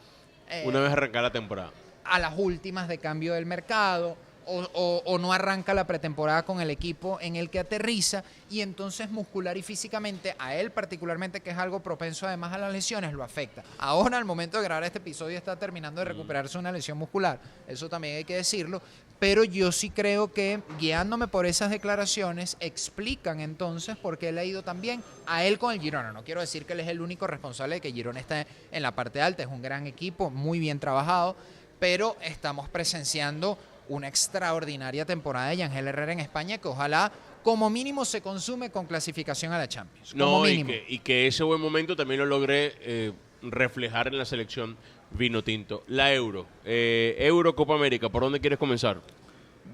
eh, 0.49 0.65
Una 0.67 0.81
vez 0.81 0.91
arrancar 0.91 1.23
la 1.23 1.31
temporada. 1.31 1.71
a 2.03 2.19
las 2.19 2.35
últimas 2.37 2.87
de 2.87 2.99
cambio 2.99 3.33
del 3.33 3.47
mercado 3.47 4.17
o, 4.47 4.61
o- 4.73 5.03
o 5.05 5.17
no 5.19 5.33
arranca 5.33 5.73
la 5.73 5.85
pretemporada 5.85 6.43
con 6.43 6.61
el 6.61 6.69
equipo 6.69 7.19
en 7.21 7.35
el 7.35 7.49
que 7.49 7.59
aterriza 7.59 8.23
y 8.49 8.61
entonces 8.61 9.11
muscular 9.11 9.57
y 9.57 9.61
físicamente 9.61 10.35
a 10.39 10.55
él 10.55 10.71
particularmente 10.71 11.41
que 11.41 11.49
es 11.51 11.57
algo 11.57 11.81
propenso 11.81 12.25
además 12.25 12.53
a 12.53 12.57
las 12.57 12.71
lesiones 12.71 13.13
lo 13.13 13.23
afecta. 13.23 13.63
Ahora 13.77 14.17
al 14.17 14.25
momento 14.25 14.57
de 14.57 14.63
grabar 14.63 14.83
este 14.85 14.99
episodio 14.99 15.37
está 15.37 15.57
terminando 15.57 15.99
de 16.01 16.05
recuperarse 16.05 16.57
una 16.57 16.71
lesión 16.71 16.97
muscular, 16.97 17.39
eso 17.67 17.89
también 17.89 18.17
hay 18.17 18.23
que 18.23 18.35
decirlo, 18.37 18.81
pero 19.19 19.43
yo 19.43 19.71
sí 19.71 19.89
creo 19.89 20.31
que 20.31 20.61
guiándome 20.79 21.27
por 21.27 21.45
esas 21.45 21.69
declaraciones 21.71 22.55
explican 22.59 23.39
entonces 23.41 23.97
por 23.97 24.17
qué 24.17 24.29
él 24.29 24.37
ha 24.37 24.43
ido 24.43 24.63
también 24.63 25.03
a 25.25 25.43
él 25.43 25.57
con 25.59 25.73
el 25.73 25.81
Girona. 25.81 26.11
No 26.11 26.23
quiero 26.23 26.39
decir 26.39 26.65
que 26.65 26.73
él 26.73 26.79
es 26.81 26.87
el 26.87 27.01
único 27.01 27.25
responsable 27.27 27.75
de 27.75 27.81
que 27.81 27.91
Girona 27.91 28.19
esté 28.19 28.45
en 28.71 28.83
la 28.83 28.93
parte 28.93 29.21
alta, 29.21 29.41
es 29.43 29.49
un 29.49 29.61
gran 29.61 29.87
equipo, 29.87 30.29
muy 30.29 30.59
bien 30.59 30.79
trabajado, 30.79 31.35
pero 31.79 32.15
estamos 32.21 32.69
presenciando 32.69 33.57
una 33.89 34.07
extraordinaria 34.07 35.05
temporada 35.05 35.49
de 35.49 35.57
Yangel 35.57 35.87
Herrera 35.87 36.11
en 36.13 36.19
España 36.19 36.57
que 36.57 36.67
ojalá 36.67 37.11
como 37.43 37.69
mínimo 37.69 38.03
se 38.05 38.21
consume 38.21 38.69
con 38.69 38.85
clasificación 38.85 39.53
a 39.53 39.57
la 39.57 39.67
Champions. 39.69 40.11
Como 40.11 40.39
No, 40.41 40.47
y 40.47 40.51
mínimo. 40.51 40.69
que, 40.69 40.85
y 40.89 40.99
que 40.99 41.27
ese 41.27 41.43
buen 41.43 41.61
momento 41.61 41.95
también 41.95 42.19
lo 42.19 42.25
logré 42.25 42.73
eh, 42.81 43.13
reflejar 43.41 44.07
en 44.07 44.17
la 44.17 44.25
selección 44.25 44.75
vino 45.11 45.43
tinto. 45.43 45.83
La 45.87 46.13
Euro. 46.13 46.45
Eh, 46.65 47.15
Euro 47.19 47.55
Copa 47.55 47.75
América. 47.75 48.09
¿Por 48.09 48.23
dónde 48.23 48.41
quieres 48.41 48.59
comenzar? 48.59 48.99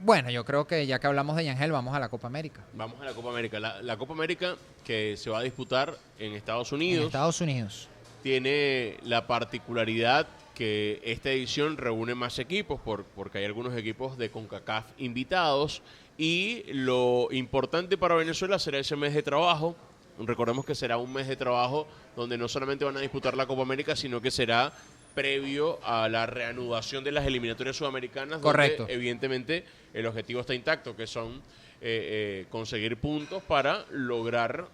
Bueno, 0.04 0.30
yo 0.30 0.44
creo 0.46 0.68
que 0.68 0.86
ya 0.86 1.00
que 1.00 1.08
hablamos 1.08 1.36
de 1.36 1.46
Yangel, 1.46 1.72
vamos 1.72 1.96
a 1.96 2.00
la 2.00 2.10
Copa 2.10 2.28
América. 2.28 2.62
Vamos 2.74 3.00
a 3.02 3.06
la 3.06 3.14
Copa 3.14 3.30
América. 3.30 3.60
La, 3.60 3.82
la 3.82 3.98
Copa 3.98 4.14
América 4.14 4.56
que 4.84 5.16
se 5.18 5.30
va 5.30 5.40
a 5.40 5.42
disputar 5.42 5.96
en 6.20 6.34
Estados 6.34 6.72
En 6.72 6.76
Unidos 6.78 7.06
Estados 7.08 7.42
Unidos. 7.42 7.88
tiene 8.22 8.98
la 9.04 9.26
particularidad 9.26 10.28
que 10.56 11.02
esta 11.04 11.32
edición 11.32 11.78
reúne 11.78 12.16
más 12.16 12.38
equipos 12.40 12.80
por- 12.82 13.04
porque 13.06 13.40
hay 13.40 13.46
algunos 13.46 13.76
equipos 13.76 14.18
de 14.18 14.30
CONCACAF 14.30 14.86
invitados 15.00 15.82
y 16.18 16.64
lo 16.74 17.28
importante 17.32 17.98
para 17.98 18.16
Venezuela 18.16 18.60
será 18.60 18.80
ese 18.80 18.96
mes 18.96 19.14
de 19.14 19.24
trabajo. 19.24 19.76
Recordemos 20.20 20.64
que 20.66 20.76
será 20.76 20.98
un 20.98 21.12
mes 21.12 21.28
de 21.28 21.36
trabajo 21.36 21.88
donde 22.16 22.38
no 22.38 22.48
solamente 22.48 22.86
van 22.86 22.98
a 22.98 23.02
disputar 23.02 23.36
la 23.36 23.48
Copa 23.48 23.64
América, 23.64 23.96
sino 23.96 24.22
que 24.22 24.30
será 24.30 24.72
previo 25.16 25.80
a 25.84 26.08
la 26.10 26.26
reanudación 26.28 27.04
de 27.04 27.12
las 27.12 27.26
eliminatorias 27.26 27.76
sudamericanas. 27.76 28.40
donde, 28.40 28.44
Correcto. 28.44 28.86
evidentemente 28.90 29.64
el 29.94 30.06
objetivo 30.06 30.42
está 30.42 30.54
intacto, 30.54 30.96
que 30.96 31.08
son 31.08 31.42
eh, 31.86 32.42
eh, 32.42 32.46
conseguir 32.50 32.98
puntos 32.98 33.42
para 33.44 33.86
lograr 33.92 34.68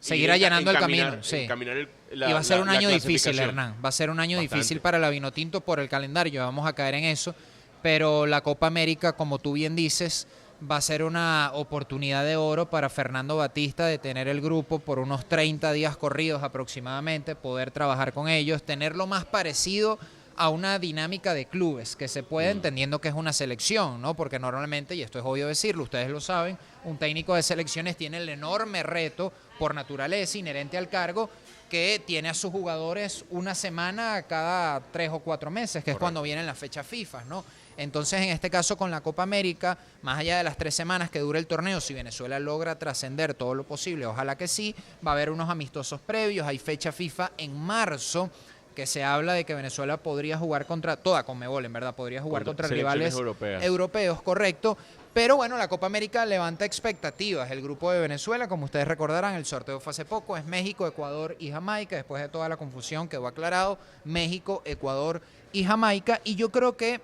Seguir 0.00 0.30
allanando 0.30 0.70
el 0.70 0.78
camino, 0.78 1.16
sí. 1.22 1.36
encaminar 1.36 1.76
el- 1.76 1.88
la- 2.12 2.30
y 2.30 2.32
va 2.32 2.38
a 2.40 2.44
ser 2.44 2.58
la- 2.58 2.62
un 2.62 2.68
año 2.68 2.88
difícil. 2.88 3.38
Hernán. 3.38 3.76
Va 3.84 3.88
a 3.88 3.92
ser 3.92 4.10
un 4.10 4.20
año 4.20 4.36
Bastante. 4.36 4.54
difícil 4.56 4.80
para 4.80 4.98
la 4.98 5.10
Vinotinto 5.10 5.60
por 5.60 5.80
el 5.80 5.88
calendario. 5.88 6.42
Vamos 6.44 6.66
a 6.66 6.72
caer 6.74 6.94
en 6.96 7.04
eso. 7.04 7.34
Pero 7.82 8.26
la 8.26 8.40
Copa 8.42 8.66
América, 8.66 9.14
como 9.14 9.38
tú 9.38 9.52
bien 9.52 9.76
dices, 9.76 10.26
va 10.68 10.76
a 10.76 10.80
ser 10.80 11.02
una 11.02 11.50
oportunidad 11.54 12.24
de 12.24 12.36
oro 12.36 12.68
para 12.70 12.88
Fernando 12.88 13.36
Batista 13.36 13.86
de 13.86 13.98
tener 13.98 14.28
el 14.28 14.40
grupo 14.40 14.78
por 14.78 14.98
unos 14.98 15.26
30 15.28 15.72
días 15.72 15.96
corridos 15.96 16.42
aproximadamente, 16.42 17.34
poder 17.36 17.70
trabajar 17.70 18.12
con 18.12 18.28
ellos, 18.28 18.62
tenerlo 18.62 19.06
más 19.06 19.24
parecido 19.24 19.98
a 20.36 20.48
una 20.50 20.78
dinámica 20.78 21.34
de 21.34 21.46
clubes 21.46 21.96
que 21.96 22.08
se 22.08 22.22
puede, 22.22 22.48
Mm. 22.48 22.56
entendiendo 22.56 23.00
que 23.00 23.08
es 23.08 23.14
una 23.14 23.32
selección, 23.32 24.00
¿no? 24.02 24.14
Porque 24.14 24.38
normalmente, 24.38 24.94
y 24.94 25.02
esto 25.02 25.18
es 25.18 25.24
obvio 25.24 25.46
decirlo, 25.48 25.82
ustedes 25.84 26.08
lo 26.10 26.20
saben, 26.20 26.58
un 26.84 26.98
técnico 26.98 27.34
de 27.34 27.42
selecciones 27.42 27.96
tiene 27.96 28.18
el 28.18 28.28
enorme 28.28 28.82
reto 28.82 29.32
por 29.58 29.74
naturaleza 29.74 30.38
inherente 30.38 30.76
al 30.78 30.88
cargo 30.88 31.30
que 31.70 32.00
tiene 32.06 32.28
a 32.28 32.34
sus 32.34 32.52
jugadores 32.52 33.24
una 33.30 33.54
semana 33.54 34.22
cada 34.22 34.80
tres 34.92 35.10
o 35.12 35.18
cuatro 35.18 35.50
meses, 35.50 35.82
que 35.82 35.90
es 35.92 35.96
cuando 35.98 36.22
vienen 36.22 36.46
las 36.46 36.56
fechas 36.58 36.86
FIFA, 36.86 37.24
¿no? 37.24 37.44
Entonces, 37.78 38.22
en 38.22 38.30
este 38.30 38.48
caso, 38.48 38.76
con 38.78 38.90
la 38.90 39.02
Copa 39.02 39.22
América, 39.24 39.76
más 40.00 40.18
allá 40.18 40.38
de 40.38 40.44
las 40.44 40.56
tres 40.56 40.74
semanas 40.74 41.10
que 41.10 41.18
dura 41.18 41.38
el 41.38 41.46
torneo, 41.46 41.80
si 41.80 41.92
Venezuela 41.92 42.38
logra 42.38 42.78
trascender 42.78 43.34
todo 43.34 43.54
lo 43.54 43.64
posible, 43.64 44.06
ojalá 44.06 44.36
que 44.38 44.48
sí, 44.48 44.74
va 45.06 45.10
a 45.10 45.14
haber 45.14 45.28
unos 45.30 45.50
amistosos 45.50 46.00
previos, 46.00 46.46
hay 46.46 46.58
fecha 46.58 46.90
FIFA 46.92 47.32
en 47.36 47.54
marzo, 47.58 48.30
que 48.76 48.86
se 48.86 49.02
habla 49.02 49.32
de 49.32 49.44
que 49.44 49.54
Venezuela 49.54 49.96
podría 49.96 50.36
jugar 50.36 50.66
contra, 50.66 50.98
toda 50.98 51.24
Conmebol, 51.24 51.64
en 51.64 51.72
verdad, 51.72 51.94
podría 51.96 52.20
jugar 52.20 52.44
Contra 52.44 52.68
rivales 52.68 53.14
europeas. 53.14 53.64
europeos, 53.64 54.20
correcto. 54.20 54.76
Pero 55.14 55.36
bueno, 55.36 55.56
la 55.56 55.66
Copa 55.66 55.86
América 55.86 56.26
levanta 56.26 56.66
expectativas. 56.66 57.50
El 57.50 57.62
grupo 57.62 57.90
de 57.90 58.00
Venezuela, 58.00 58.48
como 58.48 58.66
ustedes 58.66 58.86
recordarán, 58.86 59.34
el 59.34 59.46
sorteo 59.46 59.80
fue 59.80 59.92
hace 59.92 60.04
poco, 60.04 60.36
es 60.36 60.44
México, 60.44 60.86
Ecuador 60.86 61.36
y 61.38 61.50
Jamaica. 61.50 61.96
Después 61.96 62.20
de 62.20 62.28
toda 62.28 62.50
la 62.50 62.58
confusión 62.58 63.08
quedó 63.08 63.26
aclarado, 63.26 63.78
México, 64.04 64.60
Ecuador 64.66 65.22
y 65.52 65.64
Jamaica. 65.64 66.20
Y 66.22 66.34
yo 66.34 66.50
creo 66.50 66.76
que 66.76 67.00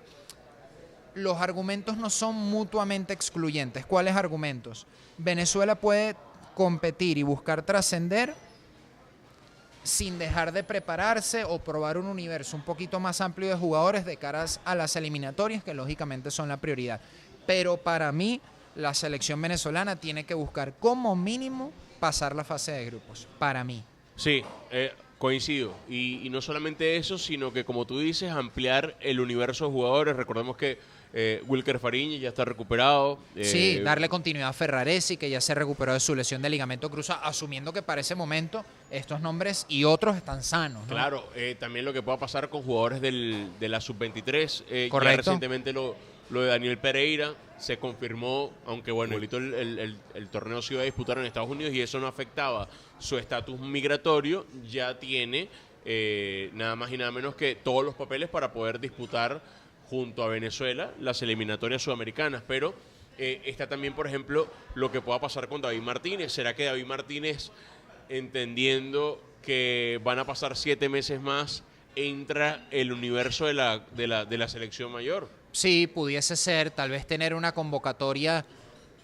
los 1.15 1.41
argumentos 1.41 1.97
no 1.97 2.11
son 2.11 2.35
mutuamente 2.35 3.13
excluyentes. 3.13 3.83
¿Cuáles 3.83 4.15
argumentos? 4.15 4.85
Venezuela 5.17 5.73
puede 5.73 6.15
competir 6.53 7.17
y 7.17 7.23
buscar 7.23 7.63
trascender 7.63 8.35
sin 9.83 10.17
dejar 10.17 10.51
de 10.51 10.63
prepararse 10.63 11.43
o 11.43 11.59
probar 11.59 11.97
un 11.97 12.07
universo 12.07 12.55
un 12.55 12.63
poquito 12.63 12.99
más 12.99 13.21
amplio 13.21 13.49
de 13.49 13.55
jugadores 13.55 14.05
de 14.05 14.17
caras 14.17 14.59
a 14.65 14.75
las 14.75 14.95
eliminatorias, 14.95 15.63
que 15.63 15.73
lógicamente 15.73 16.31
son 16.31 16.49
la 16.49 16.57
prioridad. 16.57 17.01
Pero 17.45 17.77
para 17.77 18.11
mí, 18.11 18.41
la 18.75 18.93
selección 18.93 19.41
venezolana 19.41 19.97
tiene 19.97 20.23
que 20.25 20.33
buscar 20.33 20.73
como 20.79 21.15
mínimo 21.15 21.71
pasar 21.99 22.35
la 22.35 22.43
fase 22.43 22.71
de 22.71 22.85
grupos. 22.85 23.27
Para 23.37 23.63
mí. 23.63 23.83
Sí, 24.15 24.43
eh, 24.71 24.93
Coincido. 25.23 25.73
Y, 25.87 26.19
y 26.27 26.29
no 26.29 26.41
solamente 26.41 26.97
eso, 26.97 27.17
sino 27.17 27.53
que 27.53 27.63
como 27.63 27.85
tú 27.85 27.97
dices, 27.97 28.29
ampliar 28.29 28.97
el 28.99 29.21
universo 29.21 29.67
de 29.67 29.71
jugadores. 29.71 30.17
Recordemos 30.17 30.57
que 30.57 30.79
eh, 31.13 31.43
Wilker 31.47 31.77
Fariñez 31.79 32.19
ya 32.21 32.29
está 32.29 32.43
recuperado. 32.43 33.19
Sí, 33.39 33.77
eh, 33.77 33.81
darle 33.83 34.09
continuidad 34.09 34.49
a 34.49 34.53
Ferraresi, 34.53 35.15
que 35.17 35.29
ya 35.29 35.39
se 35.41 35.53
recuperó 35.53 35.93
de 35.93 35.99
su 35.99 36.15
lesión 36.15 36.41
de 36.41 36.49
ligamento 36.49 36.89
cruzado, 36.89 37.21
asumiendo 37.23 37.71
que 37.71 37.81
para 37.83 38.01
ese 38.01 38.15
momento 38.15 38.65
estos 38.89 39.21
nombres 39.21 39.65
y 39.69 39.83
otros 39.83 40.15
están 40.17 40.41
sanos. 40.43 40.81
¿no? 40.83 40.87
Claro, 40.89 41.29
eh, 41.35 41.55
también 41.59 41.85
lo 41.85 41.93
que 41.93 42.01
pueda 42.01 42.17
pasar 42.17 42.49
con 42.49 42.63
jugadores 42.63 42.99
del, 42.99 43.49
de 43.59 43.69
la 43.69 43.79
sub-23. 43.79 44.63
eh, 44.69 44.87
Correcto. 44.89 45.17
recientemente 45.17 45.71
lo, 45.71 45.95
lo 46.31 46.41
de 46.41 46.47
Daniel 46.47 46.77
Pereira 46.79 47.33
se 47.59 47.77
confirmó, 47.77 48.51
aunque 48.65 48.91
bueno, 48.91 49.15
el, 49.15 49.23
el, 49.53 49.79
el- 49.79 49.97
el 50.15 50.27
torneo 50.29 50.61
se 50.63 50.73
iba 50.73 50.81
a 50.81 50.85
disputar 50.85 51.17
en 51.19 51.25
Estados 51.25 51.49
Unidos 51.49 51.73
y 51.73 51.81
eso 51.81 51.99
no 51.99 52.07
afectaba 52.07 52.67
su 52.99 53.17
estatus 53.19 53.59
migratorio, 53.59 54.45
ya 54.69 54.99
tiene 54.99 55.47
nada 56.53 56.75
más 56.75 56.91
y 56.91 56.97
nada 56.97 57.11
menos 57.11 57.35
que 57.35 57.55
todos 57.55 57.83
los 57.85 57.93
papeles 57.95 58.29
para 58.29 58.51
poder 58.51 58.79
disputar 58.79 59.41
junto 59.93 60.23
a 60.23 60.27
Venezuela 60.27 60.91
las 60.99 61.21
eliminatorias 61.21 61.83
sudamericanas. 61.83 62.41
Pero 62.47 62.73
eh, 63.19 63.43
está 63.45 63.69
también, 63.69 63.93
por 63.93 64.07
ejemplo, 64.07 64.47
lo 64.73 64.91
que 64.91 65.01
pueda 65.01 65.21
pasar 65.21 65.47
con 65.47 65.61
David 65.61 65.83
Martínez. 65.83 66.31
¿Será 66.31 66.55
que 66.55 66.65
David 66.65 66.85
Martínez, 66.85 67.51
entendiendo 68.09 69.21
que 69.43 70.01
van 70.03 70.17
a 70.17 70.25
pasar 70.25 70.57
siete 70.57 70.89
meses 70.89 71.21
más, 71.21 71.61
entra 71.95 72.67
el 72.71 72.91
universo 72.91 73.45
de 73.45 73.53
la, 73.53 73.85
de 73.95 74.07
la, 74.07 74.25
de 74.25 74.35
la 74.39 74.47
selección 74.47 74.91
mayor? 74.91 75.29
Sí, 75.51 75.85
pudiese 75.85 76.35
ser, 76.37 76.71
tal 76.71 76.89
vez 76.89 77.05
tener 77.05 77.35
una 77.35 77.51
convocatoria, 77.51 78.47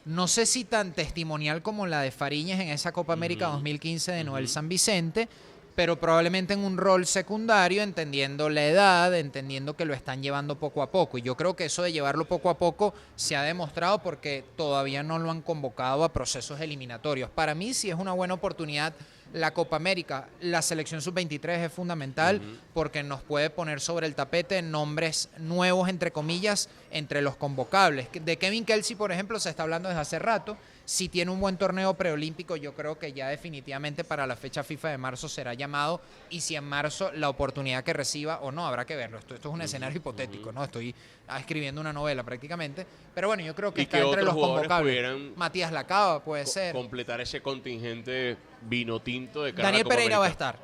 no 0.06 0.28
sé 0.28 0.48
si 0.48 0.64
tan 0.64 0.94
testimonial 0.94 1.62
como 1.62 1.86
la 1.86 2.02
de 2.02 2.10
Fariñez 2.10 2.60
en 2.62 2.70
esa 2.70 2.92
Copa 2.94 3.14
América 3.14 3.46
2015 3.50 4.12
de 4.12 4.24
Noel 4.24 4.48
San 4.48 4.68
Vicente, 4.68 5.30
pero 5.76 6.00
probablemente 6.00 6.54
en 6.54 6.60
un 6.60 6.78
rol 6.78 7.06
secundario, 7.06 7.84
entendiendo 7.84 8.50
la 8.50 8.66
edad, 8.66 9.16
entendiendo 9.16 9.76
que 9.76 9.86
lo 9.86 9.94
están 9.94 10.22
llevando 10.22 10.58
poco 10.58 10.82
a 10.82 10.92
poco. 10.92 11.18
Y 11.18 11.22
yo 11.22 11.36
creo 11.36 11.56
que 11.56 11.66
eso 11.66 11.84
de 11.84 11.92
llevarlo 11.92 12.26
poco 12.26 12.50
a 12.50 12.58
poco 12.58 12.94
se 13.16 13.36
ha 13.36 13.44
demostrado 13.44 14.00
porque 14.00 14.44
todavía 14.56 15.04
no 15.04 15.20
lo 15.20 15.32
han 15.32 15.42
convocado 15.42 16.04
a 16.04 16.14
procesos 16.14 16.60
eliminatorios. 16.60 17.30
Para 17.30 17.56
mí 17.56 17.74
sí 17.74 17.90
es 17.90 17.96
una 17.96 18.14
buena 18.14 18.34
oportunidad 18.34 18.94
la 19.34 19.54
Copa 19.54 19.76
América. 19.76 20.28
La 20.42 20.62
selección 20.62 21.02
sub-23 21.02 21.66
es 21.66 21.72
fundamental 21.74 22.42
porque 22.74 23.04
nos 23.04 23.22
puede 23.22 23.50
poner 23.50 23.80
sobre 23.82 24.08
el 24.08 24.16
tapete 24.16 24.62
nombres 24.62 25.30
nuevos, 25.38 25.90
entre 25.90 26.12
comillas, 26.12 26.70
entre 26.92 27.22
los 27.22 27.36
convocables. 27.36 28.08
De 28.14 28.38
Kevin 28.38 28.66
Kelsey, 28.66 28.96
por 28.96 29.12
ejemplo, 29.12 29.40
se 29.40 29.50
está 29.50 29.64
hablando 29.64 29.90
desde 29.90 30.02
hace 30.02 30.20
rato. 30.20 30.58
Si 30.86 31.08
tiene 31.08 31.30
un 31.30 31.40
buen 31.40 31.56
torneo 31.58 31.94
preolímpico, 31.94 32.56
yo 32.56 32.74
creo 32.74 32.98
que 32.98 33.14
ya 33.14 33.28
definitivamente 33.30 34.04
para 34.04 34.26
la 34.26 34.36
fecha 34.36 34.64
FIFA 34.64 34.90
de 34.90 34.98
marzo 34.98 35.30
será 35.30 35.54
llamado. 35.54 36.02
Y 36.32 36.42
si 36.42 36.56
en 36.56 36.64
marzo 36.64 37.12
la 37.12 37.30
oportunidad 37.30 37.84
que 37.84 37.94
reciba 37.94 38.40
o 38.42 38.52
no, 38.52 38.66
habrá 38.66 38.86
que 38.86 38.96
verlo. 38.96 39.20
Esto, 39.20 39.36
esto 39.36 39.50
es 39.50 39.54
un 39.54 39.62
escenario 39.62 39.98
hipotético, 39.98 40.52
¿no? 40.52 40.64
Estoy 40.64 40.96
escribiendo 41.38 41.80
una 41.80 41.94
novela 41.94 42.24
prácticamente. 42.24 42.88
Pero 43.14 43.28
bueno, 43.28 43.44
yo 43.44 43.54
creo 43.54 43.72
que 43.72 43.82
¿Y 43.82 43.84
está 43.84 44.00
entre 44.00 44.24
los 44.24 44.34
convocables. 44.34 45.36
Matías 45.36 45.72
Lacaba 45.72 46.24
puede 46.24 46.46
Co- 46.46 46.50
ser. 46.50 46.74
Completar 46.74 47.22
ese 47.22 47.40
contingente 47.42 48.36
vino 48.62 49.00
tinto 49.02 49.44
de 49.44 49.52
Daniel 49.54 49.86
Pereira 49.86 50.20
va 50.20 50.26
a 50.26 50.30
estar. 50.30 50.58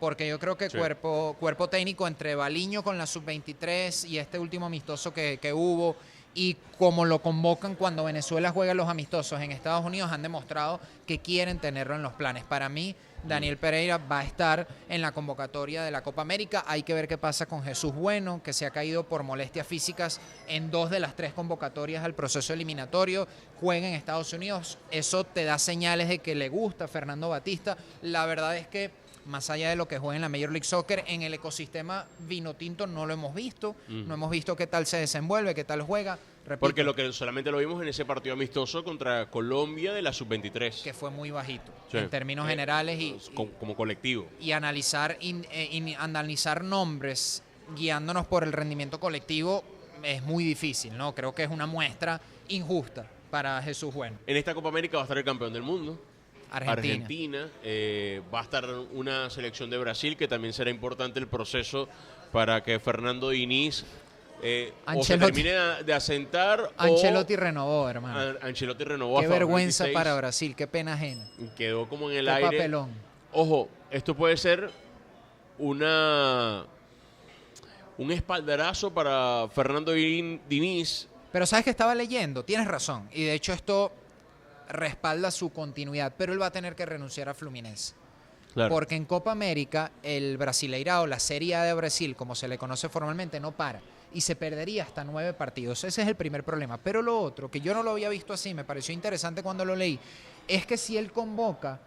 Porque 0.00 0.26
yo 0.26 0.38
creo 0.38 0.56
que 0.56 0.68
Sí. 0.68 0.76
cuerpo, 0.76 1.36
cuerpo 1.38 1.68
técnico 1.68 2.08
entre 2.08 2.34
Baliño 2.34 2.82
con 2.82 2.98
la 2.98 3.06
sub-23 3.06 4.08
y 4.08 4.18
este 4.18 4.38
último 4.38 4.66
amistoso 4.66 5.14
que, 5.14 5.38
que 5.40 5.52
hubo 5.52 5.96
y 6.34 6.56
como 6.78 7.04
lo 7.04 7.20
convocan 7.20 7.74
cuando 7.76 8.04
Venezuela 8.04 8.50
juega 8.50 8.74
los 8.74 8.88
amistosos 8.88 9.40
en 9.40 9.52
Estados 9.52 9.84
Unidos 9.84 10.10
han 10.10 10.22
demostrado 10.22 10.80
que 11.06 11.20
quieren 11.20 11.58
tenerlo 11.58 11.94
en 11.94 12.02
los 12.02 12.14
planes. 12.14 12.42
Para 12.42 12.68
mí, 12.68 12.96
Daniel 13.24 13.56
Pereira 13.56 13.98
va 13.98 14.20
a 14.20 14.24
estar 14.24 14.66
en 14.88 15.00
la 15.00 15.12
convocatoria 15.12 15.82
de 15.82 15.90
la 15.90 16.02
Copa 16.02 16.22
América. 16.22 16.64
Hay 16.66 16.82
que 16.82 16.94
ver 16.94 17.08
qué 17.08 17.18
pasa 17.18 17.46
con 17.46 17.62
Jesús 17.62 17.94
Bueno, 17.94 18.42
que 18.42 18.52
se 18.52 18.66
ha 18.66 18.70
caído 18.70 19.04
por 19.04 19.22
molestias 19.22 19.66
físicas 19.66 20.20
en 20.48 20.70
dos 20.70 20.90
de 20.90 21.00
las 21.00 21.14
tres 21.14 21.32
convocatorias 21.32 22.04
al 22.04 22.14
proceso 22.14 22.52
eliminatorio. 22.52 23.28
Juega 23.60 23.88
en 23.88 23.94
Estados 23.94 24.32
Unidos. 24.32 24.78
Eso 24.90 25.24
te 25.24 25.44
da 25.44 25.58
señales 25.58 26.08
de 26.08 26.18
que 26.18 26.34
le 26.34 26.48
gusta 26.48 26.88
Fernando 26.88 27.28
Batista. 27.28 27.76
La 28.02 28.26
verdad 28.26 28.56
es 28.56 28.66
que 28.66 29.01
más 29.26 29.50
allá 29.50 29.70
de 29.70 29.76
lo 29.76 29.86
que 29.88 29.98
juega 29.98 30.16
en 30.16 30.22
la 30.22 30.28
Major 30.28 30.50
League 30.50 30.64
Soccer, 30.64 31.04
en 31.06 31.22
el 31.22 31.34
ecosistema 31.34 32.06
vino 32.20 32.54
tinto 32.54 32.86
no 32.86 33.06
lo 33.06 33.12
hemos 33.12 33.34
visto, 33.34 33.76
no 33.88 34.14
hemos 34.14 34.30
visto 34.30 34.56
qué 34.56 34.66
tal 34.66 34.86
se 34.86 34.96
desenvuelve, 34.98 35.54
qué 35.54 35.64
tal 35.64 35.82
juega. 35.82 36.18
Repito, 36.44 36.58
Porque 36.60 36.82
lo 36.82 36.92
que 36.94 37.12
solamente 37.12 37.52
lo 37.52 37.58
vimos 37.58 37.80
en 37.82 37.86
ese 37.88 38.04
partido 38.04 38.32
amistoso 38.34 38.82
contra 38.82 39.30
Colombia 39.30 39.92
de 39.92 40.02
la 40.02 40.12
sub-23. 40.12 40.82
que 40.82 40.92
fue 40.92 41.10
muy 41.10 41.30
bajito 41.30 41.70
Sí. 41.90 41.98
en 41.98 42.10
términos 42.10 42.46
Eh, 42.46 42.50
generales 42.50 43.00
y, 43.00 43.16
como, 43.34 43.52
como 43.52 43.76
colectivo. 43.76 44.26
y 44.40 44.50
analizar 44.50 45.16
in- 45.20 45.46
eh, 45.52 45.68
in- 45.70 45.94
analizar 45.98 46.64
nombres 46.64 47.44
guiándonos 47.76 48.26
por 48.26 48.42
el 48.42 48.52
rendimiento 48.52 48.98
colectivo 48.98 49.62
es 50.02 50.20
muy 50.24 50.42
difícil, 50.42 50.96
¿no? 50.96 51.14
Creo 51.14 51.32
que 51.32 51.44
es 51.44 51.50
una 51.50 51.66
muestra 51.66 52.20
injusta 52.48 53.06
para 53.30 53.62
Jesús 53.62 53.94
Bueno. 53.94 54.18
En 54.26 54.36
esta 54.36 54.52
Copa 54.52 54.68
América 54.68 54.96
va 54.96 55.02
a 55.02 55.04
estar 55.04 55.16
el 55.18 55.24
campeón 55.24 55.52
del 55.52 55.62
mundo. 55.62 55.96
Argentina. 56.52 56.92
Argentina, 56.94 57.48
eh, 57.64 58.20
va 58.32 58.40
a 58.40 58.42
estar 58.42 58.64
una 58.92 59.30
selección 59.30 59.70
de 59.70 59.78
Brasil 59.78 60.16
que 60.16 60.28
también 60.28 60.52
será 60.52 60.70
importante 60.70 61.18
el 61.18 61.26
proceso 61.26 61.88
para 62.32 62.62
que 62.62 62.78
Fernando 62.78 63.30
Diniz 63.30 63.84
eh, 64.42 64.72
o 64.86 65.04
se 65.04 65.16
termine 65.18 65.52
de 65.84 65.94
asentar 65.94 66.70
Ancelotti 66.76 67.34
o 67.34 67.36
renovó, 67.36 67.88
hermano. 67.88 68.18
An- 68.18 68.38
Ancelotti 68.42 68.84
renovó 68.84 69.20
Qué 69.20 69.28
vergüenza 69.28 69.84
2026. 69.84 69.94
para 69.94 70.14
Brasil, 70.16 70.56
qué 70.56 70.66
pena 70.66 70.94
ajena. 70.94 71.28
Quedó 71.56 71.88
como 71.88 72.10
en 72.10 72.16
el 72.18 72.24
Qué 72.26 72.30
aire. 72.32 72.46
papelón. 72.58 72.90
Ojo, 73.32 73.68
esto 73.90 74.14
puede 74.16 74.36
ser 74.36 74.70
una 75.58 76.64
un 77.98 78.10
espaldarazo 78.10 78.92
para 78.92 79.48
Fernando 79.54 79.92
Din- 79.92 80.40
Diniz. 80.48 81.08
Pero 81.30 81.46
sabes 81.46 81.64
que 81.64 81.70
estaba 81.70 81.94
leyendo, 81.94 82.44
tienes 82.44 82.66
razón. 82.66 83.08
Y 83.12 83.24
de 83.24 83.34
hecho 83.34 83.52
esto 83.52 83.92
respalda 84.72 85.30
su 85.30 85.50
continuidad, 85.50 86.14
pero 86.16 86.32
él 86.32 86.40
va 86.40 86.46
a 86.46 86.52
tener 86.52 86.74
que 86.74 86.86
renunciar 86.86 87.28
a 87.28 87.34
Fluminense. 87.34 87.94
Porque 88.68 88.96
en 88.96 89.06
Copa 89.06 89.32
América 89.32 89.92
el 90.02 90.36
Brasileirao, 90.36 91.06
la 91.06 91.18
Serie 91.18 91.54
A 91.56 91.64
de 91.64 91.72
Brasil, 91.72 92.14
como 92.14 92.34
se 92.34 92.48
le 92.48 92.58
conoce 92.58 92.88
formalmente, 92.88 93.40
no 93.40 93.52
para. 93.52 93.80
Y 94.12 94.20
se 94.20 94.36
perdería 94.36 94.82
hasta 94.82 95.04
nueve 95.04 95.32
partidos. 95.32 95.84
Ese 95.84 96.02
es 96.02 96.08
el 96.08 96.16
primer 96.16 96.44
problema. 96.44 96.76
Pero 96.76 97.00
lo 97.00 97.18
otro, 97.18 97.50
que 97.50 97.62
yo 97.62 97.72
no 97.72 97.82
lo 97.82 97.92
había 97.92 98.10
visto 98.10 98.34
así, 98.34 98.52
me 98.52 98.64
pareció 98.64 98.92
interesante 98.92 99.42
cuando 99.42 99.64
lo 99.64 99.74
leí, 99.74 99.98
es 100.46 100.66
que 100.66 100.76
si 100.76 100.98
él 100.98 101.12
convoca 101.12 101.80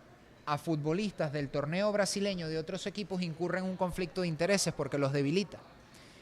a 0.48 0.58
futbolistas 0.58 1.32
del 1.32 1.50
torneo 1.50 1.92
brasileño 1.92 2.48
de 2.48 2.58
otros 2.58 2.88
equipos, 2.88 3.22
incurre 3.22 3.60
en 3.60 3.66
un 3.66 3.78
conflicto 3.78 4.22
de 4.22 4.28
intereses 4.28 4.74
porque 4.74 4.98
los 4.98 5.14
debilita. 5.14 5.60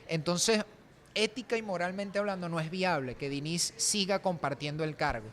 Entonces, 0.10 0.65
ética 1.15 1.56
y 1.56 1.62
moralmente 1.62 2.19
hablando, 2.19 2.49
no 2.49 2.60
es 2.60 2.69
viable 2.69 3.15
que 3.15 3.30
Diniz 3.30 3.73
siga 3.78 4.19
compartiendo 4.19 4.84
el 4.84 4.97
cargo 4.97 5.28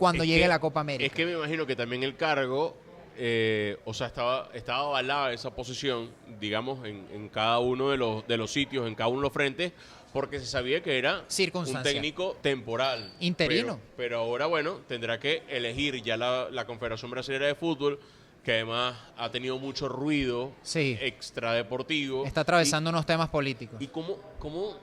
cuando 0.00 0.24
Es 0.24 0.28
llegue 0.28 0.42
que- 0.42 0.48
la 0.48 0.58
Copa 0.58 0.80
América. 0.80 1.06
Es 1.06 1.12
que 1.12 1.24
me 1.26 1.32
imagino 1.32 1.64
que 1.66 1.76
también 1.76 2.02
el 2.02 2.16
cargo, 2.16 2.76
eh, 3.16 3.76
o 3.84 3.94
sea, 3.94 4.08
estaba, 4.08 4.48
estaba 4.54 4.80
avalada 4.80 5.32
esa 5.32 5.54
posición, 5.54 6.10
digamos, 6.40 6.84
en, 6.84 7.06
en 7.12 7.28
cada 7.28 7.60
uno 7.60 7.90
de 7.90 7.96
los, 7.98 8.26
de 8.26 8.36
los 8.36 8.50
sitios, 8.50 8.88
en 8.88 8.94
cada 8.96 9.08
uno 9.08 9.18
de 9.20 9.24
los 9.24 9.32
frentes, 9.32 9.72
porque 10.12 10.40
se 10.40 10.46
sabía 10.46 10.82
que 10.82 10.98
era 10.98 11.24
un 11.54 11.82
técnico 11.84 12.36
temporal. 12.42 13.12
Interino. 13.20 13.78
Pero, 13.78 13.96
pero 13.96 14.18
ahora, 14.18 14.46
bueno, 14.46 14.80
tendrá 14.88 15.20
que 15.20 15.42
elegir 15.48 16.02
ya 16.02 16.16
la, 16.16 16.48
la 16.50 16.64
Confederación 16.66 17.10
Brasileña 17.12 17.46
de 17.46 17.54
Fútbol, 17.54 18.00
que 18.42 18.52
además 18.54 18.96
ha 19.18 19.30
tenido 19.30 19.58
mucho 19.58 19.86
ruido 19.88 20.50
Sí. 20.62 20.96
extradeportivo. 21.00 22.24
Está 22.26 22.40
atravesando 22.40 22.90
unos 22.90 23.06
temas 23.06 23.28
políticos. 23.28 23.76
Y, 23.80 23.84
y 23.84 23.86
cómo, 23.88 24.18
cómo, 24.38 24.76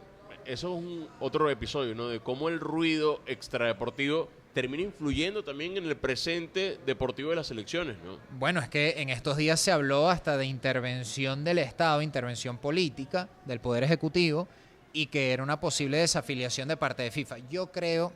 eso 0.45 0.67
es 0.77 0.83
un 0.83 1.07
otro 1.19 1.49
episodio, 1.49 1.93
¿no? 1.95 2.07
De 2.07 2.19
cómo 2.19 2.49
el 2.49 2.59
ruido 2.59 3.19
extradeportivo 3.25 4.29
termina 4.57 4.81
influyendo 4.81 5.43
también 5.43 5.77
en 5.77 5.85
el 5.85 5.95
presente 5.95 6.79
deportivo 6.83 7.29
de 7.29 7.35
las 7.35 7.45
selecciones, 7.45 7.95
¿no? 8.03 8.17
Bueno, 8.39 8.59
es 8.59 8.67
que 8.67 8.95
en 8.97 9.11
estos 9.11 9.37
días 9.37 9.59
se 9.59 9.71
habló 9.71 10.09
hasta 10.09 10.35
de 10.35 10.47
intervención 10.47 11.43
del 11.43 11.59
Estado, 11.59 12.01
intervención 12.01 12.57
política 12.57 13.29
del 13.45 13.59
Poder 13.59 13.83
Ejecutivo, 13.83 14.47
y 14.93 15.05
que 15.05 15.31
era 15.31 15.43
una 15.43 15.59
posible 15.59 15.99
desafiliación 15.99 16.67
de 16.67 16.75
parte 16.75 17.03
de 17.03 17.11
FIFA. 17.11 17.37
Yo 17.51 17.71
creo 17.71 18.13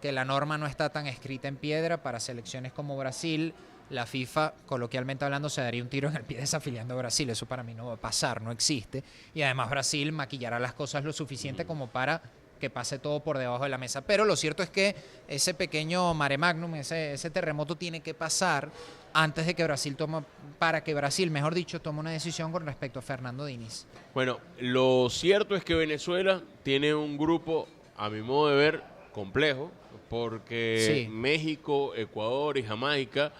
que 0.00 0.10
la 0.10 0.24
norma 0.24 0.56
no 0.56 0.66
está 0.66 0.88
tan 0.88 1.06
escrita 1.06 1.48
en 1.48 1.56
piedra 1.56 2.02
para 2.02 2.18
selecciones 2.18 2.72
como 2.72 2.96
Brasil. 2.96 3.52
La 3.90 4.06
FIFA, 4.06 4.54
coloquialmente 4.64 5.26
hablando, 5.26 5.50
se 5.50 5.60
daría 5.60 5.82
un 5.82 5.90
tiro 5.90 6.08
en 6.08 6.16
el 6.16 6.24
pie 6.24 6.38
desafiliando 6.38 6.94
a 6.94 6.96
Brasil. 6.96 7.28
Eso 7.28 7.44
para 7.44 7.62
mí 7.62 7.74
no 7.74 7.88
va 7.88 7.92
a 7.92 8.00
pasar, 8.00 8.40
no 8.40 8.52
existe. 8.52 9.04
Y 9.34 9.42
además 9.42 9.68
Brasil 9.68 10.12
maquillará 10.12 10.58
las 10.58 10.72
cosas 10.72 11.04
lo 11.04 11.12
suficiente 11.12 11.66
como 11.66 11.88
para 11.88 12.22
que 12.58 12.70
pase 12.70 12.98
todo 12.98 13.20
por 13.20 13.38
debajo 13.38 13.62
de 13.64 13.70
la 13.70 13.78
mesa. 13.78 14.02
Pero 14.02 14.24
lo 14.24 14.36
cierto 14.36 14.62
es 14.62 14.70
que 14.70 14.94
ese 15.28 15.54
pequeño 15.54 16.12
mare 16.14 16.36
magnum, 16.38 16.74
ese, 16.74 17.14
ese 17.14 17.30
terremoto 17.30 17.76
tiene 17.76 18.00
que 18.00 18.14
pasar 18.14 18.70
antes 19.12 19.46
de 19.46 19.54
que 19.54 19.64
Brasil 19.64 19.96
toma, 19.96 20.24
para 20.58 20.84
que 20.84 20.92
Brasil, 20.94 21.30
mejor 21.30 21.54
dicho, 21.54 21.80
tome 21.80 22.00
una 22.00 22.10
decisión 22.10 22.52
con 22.52 22.66
respecto 22.66 22.98
a 22.98 23.02
Fernando 23.02 23.44
Diniz. 23.44 23.86
Bueno, 24.14 24.38
lo 24.60 25.08
cierto 25.10 25.56
es 25.56 25.64
que 25.64 25.74
Venezuela 25.74 26.42
tiene 26.62 26.94
un 26.94 27.16
grupo, 27.16 27.68
a 27.96 28.10
mi 28.10 28.20
modo 28.22 28.50
de 28.50 28.56
ver, 28.56 28.82
complejo, 29.12 29.70
porque 30.10 31.04
Sí. 31.04 31.08
México, 31.10 31.94
Ecuador 31.94 32.58
y 32.58 32.62
Jamaica, 32.62 33.32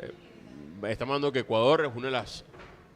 eh, 0.00 0.12
estamos 0.88 1.14
hablando 1.14 1.32
que 1.32 1.40
Ecuador 1.40 1.84
es 1.84 1.92
una 1.94 2.06
de 2.06 2.12
las 2.12 2.44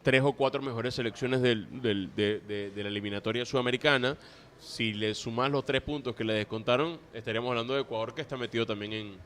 tres 0.02 0.22
o 0.22 0.32
cuatro 0.32 0.60
mejores 0.62 0.94
selecciones 0.94 1.40
del- 1.40 1.80
del- 1.80 2.14
de, 2.14 2.40
de- 2.40 2.70
de 2.70 2.82
la 2.82 2.88
eliminatoria 2.88 3.44
sudamericana. 3.46 4.16
Si 4.60 4.92
le 4.94 5.14
sumas 5.14 5.50
los 5.50 5.64
tres 5.64 5.82
puntos 5.82 6.14
que 6.14 6.24
le 6.24 6.32
descontaron, 6.34 6.98
estaríamos 7.12 7.50
hablando 7.50 7.74
de 7.74 7.82
Ecuador 7.82 8.14
que 8.14 8.22
está 8.22 8.36
metido 8.36 8.66
también 8.66 8.92
en, 8.92 9.16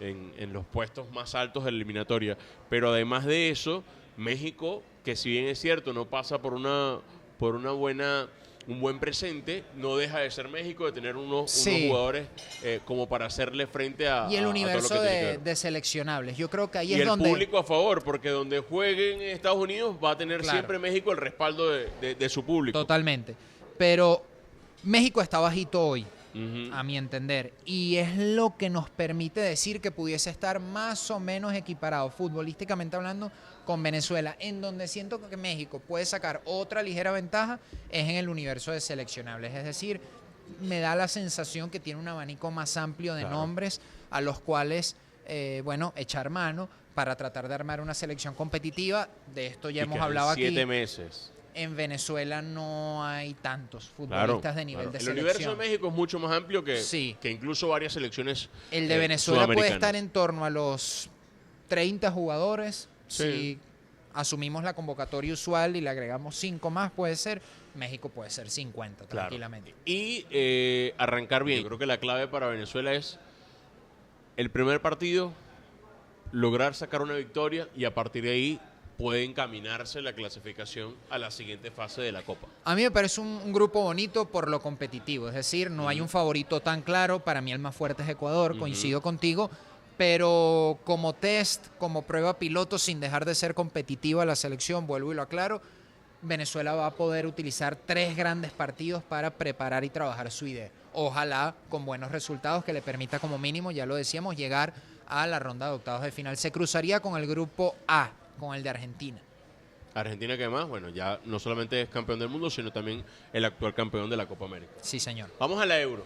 en- 0.00 0.32
en 0.38 0.52
los 0.52 0.66
puestos 0.66 1.10
más 1.12 1.34
altos 1.34 1.64
de 1.64 1.70
la 1.70 1.76
eliminatoria. 1.76 2.36
Pero 2.68 2.90
además 2.90 3.24
de 3.24 3.50
eso, 3.50 3.84
México, 4.16 4.82
que 5.04 5.14
si 5.16 5.30
bien 5.30 5.46
es 5.46 5.60
cierto, 5.60 5.92
no 5.92 6.04
pasa 6.06 6.38
por 6.42 6.54
una, 6.54 6.98
por 7.38 7.54
una 7.54 7.70
buena 7.72 8.28
un 8.66 8.80
buen 8.82 8.98
presente, 8.98 9.64
no 9.76 9.96
deja 9.96 10.18
de 10.18 10.30
ser 10.30 10.46
México, 10.48 10.84
de 10.84 10.92
tener 10.92 11.16
unos, 11.16 11.66
unos 11.66 11.80
jugadores 11.88 12.26
eh, 12.62 12.80
como 12.84 13.08
para 13.08 13.24
hacerle 13.24 13.66
frente 13.66 14.06
a, 14.06 14.26
Y 14.30 14.36
el 14.36 14.40
a- 14.40 14.42
a 14.42 14.42
todo 14.42 14.42
lo 14.44 14.50
universo 14.50 14.94
que 14.94 15.00
tiene 15.08 15.32
que 15.32 15.38
de, 15.38 15.56
seleccionables. 15.56 16.36
Yo 16.36 16.50
creo 16.50 16.70
que 16.70 16.76
ahí 16.76 16.90
y 16.90 16.94
es 16.94 17.00
el 17.00 17.06
donde... 17.06 17.30
público 17.30 17.56
a 17.56 17.64
favor, 17.64 18.04
porque 18.04 18.28
donde 18.28 18.58
jueguen 18.58 19.22
en 19.22 19.28
Estados 19.30 19.56
Unidos 19.56 19.96
va 20.04 20.10
a 20.10 20.18
tener 20.18 20.42
Claro. 20.42 20.58
siempre 20.58 20.78
México 20.78 21.12
el 21.12 21.16
respaldo 21.16 21.70
de, 21.70 21.88
de- 22.02 22.14
de 22.14 22.28
su 22.28 22.44
público. 22.44 22.78
Totalmente. 22.78 23.34
Pero 23.78 24.22
México 24.82 25.20
está 25.20 25.38
bajito 25.38 25.86
hoy, 25.86 26.06
a 26.72 26.82
mi 26.82 26.96
entender. 26.96 27.52
Y 27.64 27.96
es 27.96 28.16
lo 28.16 28.56
que 28.56 28.70
nos 28.70 28.90
permite 28.90 29.40
decir 29.40 29.80
que 29.80 29.90
pudiese 29.90 30.30
estar 30.30 30.60
más 30.60 31.10
o 31.10 31.18
menos 31.18 31.52
equiparado, 31.54 32.10
futbolísticamente 32.10 32.96
hablando, 32.96 33.32
con 33.64 33.82
Venezuela. 33.82 34.36
En 34.38 34.60
donde 34.60 34.86
siento 34.88 35.28
que 35.28 35.36
México 35.36 35.80
puede 35.80 36.04
sacar 36.04 36.40
otra 36.44 36.82
ligera 36.82 37.10
ventaja 37.10 37.58
es 37.90 38.08
en 38.08 38.16
el 38.16 38.28
universo 38.28 38.70
de 38.70 38.80
seleccionables. 38.80 39.52
Es 39.54 39.64
decir, 39.64 40.00
me 40.60 40.80
da 40.80 40.94
la 40.94 41.08
sensación 41.08 41.70
que 41.70 41.80
tiene 41.80 42.00
un 42.00 42.08
abanico 42.08 42.50
más 42.50 42.76
amplio 42.76 43.14
de 43.14 43.22
Claro. 43.22 43.36
nombres 43.36 43.80
a 44.10 44.20
los 44.20 44.38
cuales, 44.40 44.96
eh, 45.26 45.60
bueno, 45.64 45.92
echar 45.96 46.30
mano 46.30 46.68
para 46.94 47.16
tratar 47.16 47.48
de 47.48 47.54
armar 47.54 47.80
una 47.80 47.94
selección 47.94 48.34
competitiva. 48.34 49.08
De 49.34 49.48
esto 49.48 49.70
ya 49.70 49.82
Y 49.82 49.84
hemos 49.84 50.00
hablado 50.00 50.30
aquí 50.30 50.42
siete 50.46 50.64
meses. 50.66 51.32
En 51.62 51.76
Venezuela 51.76 52.40
no 52.42 53.04
hay 53.04 53.34
tantos 53.34 53.90
Claro, 53.96 54.26
futbolistas 54.34 54.56
de 54.56 54.64
nivel 54.64 54.84
claro. 54.84 54.92
de 54.92 54.98
El 54.98 55.04
selección. 55.04 55.26
universo 55.26 55.50
de 55.50 55.56
México 55.56 55.88
es 55.88 55.94
mucho 55.94 56.18
más 56.18 56.32
amplio 56.32 56.62
que, 56.64 56.78
Sí. 56.80 57.16
que 57.20 57.30
incluso 57.30 57.68
varias 57.68 57.92
selecciones. 57.92 58.48
El 58.70 58.88
de 58.88 58.94
eh, 58.94 58.98
Venezuela 58.98 59.46
puede 59.46 59.68
estar 59.70 59.96
en 59.96 60.08
torno 60.10 60.44
a 60.44 60.50
los 60.50 61.10
30 61.68 62.10
jugadores. 62.12 62.88
Sí. 63.08 63.22
Si 63.24 63.58
asumimos 64.14 64.62
la 64.62 64.74
convocatoria 64.74 65.32
usual 65.32 65.76
y 65.76 65.80
le 65.80 65.90
agregamos 65.90 66.36
5 66.36 66.70
más, 66.70 66.90
puede 66.92 67.16
ser. 67.16 67.42
México 67.74 68.08
puede 68.08 68.30
ser 68.30 68.50
50 68.50 69.04
Claro. 69.06 69.28
tranquilamente. 69.28 69.74
Y 69.84 70.26
eh, 70.30 70.94
arrancar 70.98 71.44
bien. 71.44 71.60
Yo 71.62 71.66
creo 71.66 71.78
que 71.78 71.86
la 71.86 71.98
clave 71.98 72.26
para 72.28 72.46
Venezuela 72.48 72.92
es 72.94 73.18
el 74.36 74.50
primer 74.50 74.80
partido, 74.80 75.32
lograr 76.32 76.74
sacar 76.74 77.02
una 77.02 77.14
victoria 77.14 77.68
y 77.76 77.84
a 77.84 77.94
partir 77.94 78.24
de 78.24 78.30
ahí 78.30 78.60
puede 78.98 79.22
encaminarse 79.22 80.02
la 80.02 80.12
clasificación 80.12 80.96
a 81.08 81.18
la 81.18 81.30
siguiente 81.30 81.70
fase 81.70 82.02
de 82.02 82.10
la 82.10 82.22
Copa. 82.22 82.48
A 82.64 82.74
mí 82.74 82.82
me 82.82 82.90
parece 82.90 83.20
un, 83.20 83.40
un 83.44 83.52
grupo 83.52 83.80
bonito 83.80 84.26
por 84.26 84.50
lo 84.50 84.60
competitivo, 84.60 85.28
es 85.28 85.34
decir, 85.34 85.70
no 85.70 85.88
hay 85.88 86.00
un 86.00 86.08
favorito 86.08 86.60
tan 86.60 86.82
claro, 86.82 87.20
para 87.20 87.40
mí 87.40 87.52
el 87.52 87.60
más 87.60 87.76
fuerte 87.76 88.02
es 88.02 88.08
Ecuador, 88.08 88.58
coincido 88.58 89.00
contigo, 89.00 89.50
pero 89.96 90.80
como 90.84 91.14
test, 91.14 91.68
como 91.78 92.02
prueba 92.02 92.38
piloto, 92.38 92.76
sin 92.76 92.98
dejar 92.98 93.24
de 93.24 93.36
ser 93.36 93.54
competitiva 93.54 94.24
la 94.24 94.34
selección, 94.34 94.88
vuelvo 94.88 95.12
y 95.12 95.14
lo 95.14 95.22
aclaro, 95.22 95.62
Venezuela 96.20 96.74
va 96.74 96.86
a 96.86 96.94
poder 96.94 97.26
utilizar 97.26 97.76
tres 97.76 98.16
grandes 98.16 98.50
partidos 98.50 99.04
para 99.04 99.30
preparar 99.30 99.84
y 99.84 99.90
trabajar 99.90 100.32
su 100.32 100.48
idea. 100.48 100.72
Ojalá 100.92 101.54
con 101.68 101.84
buenos 101.84 102.10
resultados 102.10 102.64
que 102.64 102.72
le 102.72 102.82
permita 102.82 103.20
como 103.20 103.38
mínimo, 103.38 103.70
ya 103.70 103.86
lo 103.86 103.94
decíamos, 103.94 104.34
llegar 104.36 104.74
a 105.06 105.26
la 105.28 105.38
ronda 105.38 105.68
de 105.68 105.74
octavos 105.74 106.02
de 106.02 106.10
final. 106.10 106.36
Se 106.36 106.50
cruzaría 106.50 106.98
con 106.98 107.16
el 107.16 107.28
grupo 107.28 107.76
A, 107.86 108.10
con 108.38 108.54
el 108.54 108.62
de 108.62 108.70
Argentina. 108.70 109.20
Argentina 109.94 110.36
que 110.36 110.44
además, 110.44 110.68
bueno, 110.68 110.90
ya 110.90 111.18
no 111.24 111.38
solamente 111.38 111.82
es 111.82 111.88
campeón 111.88 112.18
del 112.20 112.28
mundo, 112.28 112.50
sino 112.50 112.70
también 112.70 113.04
el 113.32 113.44
actual 113.44 113.74
campeón 113.74 114.08
de 114.08 114.16
la 114.16 114.26
Copa 114.26 114.44
América. 114.44 114.72
Sí, 114.80 115.00
señor. 115.00 115.30
Vamos 115.40 115.60
a 115.60 115.66
la 115.66 115.80
Euro. 115.80 116.04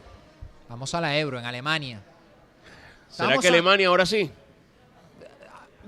Vamos 0.69 0.95
a 0.95 1.01
la 1.01 1.19
Euro 1.19 1.39
en 1.39 1.45
Alemania. 1.45 2.01
¿Será 3.09 3.29
Vamos 3.29 3.43
que 3.43 3.49
a- 3.49 3.51
Alemania 3.51 3.89
ahora 3.89 4.07
sí? 4.07 4.31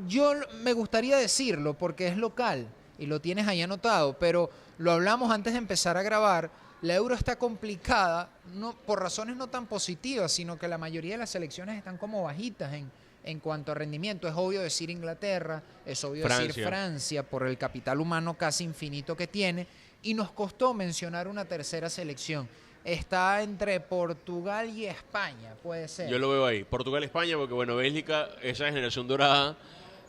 Yo 0.08 0.32
me 0.62 0.72
gustaría 0.72 1.16
decirlo 1.16 1.74
porque 1.74 2.08
es 2.08 2.16
local 2.16 2.66
y 2.98 3.06
lo 3.06 3.20
tienes 3.20 3.46
ahí 3.46 3.62
anotado, 3.62 4.18
pero 4.18 4.50
lo 4.78 4.92
hablamos 4.92 5.30
antes 5.30 5.52
de 5.52 5.58
empezar 5.58 5.96
a 5.96 6.02
grabar. 6.02 6.50
La 6.82 6.94
euro 6.94 7.14
está 7.14 7.36
complicada 7.36 8.28
no, 8.54 8.74
por 8.74 9.00
razones 9.00 9.36
no 9.36 9.46
tan 9.46 9.66
positivas, 9.66 10.32
sino 10.32 10.58
que 10.58 10.68
la 10.68 10.76
mayoría 10.78 11.12
de 11.14 11.18
las 11.18 11.30
selecciones 11.30 11.78
están 11.78 11.96
como 11.96 12.24
bajitas 12.24 12.72
en, 12.74 12.90
en 13.24 13.40
cuanto 13.40 13.72
a 13.72 13.74
rendimiento. 13.74 14.28
Es 14.28 14.34
obvio 14.36 14.60
decir 14.62 14.90
Inglaterra, 14.90 15.62
es 15.84 16.02
obvio 16.04 16.26
decir 16.28 16.64
Francia. 16.64 17.22
Por 17.22 17.46
el 17.46 17.56
capital 17.58 18.00
humano 18.00 18.34
casi 18.36 18.64
infinito 18.64 19.16
que 19.16 19.26
tiene. 19.26 19.66
Y 20.02 20.14
nos 20.14 20.30
costó 20.32 20.74
mencionar 20.74 21.26
una 21.28 21.44
tercera 21.46 21.88
selección. 21.88 22.46
Está 22.84 23.42
entre 23.42 23.80
Portugal 23.80 24.68
y 24.68 24.84
España, 24.84 25.54
puede 25.62 25.88
ser. 25.88 26.10
Yo 26.10 26.18
lo 26.18 26.28
veo 26.28 26.44
ahí. 26.44 26.64
Portugal-España, 26.64 27.36
porque 27.38 27.54
bueno, 27.54 27.76
Bélgica, 27.76 28.28
esa 28.42 28.66
generación 28.66 29.08
dorada, 29.08 29.56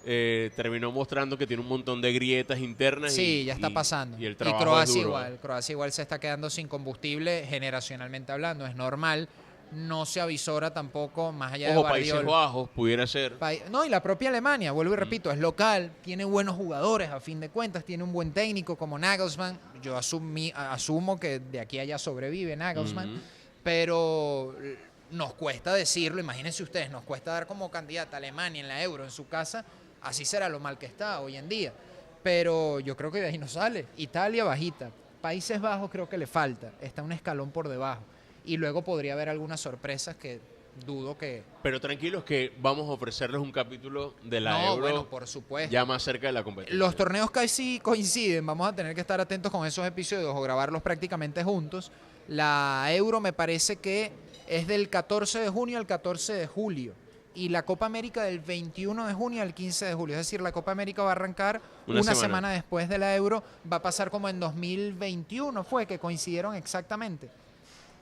eh, 0.04 0.52
terminó 0.58 0.92
mostrando 0.92 1.38
que 1.38 1.48
tiene 1.48 1.64
un 1.64 1.70
montón 1.70 2.02
de 2.02 2.12
grietas 2.12 2.60
internas. 2.60 3.14
Sí, 3.14 3.42
y- 3.42 3.46
ya 3.46 3.54
está 3.54 3.70
y- 3.70 3.74
pasando. 3.74 4.18
Y 4.20 4.26
el 4.26 4.34
Y 4.34 4.36
trabajo 4.36 4.58
es 4.60 4.64
Croacia 4.66 4.94
duro. 4.96 5.08
igual. 5.08 5.40
Croacia 5.42 5.72
igual 5.74 5.92
se 5.94 6.02
está 6.02 6.20
quedando 6.20 6.50
sin 6.50 6.68
combustible 6.68 7.46
generacionalmente 7.48 8.34
hablando. 8.34 8.66
Es 8.68 8.76
normal. 8.76 9.30
No 9.76 10.06
se 10.06 10.22
avisora 10.22 10.74
tampoco 10.74 11.32
más 11.32 11.52
allá 11.54 11.72
Ojo, 11.72 11.84
de 11.84 11.90
Países 11.90 12.14
Guardiola. 12.14 12.38
Bajos 12.38 12.70
pudiera 12.70 13.06
ser. 13.06 13.38
No, 13.70 13.84
y 13.84 13.90
la 13.90 14.02
propia 14.02 14.30
Alemania, 14.30 14.72
vuelvo 14.72 14.92
Mm. 14.92 14.94
y 14.94 14.98
repito, 14.98 15.32
es 15.32 15.38
local, 15.38 15.92
tiene 16.02 16.24
buenos 16.24 16.56
jugadores 16.56 17.10
a 17.10 17.20
fin 17.20 17.40
de 17.40 17.50
cuentas, 17.50 17.84
tiene 17.84 18.04
un 18.04 18.14
buen 18.14 18.32
técnico 18.32 18.78
como 18.78 18.98
Nagelsmann. 18.98 19.60
Yo 19.82 19.98
asumí- 19.98 20.54
asumo 20.56 21.20
que 21.20 21.40
de 21.40 21.60
aquí 21.60 21.78
a 21.80 21.82
allá 21.82 21.98
sobrevive 21.98 22.56
Nagelsmann, 22.56 23.22
pero 23.64 24.56
nos 25.12 25.34
cuesta 25.34 25.74
decirlo, 25.74 26.20
imagínense 26.22 26.64
ustedes, 26.64 26.90
nos 26.90 27.04
cuesta 27.04 27.32
dar 27.34 27.46
como 27.48 27.70
candidata 27.70 28.16
a 28.16 28.20
Alemania 28.20 28.62
en 28.62 28.68
la 28.68 28.82
Euro 28.82 29.04
en 29.04 29.12
su 29.12 29.28
casa, 29.28 29.66
así 30.02 30.24
será 30.26 30.48
lo 30.50 30.60
mal 30.60 30.78
que 30.78 30.86
está 30.86 31.20
hoy 31.20 31.36
en 31.36 31.50
día. 31.50 31.74
Pero 32.24 32.80
yo 32.80 32.96
creo 32.96 33.12
que 33.12 33.20
de 33.22 33.28
ahí 33.28 33.38
no 33.38 33.48
sale. 33.48 33.86
Italia 33.98 34.44
bajita, 34.46 34.90
Países 35.22 35.60
Bajos 35.60 35.90
creo 35.92 36.08
que 36.08 36.18
le 36.18 36.28
falta, 36.28 36.72
está 36.82 37.02
un 37.04 37.12
escalón 37.12 37.52
por 37.52 37.68
debajo. 37.68 38.02
Y 38.46 38.58
luego 38.58 38.84
podría 38.84 39.14
haber 39.14 39.30
algunas 39.30 39.60
sorpresas 39.60 40.16
que 40.16 40.40
dudo 40.86 41.18
que... 41.18 41.44
Pero 41.64 41.80
tranquilos 41.80 42.24
que 42.24 42.54
vamos 42.60 42.88
a 42.90 42.92
ofrecerles 42.92 43.42
un 43.42 43.52
capítulo 43.52 44.14
de 44.24 44.42
la 44.42 44.52
no, 44.52 44.68
Euro 44.74 44.82
bueno, 44.82 45.06
por 45.10 45.26
supuesto. 45.28 45.72
ya 45.72 45.86
más 45.86 46.04
cerca 46.04 46.28
de 46.28 46.34
la 46.34 46.44
competencia. 46.44 46.78
Los 46.78 46.96
torneos 46.96 47.32
casi 47.32 47.80
coinciden, 47.80 48.46
vamos 48.46 48.68
a 48.68 48.76
tener 48.76 48.94
que 48.94 49.02
estar 49.02 49.20
atentos 49.22 49.52
con 49.52 49.66
esos 49.66 49.86
episodios 49.88 50.34
o 50.36 50.42
grabarlos 50.42 50.82
prácticamente 50.82 51.44
juntos. 51.44 51.92
La 52.28 52.88
Euro 52.90 53.22
me 53.22 53.34
parece 53.34 53.78
que 53.78 54.12
es 54.48 54.68
del 54.68 54.90
14 54.90 55.40
de 55.40 55.50
junio 55.50 55.78
al 55.78 55.88
14 55.88 56.34
de 56.34 56.48
julio 56.48 56.94
y 57.34 57.50
la 57.50 57.64
Copa 57.64 57.86
América 57.86 58.24
del 58.24 58.40
21 58.40 59.08
de 59.08 59.14
junio 59.14 59.42
al 59.42 59.54
15 59.54 59.86
de 59.86 59.94
julio. 59.94 60.16
Es 60.16 60.20
decir, 60.20 60.42
la 60.42 60.52
Copa 60.52 60.72
América 60.72 61.04
va 61.04 61.10
a 61.10 61.12
arrancar 61.14 61.62
Una 61.88 62.02
una, 62.02 62.16
semana. 62.16 62.22
semana. 62.28 62.50
después 62.52 62.90
de 62.90 62.98
la 62.98 63.16
Euro, 63.16 63.44
va 63.72 63.78
a 63.78 63.82
pasar 63.82 64.10
como 64.10 64.30
en 64.30 64.40
2021 64.40 65.64
fue, 65.64 65.86
que 65.86 66.00
coincidieron 66.00 66.56
exactamente. 66.56 67.30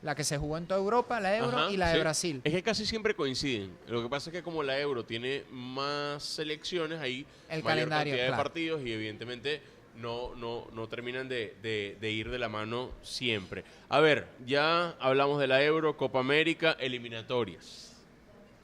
La 0.04 0.16
que 0.16 0.24
se 0.26 0.38
jugó 0.38 0.58
en 0.58 0.68
toda 0.68 0.80
Europa, 0.82 1.20
la 1.22 1.38
Euro 1.38 1.58
Ajá, 1.58 1.72
y 1.72 1.78
la 1.78 1.88
de 1.90 1.94
sí. 1.96 2.00
Brasil. 2.02 2.42
Es 2.44 2.52
que 2.54 2.62
casi 2.62 2.86
siempre 2.86 3.16
coinciden. 3.16 3.72
Lo 3.88 4.04
que 4.04 4.10
pasa 4.10 4.30
es 4.30 4.34
que 4.36 4.44
como 4.44 4.62
la 4.62 4.78
Euro 4.78 5.06
tiene 5.06 5.44
más 5.50 6.22
selecciones, 6.24 7.00
hay 7.00 7.26
El 7.50 7.64
mayor 7.64 7.64
calendario, 7.90 8.14
cantidad 8.14 8.32
de 8.32 8.44
partidos 8.44 8.82
y 8.86 8.92
evidentemente 8.92 9.62
no, 9.96 10.36
no, 10.36 10.68
no 10.74 10.88
terminan 10.90 11.30
de, 11.30 11.56
de- 11.62 11.98
de 12.02 12.12
ir 12.12 12.30
de 12.30 12.38
la 12.38 12.50
mano 12.50 12.92
siempre. 13.02 13.64
A 13.88 14.02
ver, 14.02 14.28
ya 14.46 14.90
hablamos 15.00 15.40
de 15.40 15.48
la 15.48 15.64
Euro, 15.64 15.96
Copa 15.96 16.20
América, 16.20 16.76
eliminatorias. 16.80 17.94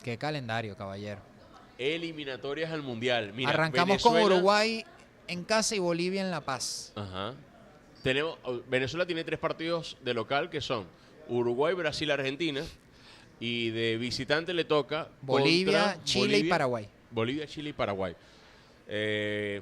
Qué 0.04 0.18
calendario, 0.18 0.76
caballero. 0.76 1.22
Eliminatorias 1.78 2.72
al 2.72 2.82
Mundial. 2.84 3.32
Mira, 3.34 3.52
Arrancamos 3.52 4.04
con 4.04 4.22
Uruguay 4.22 4.84
en 5.28 5.46
casa 5.46 5.74
y 5.76 5.80
Bolivia 5.80 6.22
en 6.22 6.32
La 6.32 6.42
Paz. 6.42 6.92
Ajá. 6.96 7.34
Tenemos, 8.04 8.38
Venezuela 8.68 9.06
tiene 9.06 9.24
tres 9.24 9.40
partidos 9.40 9.96
de 10.04 10.14
local 10.14 10.50
que 10.50 10.60
son 10.62 10.86
Uruguay, 11.30 11.74
Brasil, 11.74 12.10
Argentina. 12.12 12.64
Y 13.40 13.70
de 13.70 13.98
visitante 13.98 14.54
le 14.54 14.66
toca 14.66 15.08
Bolivia, 15.22 15.98
Chile 16.04 16.40
y 16.40 16.44
Paraguay. 16.50 16.90
Bolivia, 17.10 17.48
Chile 17.48 17.70
y 17.70 17.74
Paraguay. 17.74 18.14
Eh, 18.88 19.62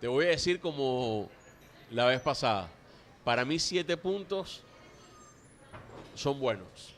te 0.00 0.06
voy 0.06 0.26
a 0.26 0.28
decir 0.28 0.60
como 0.60 1.30
la 1.90 2.04
vez 2.04 2.20
pasada. 2.20 2.68
Para 3.24 3.44
mí 3.44 3.58
siete 3.58 3.96
puntos 3.96 4.62
son 6.14 6.38
buenos. 6.38 6.94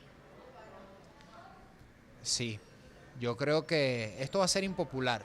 Sí, 2.23 2.59
yo 3.21 3.37
creo 3.37 3.67
que 3.67 4.17
esto 4.19 4.41
va 4.41 4.47
a 4.47 4.49
ser 4.49 4.65
impopular. 4.65 5.25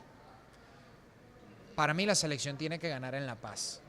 Para 1.75 1.93
mí 1.93 2.05
la 2.05 2.15
selección 2.15 2.57
tiene 2.57 2.79
que 2.79 2.89
ganar 2.89 3.15
en 3.15 3.25
La 3.25 3.35
Paz. 3.35 3.81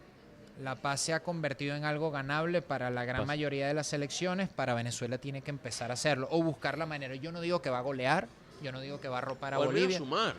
La 0.63 0.75
Paz 0.77 1.01
se 1.01 1.13
ha 1.13 1.21
convertido 1.23 1.77
en 1.77 1.85
algo 1.85 2.11
ganable 2.11 2.63
para 2.63 2.91
la 2.91 3.05
gran 3.05 3.19
Paz. 3.23 3.27
mayoría 3.27 3.69
de 3.69 3.75
las 3.75 3.89
selecciones, 3.89 4.49
para 4.49 4.73
Venezuela 4.75 5.19
tiene 5.19 5.43
que 5.43 5.51
empezar 5.51 5.91
a 5.91 5.95
hacerlo 5.95 6.29
o 6.31 6.43
buscar 6.43 6.79
la 6.79 6.87
manera. 6.87 7.15
Yo 7.15 7.31
no 7.33 7.41
digo 7.43 7.61
que 7.61 7.69
va 7.71 7.79
a 7.79 7.83
golear, 7.83 8.27
yo 8.63 8.73
no 8.73 8.81
digo 8.81 8.99
que 9.01 9.09
va 9.09 9.17
a 9.17 9.19
arropar 9.19 9.53
a 9.55 9.59
O 9.59 9.63
al 9.63 9.69
menos 9.69 9.81
Bolivia, 9.83 9.99
sumar. 9.99 10.35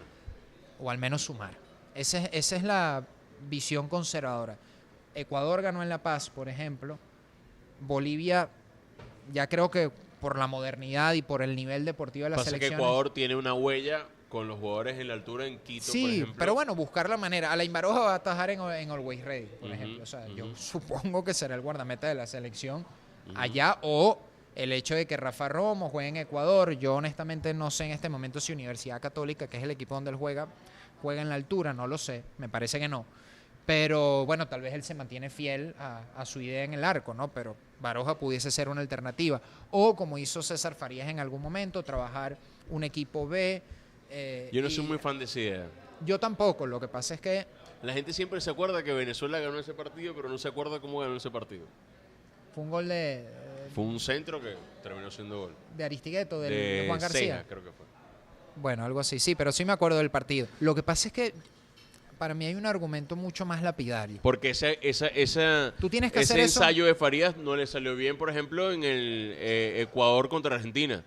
o 0.80 0.90
al 0.90 0.98
menos 0.98 1.22
sumar. 1.24 1.52
Ese 1.94 2.18
es- 2.24 2.30
esa 2.32 2.56
es 2.56 2.64
la 2.64 3.04
visión 3.48 3.88
conservadora. 3.88 4.58
Ecuador 5.14 5.62
ganó 5.62 5.84
en 5.84 5.90
La 5.90 6.00
Paz, 6.00 6.30
por 6.32 6.50
ejemplo. 6.50 6.98
Bolivia, 7.80 8.50
ya 9.32 9.48
creo 9.48 9.70
que 9.70 9.92
por 10.20 10.38
la 10.40 10.48
modernidad 10.48 11.14
y 11.14 11.22
por 11.22 11.44
el 11.44 11.56
nivel 11.56 11.86
deportivo 11.86 12.24
de 12.24 12.32
la 12.32 12.36
Pasa 12.38 12.46
que 12.52 12.58
selección. 12.58 12.80
Ecuador 12.80 13.12
tiene 13.14 13.36
una 13.36 13.54
huella 13.54 14.06
con 14.30 14.48
los 14.48 14.60
jugadores 14.60 15.00
en 15.00 15.08
la 15.08 15.14
altura 15.14 15.46
en 15.46 15.60
Quito, 15.60 15.86
por 15.86 15.92
Sí, 15.94 16.16
ejemplo. 16.18 16.36
pero 16.38 16.54
bueno, 16.54 16.76
buscar 16.76 17.10
la 17.10 17.16
manera. 17.18 17.52
Alain 17.52 17.72
Baroja 17.72 18.00
va 18.02 18.12
a 18.12 18.16
atajar 18.16 18.50
en, 18.50 18.60
en 18.62 18.92
Always 18.92 19.24
Ready, 19.24 19.48
por 19.60 19.72
ejemplo. 19.72 20.04
O 20.04 20.06
sea, 20.06 20.28
yo 20.28 20.54
supongo 20.56 21.24
que 21.24 21.34
será 21.34 21.56
el 21.56 21.62
guardameta 21.62 22.08
de 22.08 22.16
la 22.16 22.28
selección 22.28 22.86
allá 23.36 23.78
o 23.82 24.20
el 24.56 24.72
hecho 24.74 24.96
de 24.96 25.06
que 25.06 25.16
Rafa 25.18 25.48
Romo 25.50 25.90
juegue 25.90 26.10
en 26.10 26.18
Ecuador. 26.18 26.72
Yo 26.74 26.96
honestamente 26.96 27.54
no 27.54 27.70
sé 27.72 27.86
en 27.86 27.92
este 27.92 28.10
momento 28.10 28.40
si 28.40 28.52
Universidad 28.54 29.00
Católica, 29.02 29.48
que 29.48 29.58
es 29.58 29.64
el 29.64 29.72
equipo 29.72 29.96
donde 29.96 30.10
él 30.12 30.18
juega, 30.18 30.48
juega 31.02 31.22
en 31.22 31.30
la 31.30 31.36
altura, 31.36 31.74
no 31.74 31.88
lo 31.88 31.98
sé. 31.98 32.24
Me 32.38 32.50
parece 32.50 32.80
que 32.80 32.88
no. 32.90 33.06
Pero 33.66 34.26
bueno, 34.26 34.48
tal 34.48 34.62
vez 34.62 34.74
él 34.74 34.82
se 34.84 34.94
mantiene 34.94 35.30
fiel 35.30 35.76
a, 35.78 36.02
a 36.16 36.26
su 36.26 36.40
idea 36.42 36.64
en 36.64 36.74
el 36.74 36.84
arco, 36.86 37.14
¿no? 37.14 37.28
Pero 37.30 37.56
Baroja 37.82 38.18
pudiese 38.18 38.50
ser 38.50 38.70
una 38.70 38.80
alternativa. 38.82 39.42
O 39.72 39.96
como 39.96 40.18
hizo 40.18 40.42
César 40.42 40.74
Farías 40.74 41.10
en 41.10 41.20
algún 41.20 41.42
momento, 41.42 41.84
trabajar 41.84 42.38
un 42.70 42.84
equipo 42.84 43.28
B. 43.28 43.62
eh, 44.10 44.50
Yo 44.52 44.62
no 44.62 44.70
soy 44.70 44.84
muy 44.86 44.98
fan 44.98 45.18
de 45.20 45.26
esa 45.26 45.40
idea. 45.40 45.68
yo 46.06 46.20
tampoco, 46.20 46.66
lo 46.68 46.80
que 46.80 46.88
pasa 46.88 47.16
es 47.16 47.22
que 47.22 47.46
La 47.82 47.94
gente 47.94 48.14
siempre 48.14 48.40
se 48.42 48.50
acuerda 48.50 48.84
que 48.84 48.94
Venezuela 48.94 49.40
ganó 49.40 49.60
ese 49.60 49.74
partido, 49.74 50.14
pero 50.16 50.30
no 50.30 50.38
se 50.38 50.48
acuerda 50.48 50.80
cómo 50.80 51.00
ganó 51.00 51.16
ese 51.16 51.30
partido. 51.32 51.66
fue 52.54 52.64
un 52.64 52.70
gol 52.72 52.88
de, 52.88 53.26
Fue 53.76 53.84
un 53.84 54.00
centro 54.00 54.42
que 54.42 54.56
terminó 54.82 55.12
siendo 55.12 55.40
gol. 55.42 55.56
de 55.76 55.84
Aristigueto, 55.84 56.40
del, 56.42 56.52
de 56.54 56.60
de 56.82 56.88
Juan 56.88 57.00
García. 57.00 57.38
Ceja, 57.38 57.48
creo 57.48 57.64
que 57.64 57.72
fue. 57.72 57.86
Bueno, 58.56 58.84
algo 58.86 59.00
así, 59.00 59.20
sí, 59.20 59.36
pero 59.36 59.52
sí 59.52 59.64
me 59.66 59.74
acuerdo 59.74 59.98
del 60.00 60.10
partido. 60.10 60.48
Lo 60.60 60.74
que 60.74 60.82
pasa 60.82 61.10
es 61.10 61.14
que 61.14 61.34
para 62.18 62.34
mí 62.34 62.48
hay 62.48 62.56
un 62.56 62.66
argumento 62.66 63.16
mucho 63.16 63.46
más 63.46 63.62
lapidario. 63.62 64.20
Porque 64.24 64.50
esa, 64.50 64.70
esa, 64.72 65.06
esa, 65.08 65.76
Tú 65.80 65.88
tienes 65.88 66.12
que 66.12 66.22
ese 66.22 66.34
hacer 66.34 66.44
eso. 66.46 66.60
ensayo 66.62 66.86
de 66.86 66.96
Farías 66.96 67.38
no 67.38 67.56
le 67.56 67.68
salió 67.68 67.96
bien, 67.96 68.18
por 68.18 68.32
ejemplo, 68.32 68.72
en 68.72 68.84
el 68.84 69.36
eh, 69.38 69.82
Ecuador 69.84 70.28
contra 70.28 70.56
Argentina. 70.56 71.04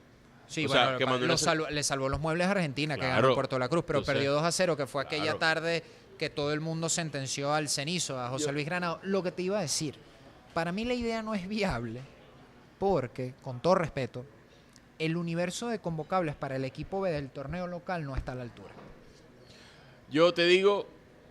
Sí, 0.51 0.67
o 0.67 0.69
sea, 0.69 0.97
bueno, 0.97 0.99
que 0.99 1.55
lo 1.55 1.71
le 1.71 1.83
salvó 1.85 2.09
los 2.09 2.19
muebles 2.19 2.49
a 2.49 2.51
Argentina, 2.51 2.97
que 2.97 3.07
ganó 3.07 3.35
Puerto 3.35 3.57
La 3.57 3.69
Cruz, 3.69 3.85
pero 3.87 4.03
perdió 4.03 4.33
2 4.33 4.43
a 4.43 4.51
0, 4.51 4.77
que 4.77 4.87
fue 4.89 5.01
aquella 5.01 5.23
claro. 5.23 5.39
tarde 5.39 5.85
que 6.19 6.29
todo 6.29 6.53
el 6.53 6.59
mundo 6.61 6.89
sentenció 6.89 7.55
al 7.55 7.69
cenizo, 7.69 8.19
a 8.21 8.29
José 8.31 8.47
Yo- 8.47 8.53
Luis 8.53 8.67
Granado. 8.67 8.99
Lo 9.05 9.23
que 9.23 9.31
te 9.31 9.43
iba 9.43 9.59
a 9.59 9.63
decir, 9.63 9.95
para 10.53 10.73
mí 10.73 10.85
la 10.85 10.95
idea 10.95 11.23
no 11.23 11.37
es 11.37 11.47
viable, 11.49 12.01
porque, 12.81 13.33
con 13.43 13.61
todo 13.61 13.77
respeto, 13.77 14.27
el 14.99 15.17
universo 15.17 15.69
de 15.69 15.79
convocables 15.79 16.35
para 16.35 16.57
el 16.57 16.65
equipo 16.65 17.01
B 17.01 17.13
del 17.13 17.31
torneo 17.31 17.69
local 17.69 18.05
no 18.05 18.17
está 18.17 18.33
a 18.33 18.35
la 18.35 18.43
altura. 18.43 18.75
Yo 20.11 20.35
te 20.35 20.47
digo, 20.47 20.89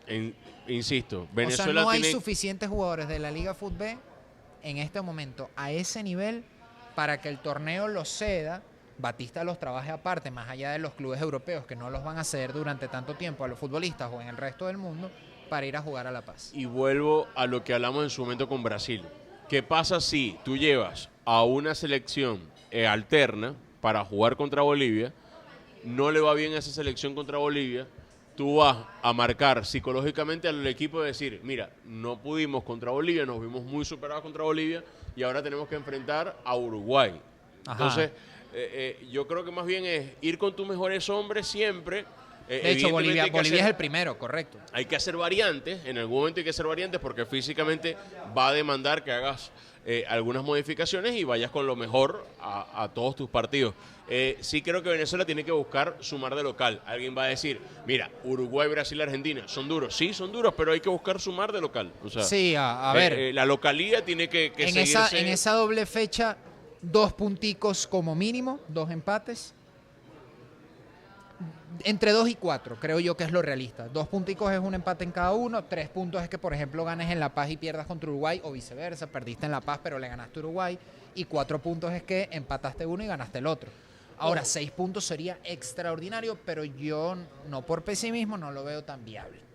en- 0.08 0.34
insisto, 0.70 1.28
Venezuela 1.34 1.72
o 1.72 1.74
sea, 1.74 1.84
no 1.84 1.90
hay 1.90 2.02
tiene... 2.02 2.16
suficientes 2.16 2.70
jugadores 2.70 3.10
de 3.10 3.20
la 3.20 3.32
Liga 3.32 3.54
Fútbol 3.54 3.98
en 4.64 4.78
este 4.78 5.02
momento 5.02 5.50
a 5.58 5.72
ese 5.72 6.04
nivel 6.04 6.46
para 6.96 7.20
que 7.20 7.28
el 7.28 7.40
torneo 7.40 7.90
lo 7.90 8.06
ceda. 8.06 8.64
Batista 9.00 9.46
los 9.46 9.60
trabaje 9.60 9.92
aparte, 9.92 10.30
más 10.30 10.50
allá 10.50 10.72
de 10.72 10.80
los 10.80 10.94
clubes 10.94 11.22
europeos 11.22 11.66
que 11.66 11.76
no 11.76 11.90
los 11.90 12.04
van 12.04 12.18
a 12.18 12.26
ceder 12.26 12.52
durante 12.52 12.90
tanto 12.90 13.16
tiempo 13.16 13.46
a 13.46 13.48
los 13.48 13.58
futbolistas 13.58 14.12
o 14.12 14.22
en 14.22 14.28
el 14.28 14.36
resto 14.36 14.68
del 14.68 14.78
mundo 14.78 15.10
para 15.50 15.66
ir 15.66 15.78
a 15.78 15.82
jugar 15.82 16.06
a 16.06 16.12
La 16.12 16.22
Paz. 16.22 16.52
Y 16.54 16.66
vuelvo 16.66 17.28
a 17.34 17.48
lo 17.48 17.64
que 17.64 17.74
hablamos 17.74 18.04
en 18.04 18.10
su 18.10 18.22
momento 18.22 18.50
con 18.50 18.62
Brasil. 18.62 19.04
¿Qué 19.48 19.64
pasa 19.64 20.02
si 20.02 20.38
tú 20.44 20.58
llevas 20.58 21.10
a 21.24 21.44
una 21.44 21.74
selección 21.76 22.42
eh, 22.72 22.86
alterna 22.86 23.56
para 23.80 24.04
jugar 24.04 24.36
contra 24.36 24.62
Bolivia? 24.64 25.14
No 25.86 26.12
le 26.12 26.20
va 26.20 26.34
bien 26.34 26.54
a 26.54 26.58
esa 26.58 26.72
selección 26.72 27.16
contra 27.16 27.38
Bolivia. 27.38 27.88
Tú 28.36 28.58
vas 28.58 28.86
a 29.02 29.14
marcar 29.14 29.66
psicológicamente 29.66 30.50
al 30.50 30.68
equipo 30.68 31.02
de 31.02 31.08
decir, 31.08 31.40
mira, 31.44 31.72
no 31.86 32.20
pudimos 32.20 32.64
contra 32.64 32.92
Bolivia, 32.92 33.26
nos 33.26 33.40
vimos 33.40 33.64
muy 33.64 33.86
superados 33.86 34.24
contra 34.24 34.44
Bolivia 34.44 34.84
y 35.16 35.24
ahora 35.24 35.42
tenemos 35.42 35.70
que 35.70 35.76
enfrentar 35.76 36.38
a 36.44 36.56
Uruguay. 36.56 37.20
Ajá. 37.66 37.72
Entonces, 37.72 38.12
eh, 38.54 38.98
eh, 39.02 39.08
yo 39.12 39.28
creo 39.28 39.44
que 39.46 39.52
más 39.52 39.66
bien 39.66 39.86
es 39.86 40.12
ir 40.22 40.38
con 40.38 40.56
tus 40.56 40.68
mejores 40.68 41.08
hombres 41.10 41.48
siempre. 41.48 42.06
Eh, 42.48 42.62
De 42.64 42.72
hecho, 42.72 42.90
Bolivia, 42.90 43.28
Bolivia 43.32 43.62
es 43.62 43.68
el 43.68 43.76
primero, 43.76 44.18
correcto. 44.18 44.58
hay 44.74 44.86
que 44.86 44.96
hacer 44.96 45.16
variantes, 45.16 45.86
en 45.86 46.00
algún 46.00 46.20
momento 46.20 46.40
hay 46.40 46.44
que 46.44 46.50
hacer 46.50 46.66
variantes 46.66 47.00
porque 47.00 47.26
físicamente 47.26 47.96
va 48.36 48.48
a 48.48 48.54
demandar 48.54 49.04
que 49.04 49.12
hagas 49.12 49.52
eh, 49.86 50.04
algunas 50.08 50.44
modificaciones 50.44 51.16
y 51.16 51.24
vayas 51.24 51.52
con 51.52 51.68
lo 51.68 51.76
mejor 51.76 52.26
a, 52.42 52.84
a 52.84 52.90
todos 52.92 53.16
tus 53.16 53.30
partidos. 53.30 53.76
Eh, 54.12 54.36
sí 54.42 54.64
creo 54.64 54.82
que 54.82 54.90
Venezuela 54.90 55.24
tiene 55.26 55.44
que 55.46 55.52
buscar 55.52 55.96
sumar 56.00 56.34
de 56.34 56.42
local. 56.42 56.82
Alguien 56.88 57.16
va 57.16 57.26
a 57.26 57.28
decir, 57.28 57.60
mira, 57.86 58.10
Uruguay, 58.24 58.68
Brasil, 58.68 59.00
Argentina, 59.00 59.44
son 59.48 59.68
duros. 59.68 59.96
Sí, 59.96 60.16
son 60.16 60.32
duros, 60.32 60.56
pero 60.58 60.72
hay 60.72 60.80
que 60.80 60.90
buscar 60.90 61.22
sumar 61.22 61.52
de 61.52 61.62
local. 61.62 61.92
O 62.04 62.10
sea, 62.10 62.24
Sí, 62.24 62.56
a, 62.56 62.90
a 62.90 62.94
ver, 62.96 63.32
la 63.36 63.46
localía 63.46 64.04
tiene 64.04 64.28
que, 64.28 64.52
que 64.52 64.64
en, 64.70 64.78
esa, 64.80 65.08
en 65.16 65.28
esa 65.28 65.52
doble 65.52 65.86
fecha, 65.86 66.36
dos 66.82 67.14
punticos 67.14 67.88
como 67.88 68.16
mínimo, 68.16 68.60
dos 68.68 68.90
empates. 68.92 69.54
Entre 71.84 72.12
dos 72.12 72.28
y 72.28 72.36
cuatro, 72.36 72.78
creo 72.80 73.00
yo 73.00 73.16
que 73.16 73.24
es 73.24 73.32
lo 73.32 73.42
realista. 73.42 73.88
Dos 73.88 74.08
punticos 74.08 74.52
es 74.52 74.60
un 74.60 74.74
empate 74.74 75.06
en 75.06 75.12
cada 75.12 75.32
uno. 75.34 75.64
Tres 75.64 75.88
puntos 75.88 76.22
es 76.22 76.28
que, 76.28 76.38
por 76.38 76.54
ejemplo, 76.54 76.84
ganes 76.84 77.10
en 77.12 77.20
La 77.20 77.34
Paz 77.34 77.50
y 77.50 77.58
pierdas 77.58 77.88
contra 77.88 78.10
Uruguay, 78.10 78.42
o 78.44 78.52
viceversa. 78.52 79.08
Perdiste 79.08 79.46
en 79.46 79.54
La 79.54 79.62
Paz, 79.62 79.80
pero 79.82 79.98
le 80.00 80.10
ganaste 80.10 80.40
a 80.40 80.42
Uruguay. 80.42 80.78
Y 81.16 81.26
cuatro 81.26 81.60
puntos 81.60 81.94
es 81.94 82.04
que 82.04 82.28
empataste 82.32 82.86
uno 82.86 83.04
y 83.04 83.08
ganaste 83.08 83.38
el 83.38 83.48
otro. 83.48 83.70
Ahora, 84.18 84.42
Ojo. 84.42 84.50
seis 84.50 84.72
puntos 84.72 85.06
sería 85.06 85.40
extraordinario, 85.46 86.38
pero 86.46 86.66
yo, 86.66 87.16
no 87.48 87.62
por 87.62 87.84
pesimismo, 87.84 88.38
no 88.38 88.52
lo 88.52 88.66
veo 88.66 88.84
tan 88.84 89.06
viable. 89.06 89.49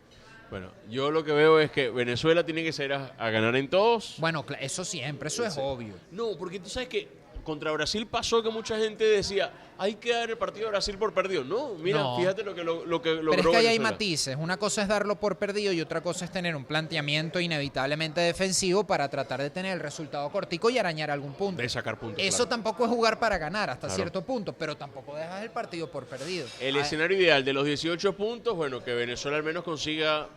Bueno, 0.50 0.70
yo 0.88 1.10
lo 1.10 1.24
que 1.24 1.32
veo 1.32 1.58
es 1.58 1.70
que 1.70 1.90
Venezuela 1.90 2.44
tiene 2.44 2.62
que 2.62 2.72
ser 2.72 2.92
a, 2.92 3.14
a 3.18 3.30
ganar 3.30 3.56
en 3.56 3.68
todos. 3.68 4.16
Bueno, 4.18 4.44
eso 4.60 4.84
siempre, 4.84 5.28
eso 5.28 5.44
es 5.44 5.56
obvio. 5.58 5.94
No, 6.10 6.36
porque 6.38 6.60
tú 6.60 6.68
sabes 6.68 6.88
que 6.88 7.08
contra 7.44 7.70
Brasil 7.72 8.06
pasó 8.06 8.42
que 8.42 8.48
mucha 8.50 8.76
gente 8.78 9.04
decía, 9.04 9.52
hay 9.78 9.94
que 9.94 10.12
dar 10.12 10.30
el 10.30 10.36
partido 10.38 10.66
a 10.66 10.70
Brasil 10.70 10.96
por 10.98 11.12
perdido. 11.14 11.44
No, 11.44 11.74
mira, 11.74 11.98
No. 12.00 12.16
fíjate 12.16 12.42
lo 12.42 12.54
que, 12.54 12.64
lo, 12.64 12.84
lo 12.86 13.00
que 13.02 13.10
logró 13.14 13.30
Pero 13.32 13.42
es 13.42 13.52
que 13.52 13.56
ahí 13.58 13.66
hay 13.66 13.78
matices. 13.78 14.36
Una 14.38 14.56
cosa 14.56 14.82
es 14.82 14.88
darlo 14.88 15.20
por 15.20 15.36
perdido 15.36 15.72
y 15.72 15.80
otra 15.80 16.00
cosa 16.02 16.24
es 16.24 16.32
tener 16.32 16.56
un 16.56 16.64
planteamiento 16.64 17.38
inevitablemente 17.38 18.20
defensivo 18.20 18.84
para 18.84 19.08
tratar 19.08 19.40
de 19.42 19.50
tener 19.50 19.74
el 19.74 19.80
resultado 19.80 20.28
cortico 20.30 20.70
y 20.70 20.78
arañar 20.78 21.10
algún 21.10 21.34
punto. 21.34 21.60
De 21.62 21.68
sacar 21.68 21.98
puntos. 21.98 22.22
Eso 22.24 22.38
claro. 22.38 22.48
tampoco 22.48 22.84
es 22.84 22.90
jugar 22.90 23.18
para 23.20 23.38
ganar 23.38 23.70
hasta 23.70 23.86
Claro. 23.88 23.94
cierto 23.94 24.22
punto, 24.22 24.52
pero 24.54 24.76
tampoco 24.76 25.14
dejas 25.14 25.42
el 25.42 25.50
partido 25.50 25.90
por 25.90 26.06
perdido. 26.06 26.46
El 26.60 26.76
Ah, 26.76 26.80
escenario 26.80 27.16
ideal 27.18 27.44
de 27.44 27.52
los 27.52 27.64
18 27.66 28.14
puntos, 28.16 28.56
bueno, 28.56 28.82
que 28.82 28.94
Venezuela 28.94 29.36
al 29.36 29.42
menos 29.44 29.62
consiga 29.64 30.28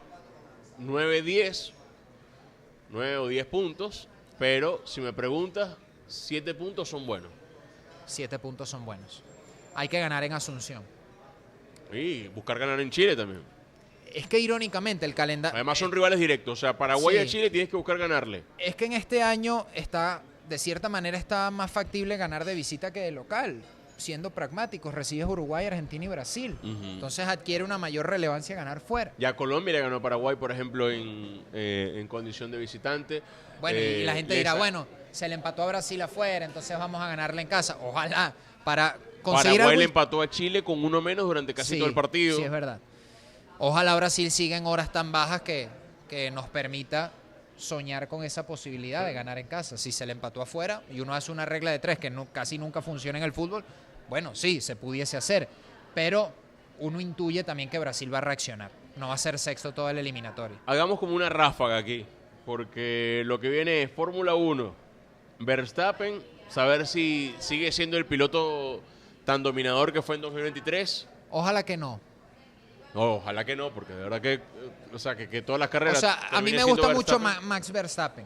9, 0.80 1.22
10, 1.22 1.74
9 2.90 3.18
o 3.18 3.28
10 3.28 3.46
puntos, 3.46 4.08
pero 4.40 4.82
si 4.86 5.02
me 5.02 5.14
preguntas, 5.14 5.76
7 6.08 6.54
puntos 6.54 6.90
son 6.90 7.06
buenos. 7.06 7.30
Siete 8.06 8.40
puntos 8.40 8.70
son 8.70 8.86
buenos. 8.86 9.22
Hay 9.76 9.90
que 9.90 10.00
ganar 10.00 10.24
en 10.24 10.34
Asunción. 10.34 10.82
Y 11.92 12.28
buscar 12.30 12.58
ganar 12.60 12.80
en 12.80 12.90
Chile 12.90 13.16
también. 13.16 13.42
Es 14.14 14.28
que 14.28 14.40
irónicamente 14.40 15.06
el 15.06 15.14
calendario... 15.14 15.56
Además 15.56 15.78
son 15.78 15.92
rivales 15.92 16.18
directos, 16.20 16.54
o 16.54 16.56
sea, 16.62 16.78
Paraguay 16.78 17.18
Sí. 17.18 17.22
a 17.22 17.26
Chile 17.26 17.50
tienes 17.50 17.70
que 17.70 17.76
buscar 17.76 17.98
ganarle. 17.98 18.44
Es 18.58 18.76
que 18.76 18.86
en 18.86 18.94
este 18.94 19.22
año 19.22 19.68
está, 19.76 20.22
de 20.48 20.58
cierta 20.58 20.88
manera, 20.90 21.18
está 21.18 21.52
más 21.52 21.70
factible 21.70 22.16
ganar 22.18 22.46
de 22.46 22.56
visita 22.56 22.92
que 22.94 23.02
de 23.02 23.12
local. 23.12 23.62
Siendo 23.98 24.30
pragmáticos, 24.30 24.94
recibes 24.94 25.26
Uruguay, 25.28 25.66
Argentina 25.66 26.06
y 26.06 26.08
Brasil. 26.08 26.56
Entonces 26.64 27.28
adquiere 27.28 27.64
una 27.64 27.78
mayor 27.78 28.08
relevancia 28.08 28.56
ganar 28.56 28.80
fuera. 28.80 29.12
Ya 29.18 29.36
Colombia 29.36 29.74
le 29.74 29.80
ganó 29.82 29.98
a 29.98 30.02
Paraguay, 30.02 30.36
por 30.36 30.52
ejemplo, 30.52 30.90
en, 30.92 31.44
eh, 31.52 31.96
en 31.98 32.08
condición 32.08 32.52
de 32.52 32.58
visitante. 32.60 33.22
Bueno, 33.60 33.80
y 33.80 33.82
Eh, 33.82 34.04
la 34.06 34.14
gente 34.14 34.34
le 34.34 34.38
dirá, 34.40 34.54
bueno, 34.54 34.88
se 35.18 35.28
le 35.28 35.36
empató 35.36 35.64
a 35.64 35.68
Brasil 35.68 36.02
afuera, 36.02 36.46
entonces 36.46 36.78
vamos 36.78 37.02
a 37.02 37.08
ganarle 37.08 37.42
en 37.42 37.48
casa. 37.48 37.78
Ojalá, 37.82 38.34
para 38.64 38.98
conseguir 39.24 39.58
Paraguay 39.58 39.70
algo- 39.74 39.80
le 39.80 39.86
empató 39.86 40.22
a 40.22 40.30
Chile 40.30 40.64
con 40.64 40.84
uno 40.86 41.02
menos 41.02 41.26
durante 41.26 41.54
casi 41.54 41.74
Sí, 41.74 41.80
todo 41.80 41.90
el 41.90 41.96
partido. 41.96 42.38
Sí, 42.38 42.44
es 42.44 42.52
verdad. 42.52 42.80
Ojalá 43.58 43.96
Brasil 43.96 44.30
siga 44.30 44.58
en 44.58 44.68
horas 44.68 44.92
tan 44.92 45.12
bajas 45.12 45.42
que, 45.42 45.68
que 46.08 46.30
nos 46.32 46.48
permita 46.48 47.12
soñar 47.58 48.08
con 48.08 48.24
esa 48.24 48.46
posibilidad 48.46 49.04
de 49.06 49.14
ganar 49.14 49.40
en 49.40 49.48
casa. 49.48 49.78
Si 49.78 49.92
se 49.92 50.06
le 50.06 50.12
empató 50.12 50.42
afuera 50.44 50.84
y 50.92 51.00
uno 51.00 51.16
hace 51.16 51.32
una 51.32 51.46
regla 51.46 51.72
de 51.72 51.80
tres 51.80 51.98
que 51.98 52.10
no- 52.12 52.28
casi 52.32 52.60
nunca 52.60 52.82
funciona 52.84 53.18
en 53.18 53.24
el 53.26 53.34
fútbol, 53.34 53.64
bueno, 54.10 54.36
sí, 54.36 54.62
se 54.62 54.76
pudiese 54.76 55.18
hacer. 55.18 55.48
Pero 55.96 56.32
uno 56.80 57.02
intuye 57.02 57.44
también 57.44 57.70
que 57.72 57.80
Brasil 57.80 58.14
va 58.14 58.20
a 58.20 58.22
reaccionar. 58.22 58.70
No 58.96 59.08
va 59.08 59.16
a 59.16 59.18
ser 59.18 59.40
sexto 59.40 59.74
todo 59.74 59.90
el 59.90 59.98
eliminatorio. 59.98 60.58
Hagamos 60.68 61.00
como 61.00 61.16
una 61.16 61.30
ráfaga 61.30 61.78
aquí, 61.78 62.06
porque 62.46 63.24
lo 63.26 63.40
que 63.40 63.50
viene 63.50 63.82
es 63.82 63.92
Fórmula 63.92 64.36
1. 64.36 64.74
Verstappen, 65.40 66.22
saber 66.50 66.88
si 66.88 67.36
sigue 67.40 67.72
siendo 67.72 67.98
el 67.98 68.06
piloto 68.06 68.82
tan 69.26 69.44
dominador 69.44 69.94
que 69.94 70.02
fue 70.02 70.16
en 70.16 70.22
2023. 70.22 71.08
Ojalá 71.30 71.64
que 71.64 71.78
no. 71.78 72.00
No, 72.94 73.16
ojalá 73.16 73.46
que 73.46 73.56
no, 73.56 73.70
porque 73.72 73.94
de 73.94 74.04
verdad 74.04 74.22
que, 74.22 74.34
eh, 74.36 74.42
o 74.94 74.98
sea, 74.98 75.16
que, 75.16 75.30
que 75.30 75.42
todas 75.42 75.60
las 75.60 75.68
O 75.68 75.72
carreras. 75.72 76.00
sea, 76.00 76.20
a 76.32 76.42
mí 76.42 76.52
me 76.52 76.64
gusta 76.64 76.90
mucho 76.90 77.20
Max 77.20 77.72
Verstappen. 77.72 78.26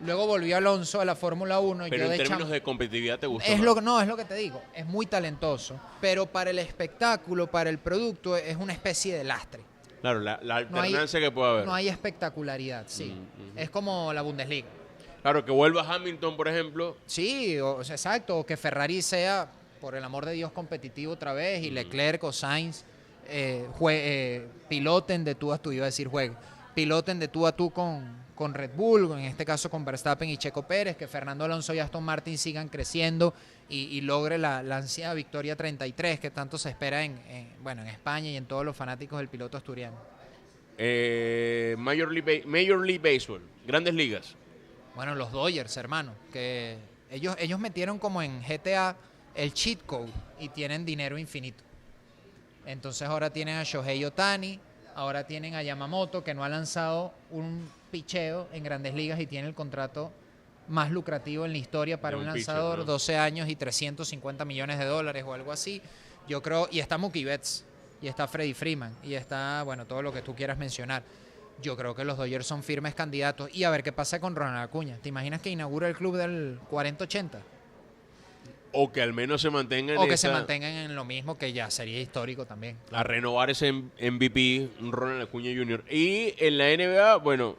Luego 0.00 0.26
volvió 0.26 0.56
Alonso 0.56 1.00
a 1.00 1.04
la 1.04 1.16
Fórmula 1.16 1.58
1. 1.58 1.86
y 1.86 1.90
Pero 1.90 2.04
yo 2.06 2.12
en 2.12 2.18
de 2.18 2.24
términos 2.24 2.48
cham- 2.48 2.52
de 2.52 2.62
competitividad 2.62 3.18
te 3.18 3.26
gusta. 3.26 3.48
Es 3.50 3.56
más. 3.56 3.64
lo, 3.64 3.74
que- 3.74 3.80
no, 3.80 4.00
es 4.00 4.06
lo 4.06 4.16
que 4.16 4.24
te 4.24 4.34
digo. 4.34 4.62
Es 4.74 4.86
muy 4.86 5.06
talentoso. 5.06 5.74
Pero 6.00 6.26
para 6.26 6.50
el 6.50 6.58
espectáculo, 6.60 7.48
para 7.48 7.68
el 7.70 7.78
producto, 7.78 8.36
es 8.36 8.56
una 8.56 8.72
especie 8.72 9.16
de 9.16 9.24
lastre. 9.24 9.62
Claro, 10.00 10.20
la, 10.20 10.38
la 10.42 10.62
No 10.64 10.76
hay- 10.80 10.86
alternancia 10.90 11.18
que 11.18 11.30
puede 11.32 11.50
haber. 11.50 11.66
No 11.66 11.74
hay 11.74 11.88
espectacularidad, 11.88 12.84
sí. 12.86 13.06
Mm, 13.06 13.42
ujú. 13.50 13.58
Es 13.58 13.70
como 13.70 14.12
la 14.12 14.22
Bundesliga. 14.22 14.68
Claro, 15.22 15.44
que 15.44 15.50
vuelva 15.50 15.82
Hamilton, 15.82 16.36
por 16.36 16.48
ejemplo. 16.48 16.96
Sí, 17.06 17.58
o, 17.58 17.80
exacto. 17.80 18.38
O 18.38 18.46
que 18.46 18.56
Ferrari 18.56 19.02
sea, 19.02 19.50
por 19.80 19.94
el 19.94 20.04
amor 20.04 20.24
de 20.26 20.32
Dios, 20.32 20.52
competitivo 20.52 21.12
otra 21.12 21.32
vez 21.32 21.62
y 21.62 21.70
Leclerc 21.70 22.22
o 22.24 22.32
Sainz 22.32 22.84
eh, 23.28 23.68
eh, 23.90 24.46
piloten 24.68 25.24
de 25.24 25.34
tú 25.34 25.52
a 25.52 25.58
tú, 25.58 25.72
iba 25.72 25.84
a 25.84 25.86
decir 25.86 26.08
juegue, 26.08 26.34
piloten 26.74 27.18
de 27.18 27.28
tú 27.28 27.46
a 27.46 27.52
tú 27.52 27.70
con, 27.70 28.24
con 28.34 28.54
Red 28.54 28.70
Bull, 28.74 29.12
en 29.12 29.24
este 29.24 29.44
caso 29.44 29.68
con 29.68 29.84
Verstappen 29.84 30.28
y 30.28 30.36
Checo 30.36 30.62
Pérez, 30.62 30.96
que 30.96 31.06
Fernando 31.06 31.44
Alonso 31.44 31.74
y 31.74 31.78
Aston 31.78 32.04
Martin 32.04 32.38
sigan 32.38 32.68
creciendo 32.68 33.34
y, 33.68 33.84
y 33.96 34.00
logre 34.00 34.38
la, 34.38 34.62
la 34.62 34.78
ansiada 34.78 35.12
victoria 35.12 35.56
33 35.56 36.20
que 36.20 36.30
tanto 36.30 36.56
se 36.56 36.70
espera 36.70 37.04
en, 37.04 37.18
en, 37.28 37.52
bueno, 37.60 37.82
en 37.82 37.88
España 37.88 38.30
y 38.30 38.36
en 38.36 38.46
todos 38.46 38.64
los 38.64 38.74
fanáticos 38.74 39.18
del 39.18 39.28
piloto 39.28 39.58
asturiano. 39.58 39.96
Eh, 40.78 41.74
Major, 41.76 42.10
League, 42.10 42.44
Major 42.46 42.78
League 42.86 43.00
Baseball, 43.00 43.42
grandes 43.66 43.92
ligas. 43.94 44.36
Bueno, 44.98 45.14
los 45.14 45.30
Dodgers, 45.30 45.76
hermano, 45.76 46.12
que 46.32 46.76
ellos, 47.08 47.36
ellos 47.38 47.60
metieron 47.60 48.00
como 48.00 48.20
en 48.20 48.42
GTA 48.42 48.96
el 49.36 49.54
cheat 49.54 49.86
code 49.86 50.10
y 50.40 50.48
tienen 50.48 50.84
dinero 50.84 51.16
infinito. 51.16 51.62
Entonces 52.66 53.06
ahora 53.08 53.30
tienen 53.30 53.58
a 53.58 53.62
Shohei 53.62 54.04
Otani, 54.04 54.58
ahora 54.96 55.24
tienen 55.24 55.54
a 55.54 55.62
Yamamoto, 55.62 56.24
que 56.24 56.34
no 56.34 56.42
ha 56.42 56.48
lanzado 56.48 57.14
un 57.30 57.70
picheo 57.92 58.48
en 58.52 58.64
grandes 58.64 58.92
ligas 58.92 59.20
y 59.20 59.28
tiene 59.28 59.46
el 59.46 59.54
contrato 59.54 60.10
más 60.66 60.90
lucrativo 60.90 61.44
en 61.44 61.52
la 61.52 61.58
historia 61.58 62.00
para 62.00 62.16
De 62.16 62.24
un, 62.24 62.32
pitcher, 62.32 62.48
lanzador, 62.48 62.78
¿no? 62.80 62.84
12 62.84 63.18
años 63.18 63.48
y 63.48 63.54
350 63.54 64.44
millones 64.44 64.80
de 64.80 64.84
dólares 64.84 65.22
o 65.24 65.32
algo 65.32 65.52
así. 65.52 65.80
Yo 66.26 66.42
creo, 66.42 66.68
y 66.72 66.80
está 66.80 66.98
Mookie 66.98 67.24
Betts, 67.24 67.64
y 68.02 68.08
está 68.08 68.26
Freddie 68.26 68.52
Freeman, 68.52 68.96
y 69.04 69.14
está, 69.14 69.62
bueno, 69.62 69.86
todo 69.86 70.02
lo 70.02 70.12
que 70.12 70.22
tú 70.22 70.34
quieras 70.34 70.58
mencionar. 70.58 71.04
Yo 71.60 71.76
creo 71.76 71.94
que 71.94 72.04
los 72.04 72.16
Dodgers 72.16 72.46
son 72.46 72.62
firmes 72.62 72.94
candidatos. 72.94 73.50
Y 73.52 73.64
a 73.64 73.70
ver 73.70 73.82
qué 73.82 73.92
pasa 73.92 74.20
con 74.20 74.36
Ronald 74.36 74.62
Acuña. 74.62 74.96
¿Te 75.02 75.08
imaginas 75.08 75.40
que 75.42 75.50
inaugura 75.50 75.88
el 75.88 75.96
club 75.96 76.16
del 76.16 76.58
40-80? 76.70 77.40
O 78.72 78.92
que 78.92 79.00
al 79.02 79.12
menos 79.14 79.40
se 79.40 79.48
mantengan 79.50 79.96
O 79.96 80.06
que 80.06 80.14
esa- 80.14 80.28
se 80.28 80.32
mantengan 80.32 80.70
en 80.72 80.94
lo 80.94 81.04
mismo, 81.04 81.38
que 81.38 81.52
ya 81.52 81.70
sería 81.70 82.00
histórico 82.00 82.44
también. 82.46 82.76
a 82.92 83.02
renovar 83.02 83.50
ese 83.50 83.72
MVP, 83.72 84.68
Ronald 84.80 85.22
Acuña 85.22 85.50
Jr. 85.56 85.84
Y 85.90 86.34
en 86.38 86.58
la 86.58 86.70
NBA, 86.70 87.16
bueno, 87.16 87.56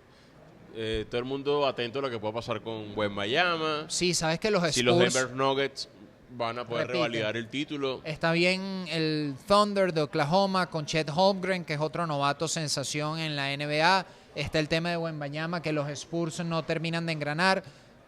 eh, 0.75 1.05
todo 1.09 1.17
el 1.19 1.25
mundo 1.25 1.65
atento 1.65 1.97
a 1.99 2.03
lo 2.03 2.09
que 2.11 2.19
pueda 2.19 2.33
pasar 2.35 2.61
con 2.61 2.93
Bayama. 2.95 3.85
Sí, 3.89 4.13
sabes 4.13 4.39
que 4.39 4.51
los 4.51 4.63
Si 4.73 4.83
los 4.83 4.95
Spurs... 4.97 5.13
Denver 5.15 5.35
Nuggets 5.35 5.89
van 6.31 6.59
a 6.59 6.67
poder 6.67 6.87
Repiten. 6.87 7.03
revalidar 7.11 7.37
el 7.37 7.47
título. 7.49 8.01
Está 8.03 8.31
bien 8.31 8.85
el 8.89 9.35
Thunder 9.47 9.93
de 9.93 10.01
Oklahoma 10.01 10.69
con 10.69 10.85
Chet 10.85 11.09
Holmgren, 11.13 11.65
que 11.65 11.73
es 11.73 11.79
otro 11.79 12.05
novato 12.07 12.47
sensación 12.47 13.19
en 13.19 13.35
la 13.35 13.55
NBA. 13.55 14.05
Está 14.35 14.59
el 14.59 14.67
tema 14.67 14.89
de 14.91 14.97
Wembanyama, 14.97 15.61
que 15.61 15.71
los 15.73 15.89
Spurs 15.89 16.39
no 16.45 16.63
terminan 16.63 17.05
de 17.05 17.13
engranar. 17.13 17.63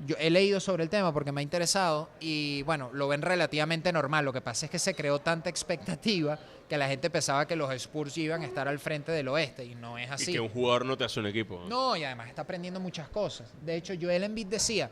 Yo 0.05 0.15
he 0.19 0.29
leído 0.31 0.59
sobre 0.59 0.83
el 0.83 0.89
tema 0.89 1.13
porque 1.13 1.31
me 1.31 1.41
ha 1.41 1.43
interesado 1.43 2.09
y 2.19 2.63
bueno, 2.63 2.89
lo 2.93 3.07
ven 3.07 3.21
relativamente 3.21 3.91
normal. 3.91 4.25
Lo 4.25 4.33
que 4.33 4.41
pasa 4.41 4.65
es 4.65 4.71
que 4.71 4.79
se 4.79 4.95
creó 4.95 5.19
tanta 5.19 5.49
expectativa 5.49 6.39
que 6.67 6.77
la 6.77 6.87
gente 6.87 7.09
pensaba 7.09 7.45
que 7.47 7.55
los 7.55 7.71
Spurs 7.73 8.17
iban 8.17 8.41
a 8.41 8.45
estar 8.45 8.67
al 8.67 8.79
frente 8.79 9.11
del 9.11 9.27
oeste 9.27 9.63
y 9.65 9.75
no 9.75 9.97
es 9.99 10.07
Y 10.07 10.11
así. 10.11 10.31
que 10.33 10.39
un 10.39 10.49
jugador 10.49 10.85
no 10.85 10.97
te 10.97 11.03
hace 11.03 11.19
un 11.19 11.27
equipo. 11.27 11.59
¿no? 11.67 11.69
No, 11.69 11.95
y 11.97 12.03
además 12.03 12.29
está 12.29 12.43
aprendiendo 12.43 12.79
muchas 12.79 13.09
cosas. 13.09 13.51
De 13.61 13.75
hecho, 13.75 13.93
Joel 13.99 14.23
Embiid 14.23 14.47
decía, 14.47 14.89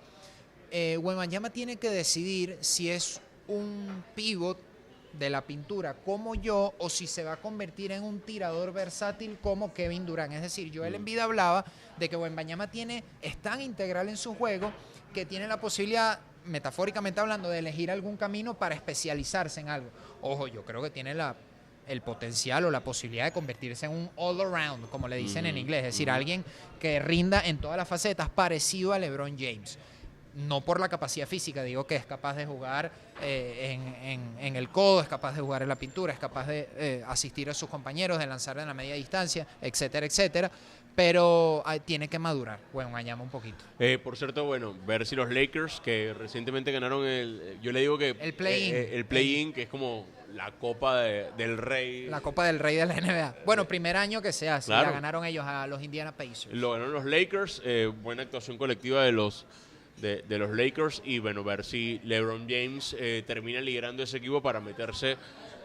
eh, 0.72 0.98
Wembanyama 0.98 1.50
tiene 1.50 1.78
que 1.78 1.90
decidir 1.90 2.58
si 2.62 2.90
es 2.90 3.22
un 3.48 4.04
pivot 4.16 4.60
de 5.14 5.30
la 5.30 5.42
pintura 5.42 5.96
como 5.96 6.36
yo 6.36 6.74
o 6.78 6.90
si 6.90 7.08
se 7.08 7.24
va 7.24 7.34
a 7.34 7.38
convertir 7.38 7.92
en 7.92 8.04
un 8.04 8.20
tirador 8.20 8.72
versátil 8.72 9.38
como 9.42 9.74
Kevin 9.74 10.06
Durant. 10.06 10.34
Es 10.34 10.42
decir, 10.42 10.72
Joel 10.74 10.96
Embiid 10.96 11.20
hablaba 11.20 11.66
de 11.98 12.10
que 12.10 12.16
Wembanyama 12.16 12.70
tiene, 12.70 13.04
es 13.22 13.38
tan 13.38 13.62
integral 13.62 14.10
en 14.10 14.18
su 14.18 14.36
juego 14.36 14.72
que 15.14 15.26
tiene 15.26 15.48
la 15.48 15.60
posibilidad, 15.60 16.20
metafóricamente 16.46 17.20
hablando, 17.20 17.50
de 17.50 17.60
elegir 17.60 17.90
algún 17.92 18.18
camino 18.18 18.54
para 18.54 18.76
especializarse 18.76 19.60
en 19.62 19.70
algo. 19.70 19.90
Ojo, 20.22 20.48
yo 20.48 20.64
creo 20.64 20.82
que 20.82 20.92
tiene 20.92 21.16
la, 21.16 21.36
el 21.88 22.02
potencial 22.02 22.66
o 22.66 22.72
la 22.72 22.82
posibilidad 22.82 23.26
de 23.26 23.32
convertirse 23.32 23.88
en 23.88 23.94
un 23.94 24.10
all 24.16 24.40
around, 24.40 24.90
como 24.90 25.08
le 25.08 25.18
dicen 25.18 25.46
en 25.46 25.58
inglés, 25.58 25.80
es 25.80 25.94
decir, 25.94 26.10
alguien 26.10 26.46
que 26.80 27.00
rinda 27.00 27.42
en 27.42 27.58
todas 27.58 27.78
las 27.78 27.88
facetas, 27.88 28.30
parecido 28.30 28.94
a 28.94 29.00
LeBron 29.00 29.38
James. 29.38 29.80
No 30.36 30.62
por 30.62 30.80
la 30.80 30.88
capacidad 30.90 31.28
física, 31.28 31.64
digo 31.64 31.88
que 31.88 31.96
es 31.96 32.06
capaz 32.06 32.36
de 32.36 32.46
jugar 32.46 32.92
eh, 33.22 33.72
en, 33.74 34.10
en- 34.10 34.40
en 34.40 34.56
el 34.56 34.70
codo, 34.70 35.02
es 35.02 35.08
capaz 35.08 35.34
de 35.34 35.42
jugar 35.42 35.64
en 35.64 35.68
la 35.70 35.76
pintura, 35.76 36.14
es 36.14 36.20
capaz 36.20 36.46
de 36.48 36.70
eh, 36.78 37.04
asistir 37.08 37.50
a 37.50 37.54
sus 37.54 37.68
compañeros, 37.70 38.20
de 38.20 38.28
lanzar 38.28 38.58
en 38.60 38.68
la 38.68 38.74
media 38.74 38.94
distancia, 38.96 39.46
etcétera, 39.62 40.06
etcétera. 40.06 40.52
Pero 40.96 41.64
ah, 41.66 41.80
tiene 41.80 42.08
que 42.10 42.20
madurar. 42.20 42.60
Bueno, 42.74 43.00
llama 43.00 43.24
un 43.24 43.30
poquito. 43.30 43.64
Eh, 43.80 43.98
por 44.04 44.18
cierto, 44.18 44.44
bueno, 44.46 44.76
ver 44.86 45.06
si 45.06 45.16
los 45.16 45.30
Lakers, 45.32 45.80
que 45.80 46.14
recientemente 46.18 46.72
ganaron 46.72 47.06
el. 47.06 47.58
Yo 47.62 47.72
le 47.72 47.80
digo 47.80 47.98
que. 47.98 48.10
El 48.20 48.34
play-in. 48.34 48.76
el 48.76 49.06
play-in, 49.06 49.54
que 49.54 49.64
es 49.64 49.70
como 49.70 50.06
la 50.34 50.52
Copa 50.52 51.00
de- 51.02 51.32
del 51.38 51.58
Rey. 51.58 52.08
La 52.08 52.20
Copa 52.22 52.46
del 52.46 52.60
Rey 52.60 52.76
de 52.76 52.86
la 52.86 52.96
NBA. 52.96 53.36
Bueno, 53.46 53.66
primer 53.66 53.96
año 53.96 54.22
que 54.22 54.34
se 54.34 54.50
hace. 54.50 54.68
Claro. 54.68 54.88
La 54.88 54.92
ganaron 54.94 55.24
ellos 55.26 55.46
a 55.46 55.68
los 55.68 55.82
Indiana 55.82 56.12
Pacers. 56.12 56.50
Lo 56.52 56.72
ganaron 56.72 56.92
los 56.94 57.06
Lakers. 57.06 57.62
buena 58.02 58.24
actuación 58.24 58.58
colectiva 58.58 59.04
de 59.04 59.12
los. 59.14 59.46
De, 60.02 60.24
los 60.38 60.56
Lakers 60.56 61.02
y 61.04 61.20
bueno, 61.20 61.44
ver 61.44 61.66
si 61.66 62.00
LeBron 62.04 62.48
James 62.50 62.96
eh, 62.98 63.24
termina 63.28 63.60
liderando 63.62 64.04
ese 64.04 64.18
equipo 64.18 64.42
para 64.42 64.60
meterse 64.60 65.18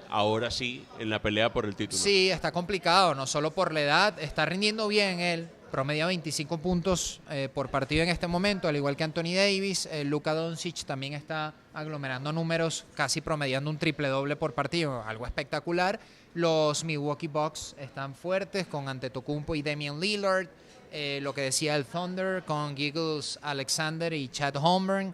ahora 0.08 0.50
sí 0.50 0.84
en 0.98 1.10
la 1.10 1.20
pelea 1.20 1.52
por 1.52 1.66
el 1.66 1.74
título. 1.74 2.00
Sí, 2.00 2.30
está 2.30 2.52
complicado, 2.52 3.14
no 3.14 3.26
solo 3.26 3.52
por 3.52 3.72
la 3.72 3.82
edad, 3.82 4.18
está 4.18 4.44
rindiendo 4.44 4.88
bien 4.88 5.20
él, 5.20 5.48
promedia 5.70 6.06
25 6.06 6.58
puntos 6.58 7.20
eh, 7.30 7.48
por 7.52 7.68
partido 7.68 8.04
en 8.04 8.08
este 8.08 8.28
momento, 8.28 8.68
al 8.68 8.76
igual 8.76 8.96
que 8.96 9.02
Anthony 9.02 9.34
Davis, 9.34 9.86
eh, 9.86 10.04
Luka 10.04 10.32
Doncic 10.32 10.84
también 10.84 11.14
está 11.14 11.52
aglomerando 11.72 12.32
números, 12.32 12.84
casi 12.94 13.20
promediando 13.20 13.70
un 13.70 13.78
triple 13.78 14.06
doble 14.06 14.36
por 14.36 14.54
partido, 14.54 15.02
algo 15.02 15.26
espectacular. 15.26 15.98
Los 16.34 16.84
Milwaukee 16.84 17.26
Bucks 17.26 17.74
están 17.78 18.14
fuertes 18.14 18.68
con 18.68 18.88
Antetokounmpo 18.88 19.56
y 19.56 19.62
Damian 19.62 19.98
Lillard, 19.98 20.48
eh, 20.96 21.18
lo 21.22 21.34
que 21.34 21.40
decía 21.40 21.74
el 21.74 21.86
Thunder 21.86 22.44
con 22.44 22.76
Giggles 22.76 23.36
Alexander 23.42 24.12
y 24.12 24.28
Chad 24.28 24.54
Holmgren. 24.54 25.12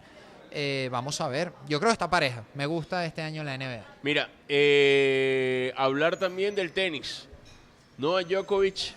Eh, 0.51 0.91
vamos 0.93 1.23
a 1.23 1.29
ver, 1.29 1.53
yo 1.71 1.79
creo 1.79 1.89
que 1.89 1.95
está 1.95 2.11
pareja, 2.11 2.45
me 2.53 2.67
gusta 2.67 3.07
este 3.07 3.23
año 3.23 3.43
la 3.43 3.57
NBA. 3.57 3.87
Mira, 4.03 4.29
eh, 4.47 5.73
hablar 5.79 6.19
también 6.19 6.55
del 6.55 6.73
tenis. 6.73 7.27
Novak 7.97 8.29
Djokovic 8.29 8.93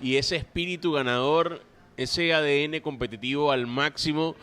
y 0.00 0.14
ese 0.14 0.36
espíritu 0.36 0.92
ganador, 0.92 1.60
ese 1.96 2.32
ADN 2.32 2.78
competitivo 2.82 3.50
al 3.50 3.66
máximo. 3.66 4.36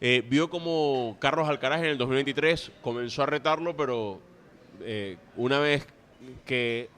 Vio 0.00 0.50
como 0.50 1.16
Carlos 1.20 1.48
Alcaraz 1.48 1.78
en 1.78 1.86
el 1.86 1.98
2023 1.98 2.72
comenzó 2.82 3.22
a 3.22 3.26
retarlo, 3.26 3.76
pero 3.76 4.20
una 5.36 5.60
vez 5.60 5.86
que 6.44 6.90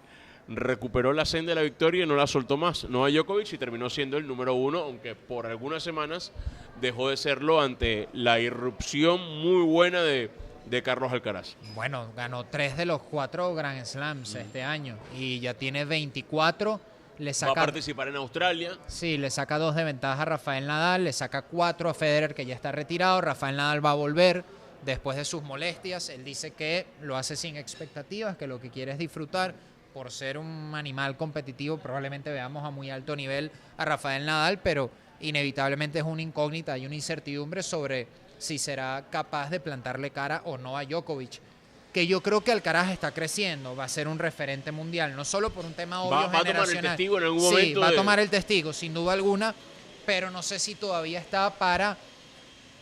recuperó 0.48 1.12
la 1.12 1.24
senda 1.24 1.50
de 1.50 1.56
la 1.56 1.62
victoria 1.62 2.06
no 2.06 2.16
la 2.16 2.26
soltó 2.26 2.56
más. 2.56 2.84
Novak 2.88 3.12
Djokovic 3.12 3.52
y 3.52 3.58
terminó 3.58 3.90
siendo 3.90 4.16
el 4.16 4.26
número 4.26 4.54
uno, 4.54 4.78
aunque 4.80 5.14
por 5.14 5.46
algunas 5.46 5.82
semanas 5.82 6.32
dejó 6.80 7.10
de 7.10 7.16
serlo 7.16 7.60
ante 7.60 8.08
la 8.12 8.40
irrupción 8.40 9.20
muy 9.42 9.62
buena 9.64 10.02
de, 10.02 10.30
de 10.66 10.82
Carlos 10.82 11.12
Alcaraz. 11.12 11.56
Bueno, 11.74 12.08
ganó 12.16 12.44
tres 12.44 12.76
de 12.76 12.86
los 12.86 13.02
cuatro 13.02 13.54
Grand 13.54 13.84
Slams 13.84 14.34
este 14.36 14.62
año 14.62 14.96
y 15.16 15.40
ya 15.40 15.54
tiene 15.54 15.84
24. 15.84 16.80
Le 17.18 17.26
Va 17.26 17.30
a 17.32 17.34
saca, 17.34 17.54
participar 17.54 18.06
en 18.08 18.14
Australia. 18.16 18.78
sí, 18.86 19.18
le 19.18 19.28
saca 19.30 19.58
dos 19.58 19.74
de 19.74 19.82
ventaja 19.82 20.22
a 20.22 20.24
Rafael 20.24 20.68
Nadal, 20.68 21.02
le 21.02 21.12
saca 21.12 21.42
cuatro 21.42 21.90
a 21.90 21.94
Federer 21.94 22.32
que 22.32 22.46
ya 22.46 22.54
está 22.54 22.70
retirado. 22.70 23.20
Rafael 23.20 23.56
Nadal 23.56 23.84
va 23.84 23.90
a 23.90 23.94
volver 23.94 24.44
después 24.84 25.16
de 25.16 25.24
sus 25.24 25.42
molestias. 25.42 26.10
Él 26.10 26.22
dice 26.24 26.52
que 26.52 26.86
lo 27.02 27.16
hace 27.16 27.34
sin 27.34 27.56
expectativas, 27.56 28.36
que 28.36 28.46
lo 28.46 28.60
que 28.60 28.70
quiere 28.70 28.92
es 28.92 28.98
disfrutar. 28.98 29.52
Por 29.98 30.12
ser 30.12 30.38
un 30.38 30.74
animal 30.76 31.16
competitivo, 31.16 31.76
probablemente 31.76 32.30
veamos 32.30 32.64
a 32.64 32.70
muy 32.70 32.88
alto 32.88 33.16
nivel 33.16 33.50
a 33.76 33.84
Rafael 33.84 34.24
Nadal, 34.24 34.60
pero 34.60 34.92
inevitablemente 35.18 35.98
es 35.98 36.04
una 36.04 36.22
incógnita, 36.22 36.74
hay 36.74 36.86
una 36.86 36.94
incertidumbre 36.94 37.64
sobre 37.64 38.06
si 38.38 38.58
será 38.58 39.06
capaz 39.10 39.50
de 39.50 39.58
plantarle 39.58 40.12
cara 40.12 40.42
o 40.44 40.56
no 40.56 40.78
a 40.78 40.84
Djokovic. 40.84 41.40
Que 41.92 42.06
yo 42.06 42.20
creo 42.22 42.42
que 42.42 42.52
Alcaraz 42.52 42.92
está 42.92 43.10
creciendo, 43.10 43.74
va 43.74 43.82
a 43.86 43.88
ser 43.88 44.06
un 44.06 44.20
referente 44.20 44.70
mundial, 44.70 45.16
no 45.16 45.24
solo 45.24 45.50
por 45.50 45.64
un 45.64 45.72
tema 45.72 46.00
obvio 46.02 46.10
Va- 46.16 46.26
va 46.26 46.26
a 46.26 46.30
tomar 46.30 46.46
el 46.46 46.46
generacional. 46.46 46.90
testigo 46.96 47.18
en 47.18 47.24
algún 47.24 47.40
Sí, 47.40 47.46
momento 47.46 47.80
va 47.80 47.88
a 47.88 47.94
tomar 47.96 48.20
el 48.20 48.30
testigo, 48.30 48.72
sin 48.72 48.94
duda 48.94 49.14
alguna, 49.14 49.52
pero 50.06 50.30
no 50.30 50.42
sé 50.44 50.60
si 50.60 50.76
todavía 50.76 51.18
está 51.18 51.50
para 51.50 51.96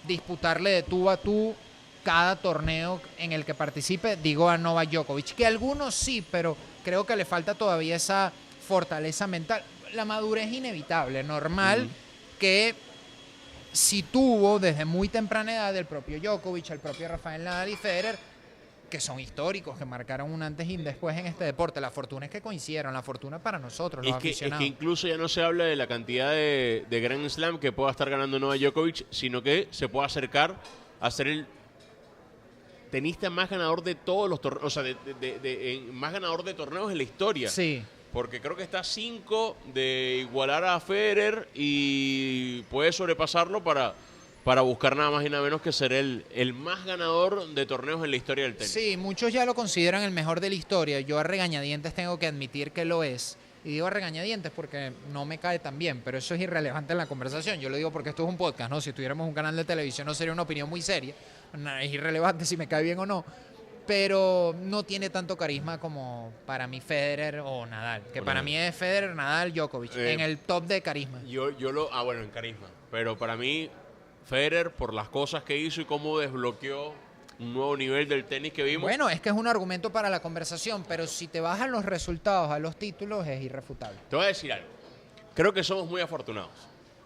disputarle 0.06 0.68
de 0.68 0.82
tú 0.82 1.08
a 1.08 1.16
tú 1.16 1.54
cada 2.04 2.36
torneo 2.36 3.00
en 3.18 3.32
el 3.32 3.44
que 3.46 3.54
participe, 3.54 4.16
digo 4.16 4.48
a 4.50 4.58
Novak 4.58 4.90
Djokovic, 4.90 5.34
que 5.34 5.46
algunos 5.46 5.94
sí, 5.94 6.22
pero 6.30 6.56
creo 6.86 7.04
que 7.04 7.16
le 7.16 7.24
falta 7.24 7.56
todavía 7.56 7.96
esa 7.96 8.32
fortaleza 8.68 9.26
mental. 9.26 9.60
La 9.94 10.04
madurez 10.04 10.46
es 10.46 10.52
inevitable, 10.52 11.24
normal 11.24 11.88
que 12.38 12.76
si 13.72 14.04
tuvo 14.04 14.60
desde 14.60 14.84
muy 14.84 15.08
temprana 15.08 15.52
edad 15.52 15.76
el 15.76 15.86
propio 15.86 16.20
Djokovic, 16.20 16.70
el 16.70 16.78
propio 16.78 17.08
Rafael 17.08 17.42
Nadal 17.42 17.70
y 17.70 17.76
Federer, 17.76 18.16
que 18.88 19.00
son 19.00 19.18
históricos, 19.18 19.76
que 19.76 19.84
marcaron 19.84 20.30
un 20.30 20.44
antes 20.44 20.68
y 20.68 20.76
un 20.76 20.84
después 20.84 21.18
en 21.18 21.26
este 21.26 21.42
deporte. 21.42 21.80
La 21.80 21.90
fortuna 21.90 22.26
es 22.26 22.30
que 22.30 22.40
coincidieron, 22.40 22.94
la 22.94 23.02
fortuna 23.02 23.40
para 23.40 23.58
nosotros, 23.58 24.06
los 24.06 24.14
Es 24.14 24.22
que, 24.22 24.28
es 24.28 24.36
aficionados. 24.36 24.60
que 24.60 24.66
incluso 24.66 25.08
ya 25.08 25.16
no 25.16 25.26
se 25.26 25.42
habla 25.42 25.64
de 25.64 25.74
la 25.74 25.88
cantidad 25.88 26.30
de, 26.30 26.84
de 26.88 27.00
Grand 27.00 27.28
Slam 27.28 27.58
que 27.58 27.72
pueda 27.72 27.90
estar 27.90 28.08
ganando 28.08 28.38
Novak 28.38 28.60
Djokovic, 28.60 29.06
sino 29.10 29.42
que 29.42 29.66
se 29.72 29.88
puede 29.88 30.06
acercar 30.06 30.54
a 31.00 31.10
ser 31.10 31.26
el 31.26 31.46
tenista 32.96 33.28
más 33.28 33.50
ganador 33.50 33.82
de 33.84 33.94
todos 33.94 34.30
los 34.30 34.40
torneos, 34.40 34.64
o 34.64 34.70
sea, 34.70 34.82
de, 34.82 34.96
de- 35.20 35.38
de- 35.38 35.84
más 35.92 36.14
ganador 36.14 36.42
de 36.44 36.54
torneos 36.54 36.90
en 36.90 36.96
la 36.96 37.02
historia. 37.02 37.50
Sí, 37.50 37.82
Porque 38.10 38.40
creo 38.40 38.56
que 38.56 38.62
está 38.62 38.78
a 38.80 38.84
5 38.84 39.54
de 39.74 40.20
igualar 40.22 40.64
a 40.64 40.80
Federer 40.80 41.46
y 41.54 42.62
puede 42.70 42.90
sobrepasarlo 42.92 43.62
para, 43.62 43.92
para 44.44 44.62
buscar 44.62 44.96
nada 44.96 45.10
más 45.10 45.26
y 45.26 45.28
nada 45.28 45.42
menos 45.44 45.60
que 45.60 45.72
ser 45.72 45.92
el, 45.92 46.24
el 46.34 46.54
más 46.54 46.86
ganador 46.86 47.46
de 47.48 47.66
torneos 47.66 48.02
en 48.02 48.10
la 48.12 48.16
historia 48.16 48.44
del 48.44 48.54
tenis. 48.56 48.72
sí, 48.72 48.96
muchos 48.96 49.30
ya 49.30 49.44
lo 49.44 49.54
consideran 49.54 50.02
el 50.02 50.10
mejor 50.12 50.40
de 50.40 50.48
la 50.48 50.54
historia. 50.54 51.00
Yo 51.00 51.18
a 51.18 51.22
regañadientes 51.22 51.92
tengo 51.92 52.18
que 52.18 52.26
admitir 52.28 52.72
que 52.72 52.86
lo 52.86 53.04
es. 53.04 53.36
Y 53.64 53.70
digo 53.70 53.88
a 53.88 53.90
regañadientes 53.90 54.52
porque 54.54 54.92
no 55.12 55.24
me 55.26 55.38
cae 55.38 55.58
tan 55.58 55.76
bien, 55.76 56.00
pero 56.04 56.18
eso 56.18 56.34
es 56.36 56.40
irrelevante 56.40 56.92
en 56.92 56.98
la 56.98 57.06
conversación. 57.06 57.58
Yo 57.60 57.68
lo 57.68 57.76
digo 57.76 57.90
porque 57.90 58.10
esto 58.10 58.22
es 58.22 58.28
un 58.28 58.36
podcast, 58.36 58.70
¿no? 58.70 58.80
Si 58.80 58.92
tuviéramos 58.92 59.26
un 59.26 59.34
canal 59.34 59.56
de 59.56 59.64
televisión 59.64 60.06
no 60.06 60.14
sería 60.14 60.32
una 60.32 60.42
opinión 60.42 60.70
muy 60.70 60.80
seria. 60.80 61.14
Es 61.80 61.92
irrelevante 61.92 62.44
si 62.44 62.56
me 62.56 62.66
cae 62.68 62.82
bien 62.82 62.98
o 62.98 63.06
no. 63.06 63.24
Pero 63.86 64.54
no 64.60 64.82
tiene 64.82 65.10
tanto 65.10 65.36
carisma 65.36 65.78
como 65.78 66.32
para 66.44 66.66
mí 66.66 66.80
Federer 66.80 67.40
o 67.44 67.64
Nadal. 67.66 68.02
Que 68.12 68.20
para 68.20 68.42
mí 68.42 68.56
es 68.56 68.74
Federer, 68.74 69.14
Nadal, 69.14 69.52
Djokovic. 69.52 69.94
Eh, 69.94 70.12
en 70.12 70.20
el 70.20 70.38
top 70.38 70.64
de 70.64 70.82
carisma. 70.82 71.22
Yo, 71.24 71.50
yo 71.56 71.70
lo. 71.70 71.92
Ah, 71.92 72.02
bueno, 72.02 72.22
en 72.22 72.30
carisma. 72.30 72.66
Pero 72.90 73.16
para 73.16 73.36
mí, 73.36 73.70
Federer, 74.24 74.72
por 74.72 74.92
las 74.92 75.08
cosas 75.08 75.44
que 75.44 75.56
hizo 75.56 75.80
y 75.80 75.84
cómo 75.84 76.18
desbloqueó 76.18 76.94
un 77.38 77.52
nuevo 77.54 77.76
nivel 77.76 78.08
del 78.08 78.24
tenis 78.24 78.52
que 78.52 78.64
vimos. 78.64 78.82
Bueno, 78.82 79.08
es 79.08 79.20
que 79.20 79.28
es 79.28 79.34
un 79.34 79.46
argumento 79.46 79.92
para 79.92 80.10
la 80.10 80.20
conversación, 80.20 80.84
pero 80.88 81.06
si 81.06 81.28
te 81.28 81.40
bajan 81.40 81.70
los 81.70 81.84
resultados 81.84 82.50
a 82.50 82.58
los 82.58 82.76
títulos 82.76 83.24
es 83.26 83.40
irrefutable. 83.42 83.98
Te 84.10 84.16
voy 84.16 84.24
a 84.24 84.28
decir 84.28 84.52
algo. 84.52 84.66
Creo 85.34 85.52
que 85.52 85.62
somos 85.62 85.86
muy 85.86 86.00
afortunados. 86.00 86.50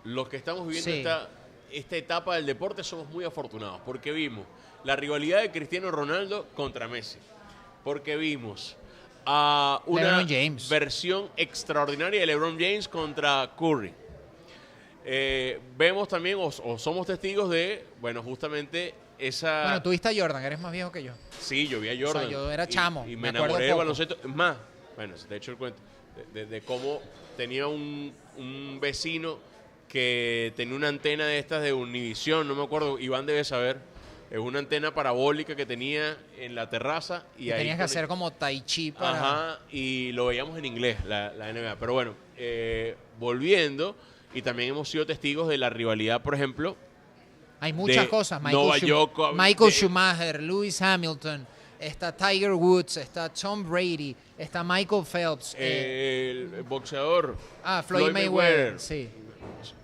Los 0.04 0.28
que 0.28 0.36
estamos 0.38 0.66
viviendo 0.66 0.90
Sí. 0.90 0.98
esta, 0.98 1.28
esta 1.72 1.96
etapa 1.96 2.36
del 2.36 2.46
deporte 2.46 2.82
somos 2.84 3.08
muy 3.10 3.24
afortunados 3.24 3.80
porque 3.84 4.12
vimos 4.12 4.44
la 4.84 4.96
rivalidad 4.96 5.40
de 5.42 5.50
Cristiano 5.50 5.90
Ronaldo 5.90 6.46
contra 6.54 6.88
Messi. 6.88 7.18
Porque 7.84 8.16
vimos 8.16 8.76
a 9.26 9.82
una 9.86 10.24
James. 10.28 10.68
versión 10.68 11.28
extraordinaria 11.36 12.20
de 12.20 12.26
LeBron 12.26 12.54
James 12.58 12.88
contra 12.88 13.50
Curry. 13.58 13.92
Eh, 15.04 15.58
vemos 15.76 16.08
también, 16.08 16.36
o, 16.38 16.46
o 16.46 16.78
somos 16.78 17.06
testigos 17.06 17.48
de, 17.50 17.84
bueno, 18.00 18.22
justamente 18.22 18.94
esa... 19.18 19.62
Bueno, 19.64 19.82
tú 19.82 19.90
viste 19.90 20.08
a 20.08 20.12
Jordan, 20.14 20.42
eres 20.44 20.60
más 20.60 20.72
viejo 20.72 20.92
que 20.92 21.02
yo. 21.02 21.12
Sí, 21.38 21.66
yo 21.68 21.80
vi 21.80 21.88
a 21.88 22.06
Jordan. 22.06 22.28
yo 22.28 22.50
era 22.50 22.66
chamo, 22.66 23.04
Y, 23.06 23.16
me 23.16 23.32
me, 23.32 23.38
enamoré 23.38 23.64
del 23.66 23.74
baloncesto. 23.76 24.16
Es 24.22 24.24
más, 24.34 24.56
bueno, 24.96 25.16
se 25.16 25.26
te 25.26 25.34
he 25.34 25.36
hecho 25.38 25.52
el 25.52 25.56
cuento. 25.56 25.80
De, 26.34 26.40
de- 26.40 26.46
de 26.46 26.60
cómo 26.62 27.00
tenía 27.36 27.66
un, 27.66 28.12
un 28.36 28.78
vecino 28.80 29.38
que 29.90 30.52
tenía 30.56 30.76
una 30.76 30.88
antena 30.88 31.26
de 31.26 31.38
estas 31.38 31.62
de 31.62 31.72
Univisión, 31.72 32.46
no 32.46 32.54
me 32.54 32.62
acuerdo, 32.62 32.98
Iván 32.98 33.26
debe 33.26 33.42
saber. 33.44 33.78
Es 34.30 34.38
una 34.38 34.60
antena 34.60 34.94
parabólica 34.94 35.56
que 35.56 35.66
tenía 35.66 36.16
en 36.38 36.54
la 36.54 36.70
terraza. 36.70 37.24
Y, 37.36 37.46
Y 37.46 37.50
ahí 37.50 37.58
tenías 37.58 37.76
que 37.78 37.82
hacer 37.82 38.06
como 38.06 38.30
tai 38.30 38.60
chi 38.60 38.92
para... 38.92 39.10
Ajá, 39.10 39.58
y 39.72 40.12
lo 40.12 40.26
veíamos 40.26 40.56
en 40.56 40.64
inglés, 40.66 41.04
la, 41.04 41.32
la 41.32 41.52
NBA. 41.52 41.76
Pero 41.80 41.94
bueno, 41.94 42.14
eh, 42.36 42.94
volviendo, 43.18 43.96
y 44.32 44.42
también 44.42 44.68
hemos 44.70 44.88
sido 44.88 45.04
testigos 45.04 45.48
de 45.48 45.58
la 45.58 45.68
rivalidad, 45.68 46.22
por 46.22 46.34
ejemplo, 46.36 46.76
Hay 47.58 47.72
muchas 47.72 48.06
cosas. 48.06 48.40
Michael, 48.40 48.80
Schum- 48.80 49.32
Michael 49.34 49.70
de- 49.70 49.76
Schumacher, 49.76 50.40
Lewis 50.40 50.80
Hamilton, 50.80 51.44
está 51.80 52.16
Tiger 52.16 52.52
Woods, 52.52 52.98
está 52.98 53.28
Tom 53.30 53.68
Brady, 53.68 54.14
está 54.38 54.62
Michael 54.62 55.04
Phelps. 55.04 55.56
eh, 55.58 56.48
el 56.56 56.62
boxeador. 56.62 57.36
ah, 57.64 57.82
Floyd, 57.84 58.12
Mayweather. 58.12 58.78
Sí. 58.78 59.08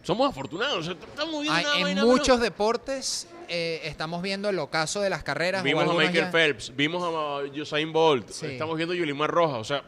Somos 0.03 0.29
afortunados, 0.31 0.89
estamos 0.89 1.43
viendo 1.43 1.79
y 1.79 1.83
en 1.91 1.99
muchos 2.07 2.29
menos. 2.29 2.41
deportes 2.41 3.29
eh, 3.49 3.81
estamos 3.85 4.23
viendo 4.23 4.49
el 4.49 4.59
ocaso 4.59 5.01
de 5.01 5.11
las 5.11 5.23
carreras. 5.23 5.63
Vimos 5.63 5.85
a 5.89 5.93
Michael 5.93 6.15
ya- 6.15 6.31
Phelps, 6.31 6.73
vimos 6.75 7.03
a 7.03 7.61
Usain 7.61 7.93
Bolt, 7.93 8.31
Sí. 8.31 8.47
estamos 8.47 8.77
viendo 8.77 8.93
a 8.93 8.97
Yulimar 8.97 9.31
Rojas, 9.31 9.59
o 9.61 9.65
sea, 9.65 9.83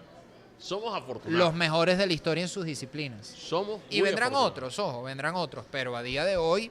somos 0.58 0.94
afortunados. 0.96 1.38
Los 1.46 1.54
mejores 1.54 1.98
de 1.98 2.06
la 2.06 2.12
historia 2.12 2.42
en 2.42 2.48
sus 2.48 2.64
disciplinas. 2.64 3.26
somos 3.26 3.80
Y 3.90 4.00
vendrán 4.00 4.34
otros, 4.34 4.78
ojo, 4.78 5.04
vendrán 5.04 5.34
otros. 5.36 5.64
Pero 5.70 5.96
a 5.96 6.02
día 6.02 6.24
de 6.24 6.36
hoy, 6.36 6.70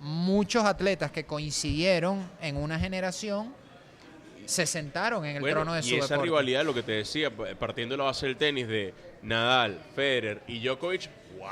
muchos 0.00 0.64
atletas 0.64 1.10
que 1.10 1.24
coincidieron 1.26 2.26
en 2.40 2.56
una 2.56 2.78
generación 2.78 3.52
se 4.46 4.66
sentaron 4.66 5.26
en 5.26 5.36
el 5.36 5.40
Bueno, 5.42 5.56
trono 5.56 5.74
de 5.74 5.80
y 5.80 5.82
su 5.82 5.94
esa 5.96 6.04
deporte. 6.14 6.22
rivalidad, 6.24 6.64
lo 6.64 6.72
que 6.72 6.82
te 6.82 6.92
decía, 6.92 7.30
partiendo 7.58 7.92
de 7.94 7.98
la 7.98 8.04
base 8.04 8.24
del 8.26 8.36
tenis 8.38 8.66
de 8.66 8.94
Nadal, 9.22 9.78
Federer 9.94 10.42
y 10.46 10.60
Djokovic, 10.60 11.10
wow, 11.38 11.48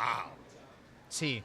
Sí, 1.09 1.43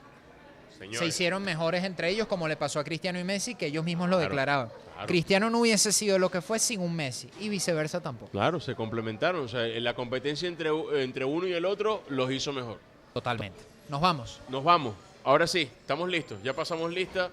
señores. 0.77 0.99
se 0.99 1.05
hicieron 1.05 1.43
mejores 1.43 1.83
entre 1.83 2.09
ellos, 2.09 2.27
como 2.27 2.47
le 2.47 2.55
pasó 2.57 2.79
a 2.79 2.83
Cristiano 2.83 3.19
y 3.19 3.23
Messi, 3.23 3.55
que 3.55 3.67
ellos 3.67 3.83
mismos 3.85 4.09
lo 4.09 4.17
Claro, 4.17 4.29
declaraban. 4.29 4.69
claro. 4.93 5.07
Cristiano 5.07 5.49
no 5.49 5.59
hubiese 5.59 5.91
sido 5.91 6.17
lo 6.19 6.29
que 6.29 6.41
fue 6.41 6.59
sin 6.59 6.81
un 6.81 6.95
Messi, 6.95 7.29
y 7.39 7.49
viceversa 7.49 8.01
tampoco. 8.01 8.31
Claro, 8.31 8.59
se 8.59 8.75
complementaron, 8.75 9.45
o 9.45 9.47
sea, 9.47 9.63
la 9.65 9.93
competencia 9.93 10.47
entre, 10.47 10.69
entre 11.01 11.25
uno 11.25 11.47
y 11.47 11.53
el 11.53 11.65
otro 11.65 12.03
los 12.09 12.31
hizo 12.31 12.51
mejor. 12.53 12.79
Totalmente. 13.13 13.59
Nos 13.89 14.01
vamos. 14.01 14.39
Nos 14.49 14.63
vamos, 14.63 14.93
ahora 15.23 15.45
sí, 15.47 15.61
estamos 15.81 16.09
listos, 16.09 16.41
ya 16.43 16.53
pasamos 16.53 16.91
lista. 16.91 17.29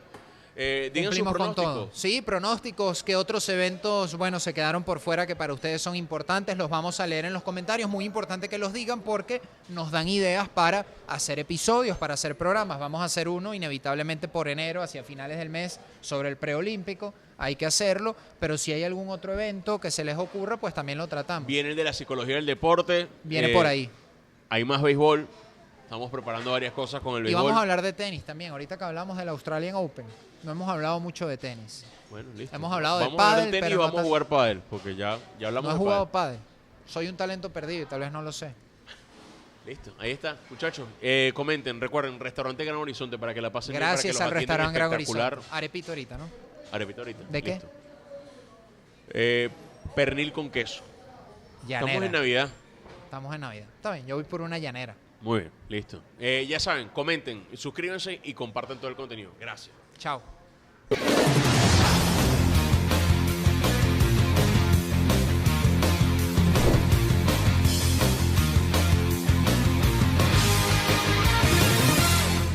Eh, 0.60 0.90
digan 0.92 1.12
sus 1.12 1.22
pronósticos. 1.22 1.88
Sí, 1.92 2.20
pronósticos, 2.20 3.04
que 3.04 3.14
otros 3.14 3.48
eventos, 3.48 4.16
bueno, 4.16 4.40
se 4.40 4.52
quedaron 4.52 4.82
por 4.82 4.98
fuera 4.98 5.24
que 5.24 5.36
para 5.36 5.54
ustedes 5.54 5.80
son 5.80 5.94
importantes, 5.94 6.58
los 6.58 6.68
vamos 6.68 6.98
a 6.98 7.06
leer 7.06 7.26
en 7.26 7.32
los 7.32 7.44
comentarios. 7.44 7.88
Muy 7.88 8.04
importante 8.04 8.48
que 8.48 8.58
los 8.58 8.72
digan 8.72 9.02
porque 9.02 9.40
nos 9.68 9.92
dan 9.92 10.08
ideas 10.08 10.48
para 10.48 10.84
hacer 11.06 11.38
episodios, 11.38 11.96
para 11.96 12.14
hacer 12.14 12.36
programas. 12.36 12.80
Vamos 12.80 13.02
a 13.02 13.04
hacer 13.04 13.28
uno 13.28 13.54
inevitablemente 13.54 14.26
por 14.26 14.48
enero, 14.48 14.82
hacia 14.82 15.04
finales 15.04 15.38
del 15.38 15.48
mes, 15.48 15.78
sobre 16.00 16.28
el 16.28 16.36
preolímpico. 16.36 17.14
Hay 17.38 17.54
que 17.54 17.64
hacerlo, 17.64 18.16
pero 18.40 18.58
si 18.58 18.72
hay 18.72 18.82
algún 18.82 19.10
otro 19.10 19.32
evento 19.32 19.80
que 19.80 19.92
se 19.92 20.02
les 20.02 20.18
ocurra, 20.18 20.56
pues 20.56 20.74
también 20.74 20.98
lo 20.98 21.06
tratamos. 21.06 21.46
Viene 21.46 21.70
el 21.70 21.76
de 21.76 21.84
la 21.84 21.92
psicología 21.92 22.34
del 22.34 22.46
deporte. 22.46 23.06
Viene 23.22 23.52
eh, 23.52 23.54
por 23.54 23.64
ahí. 23.64 23.88
Hay 24.48 24.64
más 24.64 24.82
béisbol. 24.82 25.28
Estamos 25.88 26.10
preparando 26.10 26.52
varias 26.52 26.74
cosas 26.74 27.00
con 27.00 27.14
el 27.14 27.20
Y 27.20 27.24
béisbol. 27.24 27.44
vamos 27.44 27.56
a 27.56 27.62
hablar 27.62 27.80
de 27.80 27.94
tenis 27.94 28.22
también. 28.22 28.50
Ahorita 28.52 28.76
que 28.76 28.84
hablamos 28.84 29.16
del 29.16 29.30
Australian 29.30 29.74
Open, 29.74 30.04
no 30.42 30.52
hemos 30.52 30.68
hablado 30.68 31.00
mucho 31.00 31.26
de 31.26 31.38
tenis. 31.38 31.86
Bueno, 32.10 32.28
listo. 32.36 32.54
Hemos 32.54 32.70
hablado 32.70 32.98
de 32.98 33.04
vamos 33.06 33.18
a 33.18 33.22
hablar 33.24 33.36
pádel, 33.38 33.50
tenis 33.52 33.60
pero 33.62 33.74
y 33.74 33.78
no 33.78 33.82
vamos 33.84 34.00
a 34.00 34.04
jugar 34.04 34.24
pádel, 34.26 34.62
porque 34.68 34.94
ya, 34.94 35.18
ya 35.40 35.48
hablamos 35.48 35.64
No 35.64 35.70
he 35.70 35.72
de 35.72 35.78
jugado 35.78 36.06
pádel. 36.10 36.36
pádel. 36.36 36.48
Soy 36.92 37.08
un 37.08 37.16
talento 37.16 37.48
perdido 37.50 37.84
y 37.84 37.86
tal 37.86 38.00
vez 38.00 38.12
no 38.12 38.20
lo 38.20 38.32
sé. 38.32 38.52
Listo, 39.64 39.94
ahí 39.98 40.10
está, 40.10 40.36
muchachos. 40.50 40.86
Eh, 41.00 41.32
comenten, 41.34 41.80
recuerden, 41.80 42.20
restaurante 42.20 42.66
Gran 42.66 42.76
Horizonte 42.76 43.16
para 43.18 43.32
que 43.32 43.40
la 43.40 43.50
pasen 43.50 43.72
bien, 43.72 43.80
para 43.80 43.92
que 43.92 43.94
Gracias 43.94 44.14
los 44.14 44.20
al 44.22 44.30
restaurante 44.30 44.78
Gran. 44.78 44.92
Horizonte. 44.92 45.36
Arepito 45.50 45.92
ahorita, 45.92 46.18
¿no? 46.18 46.28
Arepito 46.70 47.00
ahorita. 47.00 47.20
¿De 47.30 47.42
qué? 47.42 47.60
Eh, 49.10 49.48
pernil 49.94 50.32
con 50.34 50.50
queso. 50.50 50.82
Llanera. 51.66 51.86
Estamos 51.88 52.04
en 52.04 52.12
Navidad. 52.12 52.48
Estamos 53.04 53.34
en 53.34 53.40
Navidad. 53.40 53.66
Está 53.76 53.92
bien, 53.92 54.06
yo 54.06 54.16
voy 54.16 54.24
por 54.24 54.42
una 54.42 54.58
llanera. 54.58 54.94
Muy 55.20 55.40
bien, 55.40 55.52
listo. 55.68 56.02
Eh, 56.18 56.46
ya 56.48 56.60
saben, 56.60 56.88
comenten, 56.88 57.46
suscríbanse 57.54 58.20
y 58.22 58.34
compartan 58.34 58.78
todo 58.78 58.88
el 58.88 58.96
contenido. 58.96 59.32
Gracias. 59.40 59.74
Chao. 59.98 60.22